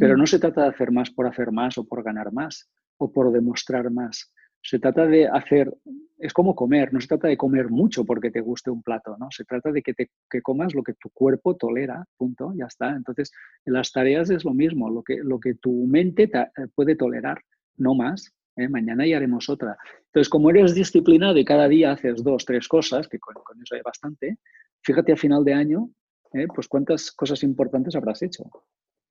Pero 0.00 0.16
no 0.16 0.26
se 0.26 0.38
trata 0.38 0.62
de 0.62 0.68
hacer 0.68 0.90
más 0.90 1.10
por 1.10 1.26
hacer 1.26 1.52
más 1.52 1.76
o 1.76 1.86
por 1.86 2.02
ganar 2.02 2.32
más 2.32 2.70
o 2.96 3.12
por 3.12 3.30
demostrar 3.30 3.90
más. 3.90 4.32
Se 4.64 4.78
trata 4.78 5.06
de 5.06 5.28
hacer, 5.28 5.76
es 6.18 6.32
como 6.32 6.56
comer, 6.56 6.90
no 6.92 7.00
se 7.00 7.06
trata 7.06 7.28
de 7.28 7.36
comer 7.36 7.68
mucho 7.68 8.04
porque 8.04 8.30
te 8.30 8.40
guste 8.40 8.70
un 8.70 8.82
plato, 8.82 9.14
¿no? 9.18 9.28
Se 9.30 9.44
trata 9.44 9.70
de 9.70 9.82
que, 9.82 9.92
te, 9.92 10.10
que 10.30 10.40
comas 10.40 10.74
lo 10.74 10.82
que 10.82 10.94
tu 10.94 11.10
cuerpo 11.10 11.54
tolera, 11.54 12.02
punto, 12.16 12.52
ya 12.56 12.64
está. 12.64 12.90
Entonces, 12.90 13.30
en 13.66 13.74
las 13.74 13.92
tareas 13.92 14.30
es 14.30 14.42
lo 14.42 14.54
mismo, 14.54 14.88
lo 14.88 15.02
que, 15.02 15.18
lo 15.22 15.38
que 15.38 15.54
tu 15.54 15.86
mente 15.86 16.30
eh, 16.32 16.48
puede 16.74 16.96
tolerar, 16.96 17.42
no 17.76 17.94
más. 17.94 18.32
¿eh? 18.56 18.68
Mañana 18.68 19.06
ya 19.06 19.18
haremos 19.18 19.50
otra. 19.50 19.76
Entonces, 20.06 20.30
como 20.30 20.48
eres 20.48 20.74
disciplinado 20.74 21.36
y 21.36 21.44
cada 21.44 21.68
día 21.68 21.92
haces 21.92 22.24
dos, 22.24 22.46
tres 22.46 22.66
cosas, 22.66 23.06
que 23.06 23.18
con, 23.18 23.36
eso 23.62 23.74
hay 23.74 23.82
bastante, 23.82 24.38
fíjate 24.82 25.12
a 25.12 25.16
final 25.16 25.44
de 25.44 25.52
año, 25.52 25.90
¿eh? 26.32 26.46
pues 26.54 26.68
cuántas 26.68 27.12
cosas 27.12 27.42
importantes 27.42 27.94
habrás 27.96 28.22
hecho. 28.22 28.44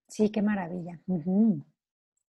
Sí, 0.08 0.32
qué 0.32 0.42
maravilla. 0.42 1.00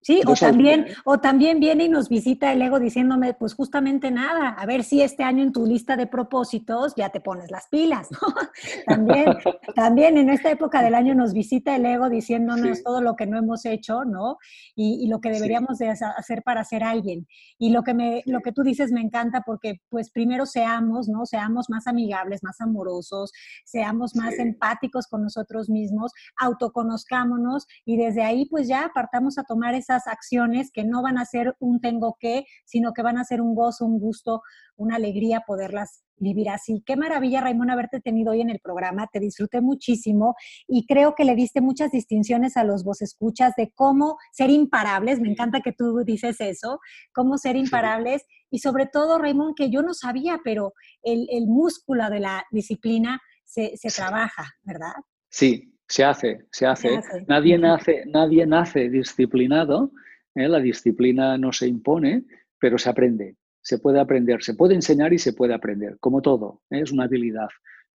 Sí, 0.04 0.20
o 0.26 0.34
también, 0.34 0.88
o 1.06 1.18
también 1.18 1.60
viene 1.60 1.84
y 1.84 1.88
nos 1.88 2.10
visita 2.10 2.52
el 2.52 2.60
ego 2.60 2.78
diciéndome, 2.78 3.32
pues 3.32 3.54
justamente 3.54 4.10
nada, 4.10 4.50
a 4.50 4.66
ver 4.66 4.84
si 4.84 5.00
este 5.00 5.22
año 5.22 5.42
en 5.42 5.50
tu 5.50 5.64
lista 5.64 5.96
de 5.96 6.06
propósitos 6.06 6.92
ya 6.94 7.08
te 7.08 7.22
pones 7.22 7.50
las 7.50 7.68
pilas, 7.68 8.08
¿no? 8.10 8.18
también, 8.86 9.24
también 9.74 10.18
en 10.18 10.28
esta 10.28 10.50
época 10.50 10.82
del 10.82 10.94
año 10.94 11.14
nos 11.14 11.32
visita 11.32 11.74
el 11.74 11.86
ego 11.86 12.10
diciéndonos 12.10 12.82
todo 12.82 13.00
lo 13.00 13.16
que 13.16 13.26
no 13.26 13.38
hemos 13.38 13.64
hecho, 13.64 14.04
¿no? 14.04 14.36
Y, 14.76 15.08
lo 15.08 15.20
que 15.22 15.30
deberíamos 15.30 15.78
de 15.78 15.88
hacer 15.88 16.42
para 16.42 16.64
ser 16.64 16.84
alguien. 16.84 17.26
Y 17.58 17.70
lo 17.70 17.82
que, 17.82 17.94
me, 17.94 18.22
lo 18.26 18.40
que 18.40 18.52
tú 18.52 18.62
dices 18.62 18.92
me 18.92 19.00
encanta 19.00 19.42
porque, 19.46 19.80
pues 19.88 20.10
primero 20.10 20.44
seamos, 20.44 21.08
¿no? 21.08 21.24
Seamos 21.24 21.70
más 21.70 21.86
amigables, 21.86 22.42
más 22.42 22.60
amorosos, 22.60 23.32
seamos 23.64 24.14
más 24.16 24.38
empáticos 24.38 25.06
con 25.06 25.22
nosotros 25.22 25.70
mismos, 25.70 26.12
autoconozcámonos 26.36 27.66
y 27.86 27.96
desde 27.96 28.22
ahí 28.22 28.44
pues 28.50 28.68
ya 28.68 28.90
partamos 28.94 29.38
a 29.38 29.44
tomar 29.44 29.74
esa 29.74 29.93
acciones 30.06 30.70
que 30.72 30.84
no 30.84 31.02
van 31.02 31.18
a 31.18 31.24
ser 31.24 31.54
un 31.58 31.80
tengo 31.80 32.16
que, 32.18 32.44
sino 32.64 32.92
que 32.92 33.02
van 33.02 33.18
a 33.18 33.24
ser 33.24 33.40
un 33.40 33.54
gozo, 33.54 33.84
un 33.86 33.98
gusto, 33.98 34.42
una 34.76 34.96
alegría 34.96 35.42
poderlas 35.46 36.02
vivir 36.16 36.48
así. 36.48 36.82
Qué 36.86 36.96
maravilla, 36.96 37.40
Raimón, 37.40 37.70
haberte 37.70 38.00
tenido 38.00 38.32
hoy 38.32 38.40
en 38.40 38.50
el 38.50 38.60
programa. 38.60 39.08
Te 39.12 39.20
disfruté 39.20 39.60
muchísimo 39.60 40.34
y 40.66 40.86
creo 40.86 41.14
que 41.14 41.24
le 41.24 41.34
diste 41.34 41.60
muchas 41.60 41.90
distinciones 41.90 42.56
a 42.56 42.64
los 42.64 42.84
vos 42.84 43.02
escuchas 43.02 43.54
de 43.56 43.72
cómo 43.74 44.16
ser 44.32 44.50
imparables. 44.50 45.20
Me 45.20 45.30
encanta 45.30 45.60
que 45.60 45.72
tú 45.72 46.02
dices 46.04 46.40
eso, 46.40 46.80
cómo 47.12 47.38
ser 47.38 47.56
imparables 47.56 48.24
y 48.50 48.60
sobre 48.60 48.86
todo, 48.86 49.18
Raimón, 49.18 49.54
que 49.54 49.70
yo 49.70 49.82
no 49.82 49.94
sabía, 49.94 50.40
pero 50.44 50.74
el, 51.02 51.26
músculo 51.46 52.08
de 52.08 52.20
la 52.20 52.44
disciplina 52.50 53.20
se, 53.44 53.76
trabaja, 53.94 54.44
¿verdad? 54.62 54.94
Sí, 55.28 55.73
se 55.94 56.02
hace, 56.02 56.44
se 56.50 56.66
hace. 56.66 57.00
Nadie, 57.28 57.56
nace, 57.56 58.02
nadie 58.06 58.44
nace 58.46 58.90
disciplinado, 58.90 59.92
¿eh? 60.34 60.48
la 60.48 60.58
disciplina 60.58 61.38
no 61.38 61.52
se 61.52 61.68
impone, 61.68 62.24
pero 62.58 62.78
se 62.78 62.90
aprende, 62.90 63.36
se 63.60 63.78
puede 63.78 64.00
aprender, 64.00 64.42
se 64.42 64.54
puede 64.54 64.74
enseñar 64.74 65.12
y 65.12 65.18
se 65.18 65.34
puede 65.34 65.54
aprender, 65.54 65.96
como 66.00 66.20
todo, 66.20 66.62
¿eh? 66.70 66.80
es 66.80 66.90
una 66.90 67.04
habilidad. 67.04 67.46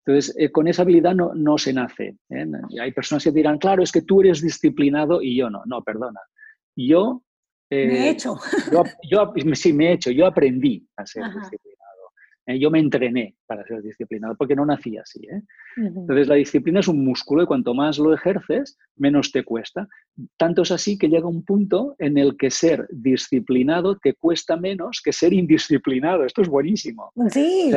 Entonces, 0.05 0.33
eh, 0.39 0.49
con 0.49 0.69
esa 0.69 0.83
habilidad 0.83 1.13
no, 1.13 1.33
no 1.35 1.57
se 1.57 1.73
nace. 1.73 2.15
Hay 2.81 2.93
personas 2.93 3.21
que 3.21 3.33
dirán, 3.33 3.57
claro, 3.57 3.83
es 3.83 3.91
que 3.91 4.03
tú 4.03 4.21
eres 4.21 4.41
disciplinado 4.41 5.21
y 5.21 5.35
yo 5.35 5.49
no. 5.49 5.63
No, 5.65 5.83
perdona. 5.83 6.21
Yo... 6.77 7.21
me 7.69 8.07
he 8.07 8.09
hecho. 8.12 8.38
Yo, 9.12 9.33
sí, 9.55 9.73
me 9.73 9.89
he 9.89 9.93
hecho. 9.95 10.09
Yo 10.09 10.25
aprendí 10.25 10.88
a 10.95 11.05
ser 11.05 11.25
disciplinado. 11.25 11.88
¿Eh? 12.49 12.59
Yo 12.59 12.71
me 12.71 12.79
entrené 12.79 13.35
para 13.45 13.63
ser 13.65 13.81
disciplinado, 13.81 14.35
porque 14.35 14.55
no 14.55 14.65
nací 14.65 14.97
así. 14.97 15.21
¿eh? 15.25 15.41
Entonces, 15.77 16.27
la 16.27 16.35
disciplina 16.35 16.79
es 16.79 16.88
un 16.88 17.05
músculo 17.05 17.43
y 17.43 17.45
cuanto 17.45 17.73
más 17.73 17.99
lo 17.99 18.13
ejerces, 18.13 18.77
menos 18.95 19.31
te 19.31 19.43
cuesta. 19.43 19.88
Tanto 20.38 20.63
es 20.63 20.71
así 20.71 20.97
que 20.97 21.07
llega 21.07 21.27
un 21.27 21.45
punto 21.45 21.95
en 21.99 22.17
el 22.17 22.35
que 22.38 22.49
ser 22.49 22.88
disciplinado 22.91 23.97
te 23.97 24.13
cuesta 24.13 24.57
menos 24.57 25.01
que 25.03 25.13
ser 25.13 25.33
indisciplinado. 25.33 26.25
Esto 26.25 26.41
es 26.41 26.49
buenísimo. 26.49 27.12
Sí. 27.29 27.71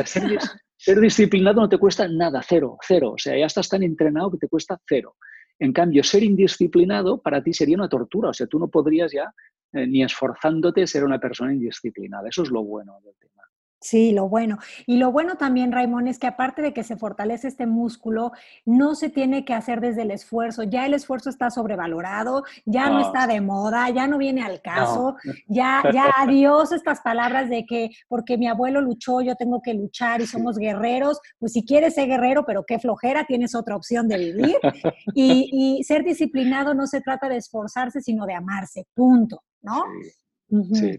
ser, 0.75 0.99
disciplinado 0.99 1.61
no 1.61 1.69
te 1.69 1.77
cuesta 1.77 2.07
nada, 2.07 2.41
cero, 2.45 2.77
cero. 2.85 3.11
O 3.11 3.17
sea, 3.17 3.37
ya 3.37 3.45
estás 3.45 3.69
tan 3.69 3.83
entrenado 3.83 4.31
que 4.31 4.37
te 4.37 4.47
cuesta 4.47 4.77
cero. 4.87 5.15
En 5.59 5.71
cambio, 5.71 6.03
ser 6.03 6.23
indisciplinado 6.23 7.21
para 7.21 7.43
ti 7.43 7.53
sería 7.53 7.77
una 7.77 7.87
tortura. 7.87 8.29
O 8.29 8.33
sea, 8.33 8.47
tú 8.47 8.57
no 8.59 8.67
podrías 8.67 9.11
ya, 9.11 9.31
eh, 9.73 9.85
ni 9.87 10.03
esforzándote, 10.03 10.87
ser 10.87 11.03
una 11.03 11.19
persona 11.19 11.53
indisciplinada. 11.53 12.27
Eso 12.27 12.41
es 12.43 12.49
lo 12.49 12.63
bueno 12.63 12.99
del 13.03 13.13
tema. 13.19 13.43
Sí, 13.83 14.13
lo 14.13 14.29
bueno. 14.29 14.59
Y 14.87 14.95
lo 14.95 15.11
bueno 15.11 15.35
también, 15.35 15.73
Raimón, 15.73 16.07
es 16.07 16.17
que 16.17 16.25
aparte 16.25 16.61
de 16.61 16.73
que 16.73 16.85
se 16.85 16.95
fortalece 16.95 17.49
este 17.49 17.65
músculo, 17.65 18.31
no 18.63 18.95
se 18.95 19.09
tiene 19.09 19.43
que 19.43 19.53
hacer 19.53 19.81
desde 19.81 20.03
el 20.03 20.11
esfuerzo. 20.11 20.63
Ya 20.63 20.85
el 20.85 20.93
esfuerzo 20.93 21.29
está 21.29 21.49
sobrevalorado, 21.49 22.45
ya 22.63 22.89
no, 22.89 23.01
está 23.01 23.27
de 23.27 23.41
moda, 23.41 23.89
ya 23.89 24.07
no 24.07 24.17
viene 24.17 24.41
al 24.41 24.61
caso, 24.61 25.17
ya, 25.47 25.83
ya 25.93 26.05
adiós 26.17 26.71
estas 26.71 27.01
palabras 27.01 27.49
de 27.49 27.65
que 27.65 27.89
porque 28.07 28.37
mi 28.37 28.47
abuelo 28.47 28.79
luchó, 28.79 29.19
yo 29.19 29.35
tengo 29.35 29.61
que 29.61 29.73
luchar 29.73 30.21
y 30.21 30.27
somos 30.27 30.57
guerreros. 30.57 31.19
Pues 31.37 31.51
si 31.51 31.65
quieres 31.65 31.95
ser 31.95 32.07
guerrero, 32.07 32.45
pero 32.45 32.63
qué 32.65 32.79
flojera, 32.79 33.25
tienes 33.25 33.53
otra 33.53 33.75
opción 33.75 34.07
de 34.07 34.17
vivir. 34.17 34.55
Y, 35.15 35.77
y 35.79 35.83
ser 35.83 36.03
disciplinado 36.03 36.73
no 36.73 36.87
se 36.87 37.01
trata 37.01 37.27
de 37.27 37.37
esforzarse, 37.37 38.01
sino 38.01 38.25
de 38.25 38.33
amarse, 38.33 38.87
punto, 38.95 39.43
¿no? 39.61 39.83
Sí, 40.01 40.22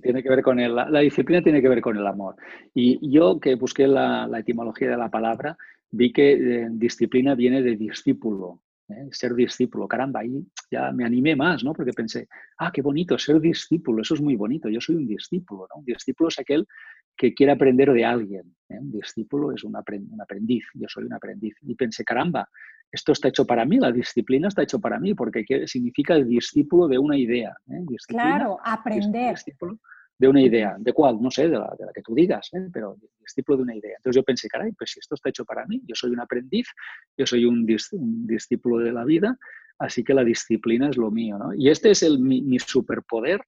tiene 0.03 0.23
que 0.23 0.29
ver 0.29 0.43
con 0.43 0.59
el, 0.59 0.75
la, 0.75 1.01
disciplina 1.01 1.43
tiene 1.43 1.63
que 1.63 1.69
ver 1.69 1.81
con 1.81 1.97
el 1.97 2.07
amor. 2.07 2.37
Y 2.75 3.11
yo 3.11 3.39
que 3.39 3.55
busqué 3.55 3.87
la, 3.87 4.29
etimología 4.39 4.91
de 4.91 4.97
la 4.97 5.11
palabra, 5.11 5.57
vi 5.91 6.13
que 6.13 6.33
eh, 6.33 6.69
disciplina 6.71 7.35
viene 7.35 7.63
de 7.63 7.77
discípulo, 7.77 8.63
¿eh? 8.89 9.09
ser 9.13 9.35
discípulo. 9.35 9.87
Caramba, 9.87 10.21
ahí 10.21 10.45
ya 10.71 10.91
me 10.93 11.05
animé 11.05 11.37
más, 11.37 11.63
¿no? 11.63 11.73
Porque 11.73 11.93
pensé, 11.93 12.29
ah, 12.59 12.73
qué 12.73 12.83
bonito, 12.83 13.17
ser 13.19 13.41
discípulo, 13.41 14.03
eso 14.03 14.15
es 14.15 14.21
muy 14.21 14.35
bonito, 14.35 14.69
yo 14.69 14.81
soy 14.81 14.97
un 14.97 15.07
discípulo, 15.07 15.69
¿no? 15.73 15.81
Un 15.81 15.85
discípulo 15.85 16.29
es 16.29 16.39
aquel 16.39 16.67
que 17.17 17.35
quiere 17.35 17.53
aprender 17.53 17.93
de 17.93 18.05
alguien. 18.05 18.55
¿eh? 18.69 18.79
Un 18.79 18.91
discípulo 18.91 19.53
es 19.53 19.65
un, 19.65 19.77
aprendiz, 19.77 20.65
yo 20.75 20.89
soy 20.89 21.05
un 21.05 21.13
aprendiz. 21.13 21.55
Y 21.63 21.75
pensé, 21.75 22.05
caramba, 22.05 22.49
esto 22.95 23.13
está 23.13 23.29
hecho 23.29 23.45
para 23.45 23.65
mí, 23.65 23.79
la 23.79 23.91
disciplina 23.91 24.49
está 24.49 24.63
hecho 24.63 24.79
para 24.79 25.01
mí, 25.01 25.15
porque 25.15 25.45
significa 25.67 26.15
el 26.15 26.29
discípulo 26.29 26.87
de 26.87 26.97
una 26.97 27.19
idea. 27.19 27.53
¿eh? 27.69 27.85
Claro, 28.07 28.59
aprender. 28.65 29.37
de 30.17 30.29
una 30.29 30.41
idea, 30.41 30.77
¿de 30.79 30.93
cuál? 30.93 31.21
No 31.21 31.29
sé, 31.29 31.49
de 31.49 31.59
la, 31.59 31.75
que 31.93 32.03
tú 32.03 32.15
digas, 32.15 32.49
¿eh? 32.53 32.69
pero 32.73 32.97
discípulo 33.21 33.59
de 33.59 33.63
una 33.65 33.75
idea. 33.75 33.97
Entonces 33.97 34.21
yo 34.21 34.23
pensé, 34.23 34.49
caray, 34.49 34.71
pues 34.73 34.93
si 34.93 35.01
esto 35.01 35.17
está 35.17 35.29
hecho 35.29 35.45
para 35.45 35.67
mí, 35.67 35.83
yo 35.87 35.95
soy 35.97 36.11
un 36.11 36.21
aprendiz, 36.21 36.69
yo 37.17 37.27
soy 37.27 37.45
un, 37.45 37.67
discípulo 37.67 38.79
de 38.79 38.93
la 38.93 39.05
vida, 39.05 39.37
así 39.79 40.05
que 40.05 40.15
la 40.15 40.23
disciplina 40.23 40.89
es 40.89 40.97
lo 40.97 41.11
mío. 41.11 41.37
¿no? 41.37 41.53
Y 41.53 41.71
este 41.71 41.91
es 41.91 42.05
el, 42.05 42.21
mi 42.21 42.59
superpoder 42.61 43.41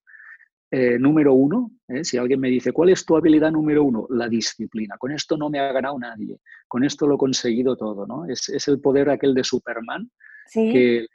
eh, 0.70 0.98
número 0.98 1.32
uno, 1.32 1.70
¿eh? 1.88 2.02
si 2.04 2.18
alguien 2.18 2.40
me 2.40 2.48
dice, 2.48 2.72
¿cuál 2.72 2.90
es 2.90 3.04
tu 3.04 3.16
habilidad 3.16 3.52
número 3.52 3.84
uno? 3.84 4.06
La 4.10 4.28
disciplina. 4.28 4.96
Con 4.98 5.12
esto 5.12 5.36
no 5.36 5.48
me 5.48 5.60
ha 5.60 5.72
ganado 5.72 5.98
nadie, 5.98 6.40
con 6.66 6.82
esto 6.82 7.06
lo 7.06 7.14
he 7.14 7.18
conseguido 7.18 7.76
todo, 7.76 8.06
¿no? 8.06 8.26
Es, 8.26 8.48
el 8.66 8.80
poder 8.80 9.10
aquel 9.10 9.34
de 9.34 9.44
Superman 9.44 10.10
que 10.52 11.06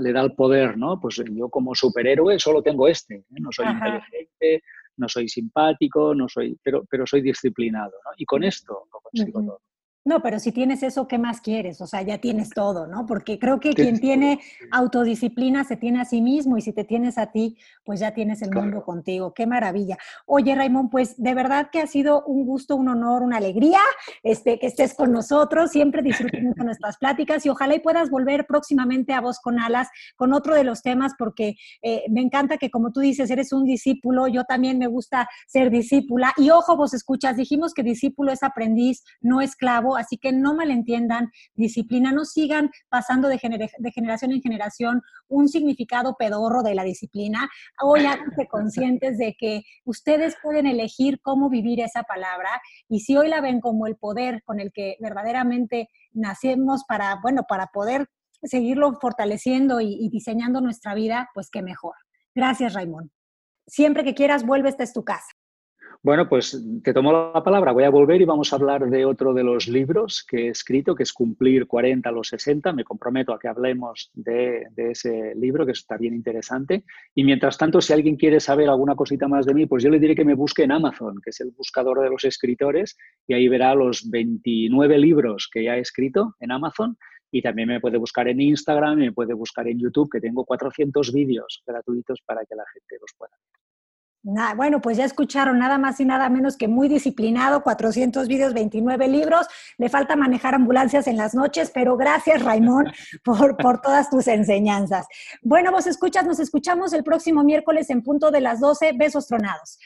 le 0.00 0.12
da, 0.12 0.20
el 0.22 0.34
poder, 0.34 0.76
¿no? 0.76 1.00
Pues 1.00 1.22
yo 1.30 1.48
como 1.48 1.74
superhéroe 1.74 2.38
solo 2.38 2.62
tengo 2.62 2.88
este, 2.88 3.16
¿eh? 3.16 3.24
no 3.40 3.50
soy 3.50 3.66
inteligente, 3.66 4.62
no 4.96 5.08
soy 5.08 5.28
simpático, 5.28 6.14
no 6.14 6.28
soy, 6.28 6.58
pero, 6.62 6.84
pero 6.88 7.06
soy 7.06 7.22
disciplinado, 7.22 7.92
¿no? 8.04 8.10
Y 8.16 8.24
con 8.24 8.44
esto 8.44 8.86
lo 8.92 9.00
consigo 9.00 9.40
todo. 9.40 9.60
No, 10.06 10.20
pero 10.20 10.38
si 10.38 10.52
tienes 10.52 10.82
eso, 10.82 11.08
¿qué 11.08 11.16
más 11.16 11.40
quieres? 11.40 11.80
O 11.80 11.86
sea, 11.86 12.02
ya 12.02 12.18
tienes 12.18 12.50
todo, 12.50 12.86
¿no? 12.86 13.06
Porque 13.06 13.38
creo 13.38 13.58
que 13.58 13.72
quien 13.72 13.98
tiene 14.00 14.38
autodisciplina 14.70 15.64
se 15.64 15.78
tiene 15.78 16.02
a 16.02 16.04
sí 16.04 16.20
mismo 16.20 16.58
y 16.58 16.60
si 16.60 16.74
te 16.74 16.84
tienes 16.84 17.16
a 17.16 17.32
ti, 17.32 17.56
pues 17.84 18.00
ya 18.00 18.12
tienes 18.12 18.42
el 18.42 18.50
mundo 18.50 18.84
contigo. 18.84 19.32
Qué 19.32 19.46
maravilla. 19.46 19.96
Oye, 20.26 20.54
Raimón, 20.54 20.90
pues 20.90 21.16
de 21.16 21.32
verdad 21.32 21.70
que 21.72 21.80
ha 21.80 21.86
sido 21.86 22.22
un 22.26 22.44
gusto, 22.44 22.76
un 22.76 22.88
honor, 22.88 23.22
una 23.22 23.38
alegría 23.38 23.78
este, 24.22 24.58
que 24.58 24.66
estés 24.66 24.92
con 24.92 25.10
nosotros. 25.10 25.70
Siempre 25.70 26.02
disfrutando 26.02 26.52
nuestras 26.64 26.98
pláticas 26.98 27.46
y 27.46 27.48
ojalá 27.48 27.74
y 27.74 27.80
puedas 27.80 28.10
volver 28.10 28.44
próximamente 28.46 29.14
a 29.14 29.22
Voz 29.22 29.40
con 29.40 29.58
Alas 29.58 29.88
con 30.16 30.34
otro 30.34 30.54
de 30.54 30.64
los 30.64 30.82
temas 30.82 31.12
porque 31.18 31.56
eh, 31.80 32.04
me 32.10 32.20
encanta 32.20 32.58
que 32.58 32.70
como 32.70 32.92
tú 32.92 33.00
dices, 33.00 33.30
eres 33.30 33.54
un 33.54 33.64
discípulo, 33.64 34.28
yo 34.28 34.44
también 34.44 34.78
me 34.78 34.86
gusta 34.86 35.30
ser 35.46 35.70
discípula. 35.70 36.34
Y 36.36 36.50
ojo, 36.50 36.76
vos 36.76 36.92
escuchas, 36.92 37.38
dijimos 37.38 37.72
que 37.72 37.82
discípulo 37.82 38.32
es 38.32 38.42
aprendiz, 38.42 39.02
no 39.22 39.40
esclavo 39.40 39.93
así 39.96 40.18
que 40.18 40.32
no 40.32 40.54
malentiendan 40.54 41.30
disciplina, 41.54 42.12
no 42.12 42.24
sigan 42.24 42.70
pasando 42.88 43.28
de, 43.28 43.38
generación 43.38 44.32
en 44.32 44.42
generación 44.42 45.02
un 45.28 45.48
significado 45.48 46.16
pedorro 46.18 46.62
de 46.62 46.74
la 46.74 46.84
disciplina. 46.84 47.48
Hoy 47.82 48.06
háganse 48.06 48.46
conscientes 48.48 49.18
de 49.18 49.36
que 49.38 49.62
ustedes 49.84 50.36
pueden 50.42 50.66
elegir 50.66 51.20
cómo 51.22 51.50
vivir 51.50 51.80
esa 51.80 52.02
palabra 52.02 52.50
y 52.88 53.00
si 53.00 53.16
hoy 53.16 53.28
la 53.28 53.40
ven 53.40 53.60
como 53.60 53.86
el 53.86 53.96
poder 53.96 54.42
con 54.44 54.60
el 54.60 54.72
que 54.72 54.96
verdaderamente 55.00 55.88
nacemos 56.12 56.84
para, 56.86 57.18
bueno, 57.22 57.44
para 57.48 57.66
poder 57.68 58.08
seguirlo 58.42 58.98
fortaleciendo 59.00 59.80
y, 59.80 60.08
diseñando 60.10 60.60
nuestra 60.60 60.94
vida, 60.94 61.30
pues 61.34 61.50
qué 61.50 61.62
mejor. 61.62 61.94
Gracias, 62.34 62.74
Raimón. 62.74 63.10
Siempre 63.66 64.04
que 64.04 64.14
quieras, 64.14 64.44
vuelve, 64.44 64.68
esta 64.68 64.84
es 64.84 64.92
tu 64.92 65.04
casa. 65.04 65.32
Bueno, 66.02 66.28
pues 66.28 66.62
te 66.82 66.92
tomo 66.92 67.12
la 67.12 67.42
palabra. 67.42 67.72
Voy 67.72 67.84
a 67.84 67.90
volver 67.90 68.20
y 68.20 68.24
vamos 68.24 68.52
a 68.52 68.56
hablar 68.56 68.88
de 68.88 69.04
otro 69.04 69.32
de 69.32 69.42
los 69.42 69.68
libros 69.68 70.24
que 70.28 70.46
he 70.46 70.48
escrito, 70.48 70.94
que 70.94 71.02
es 71.02 71.12
Cumplir 71.12 71.66
40 71.66 72.08
a 72.08 72.12
los 72.12 72.28
60. 72.28 72.72
Me 72.72 72.84
comprometo 72.84 73.32
a 73.32 73.38
que 73.38 73.48
hablemos 73.48 74.10
de, 74.14 74.66
ese 74.76 75.34
libro, 75.34 75.64
que 75.64 75.72
está 75.72 75.96
bien 75.96 76.14
interesante. 76.14 76.84
Y 77.14 77.24
mientras 77.24 77.56
tanto, 77.56 77.80
si 77.80 77.92
alguien 77.92 78.16
quiere 78.16 78.40
saber 78.40 78.68
alguna 78.68 78.94
cosita 78.94 79.28
más 79.28 79.46
de 79.46 79.54
mí, 79.54 79.66
pues 79.66 79.82
yo 79.82 79.90
le 79.90 79.98
diré 79.98 80.14
que 80.14 80.24
me 80.24 80.34
busque 80.34 80.64
en 80.64 80.72
Amazon, 80.72 81.20
que 81.22 81.30
es 81.30 81.40
el 81.40 81.52
buscador 81.52 82.00
de 82.00 82.10
los 82.10 82.24
escritores, 82.24 82.96
y 83.26 83.34
ahí 83.34 83.48
verá 83.48 83.74
los 83.74 84.08
29 84.10 84.98
libros 84.98 85.48
que 85.52 85.64
ya 85.64 85.76
he 85.76 85.80
escrito 85.80 86.34
en 86.40 86.52
Amazon. 86.52 86.96
Y 87.30 87.42
también 87.42 87.68
me 87.68 87.80
puede 87.80 87.98
buscar 87.98 88.28
en 88.28 88.40
Instagram, 88.40 88.98
me 88.98 89.12
puede 89.12 89.34
buscar 89.34 89.66
en 89.68 89.78
YouTube, 89.78 90.10
que 90.10 90.20
tengo 90.20 90.44
400 90.44 91.12
vídeos 91.12 91.62
gratuitos 91.66 92.20
para 92.24 92.44
que 92.44 92.54
la 92.54 92.64
gente 92.72 92.96
los 93.00 93.12
pueda 93.16 93.32
ver. 93.32 93.63
Bueno, 94.24 94.80
pues 94.80 94.96
ya 94.96 95.04
escucharon 95.04 95.58
nada 95.58 95.76
más 95.76 96.00
y 96.00 96.04
nada 96.04 96.28
menos 96.30 96.56
que 96.56 96.66
muy 96.66 96.88
disciplinado, 96.88 97.62
400 97.62 98.26
vídeos, 98.26 98.54
29 98.54 99.06
libros. 99.08 99.46
Le 99.76 99.88
falta 99.88 100.16
manejar 100.16 100.54
ambulancias 100.54 101.06
en 101.06 101.16
las 101.16 101.34
noches, 101.34 101.70
pero 101.74 101.96
gracias, 101.96 102.42
Raimón, 102.42 102.86
por, 103.22 103.56
por 103.56 103.80
todas 103.80 104.08
tus 104.08 104.26
enseñanzas. 104.26 105.06
Bueno, 105.42 105.70
vos 105.70 105.86
escuchas, 105.86 106.26
nos 106.26 106.40
escuchamos 106.40 106.92
el 106.94 107.04
próximo 107.04 107.44
miércoles 107.44 107.90
en 107.90 108.02
punto 108.02 108.30
de 108.30 108.40
las 108.40 108.60
12. 108.60 108.92
Besos 108.94 109.26
tronados. 109.26 109.78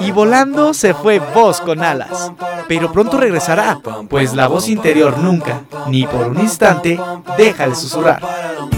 Y 0.00 0.10
volando 0.10 0.74
se 0.74 0.92
fue 0.92 1.20
voz 1.20 1.60
con 1.60 1.82
alas, 1.82 2.32
pero 2.66 2.90
pronto 2.90 3.16
regresará, 3.16 3.80
pues 4.08 4.34
la 4.34 4.48
voz 4.48 4.68
interior 4.68 5.18
nunca, 5.18 5.62
ni 5.88 6.04
por 6.04 6.26
un 6.26 6.40
instante, 6.40 6.98
deja 7.36 7.68
de 7.68 7.74
susurrar. 7.76 8.77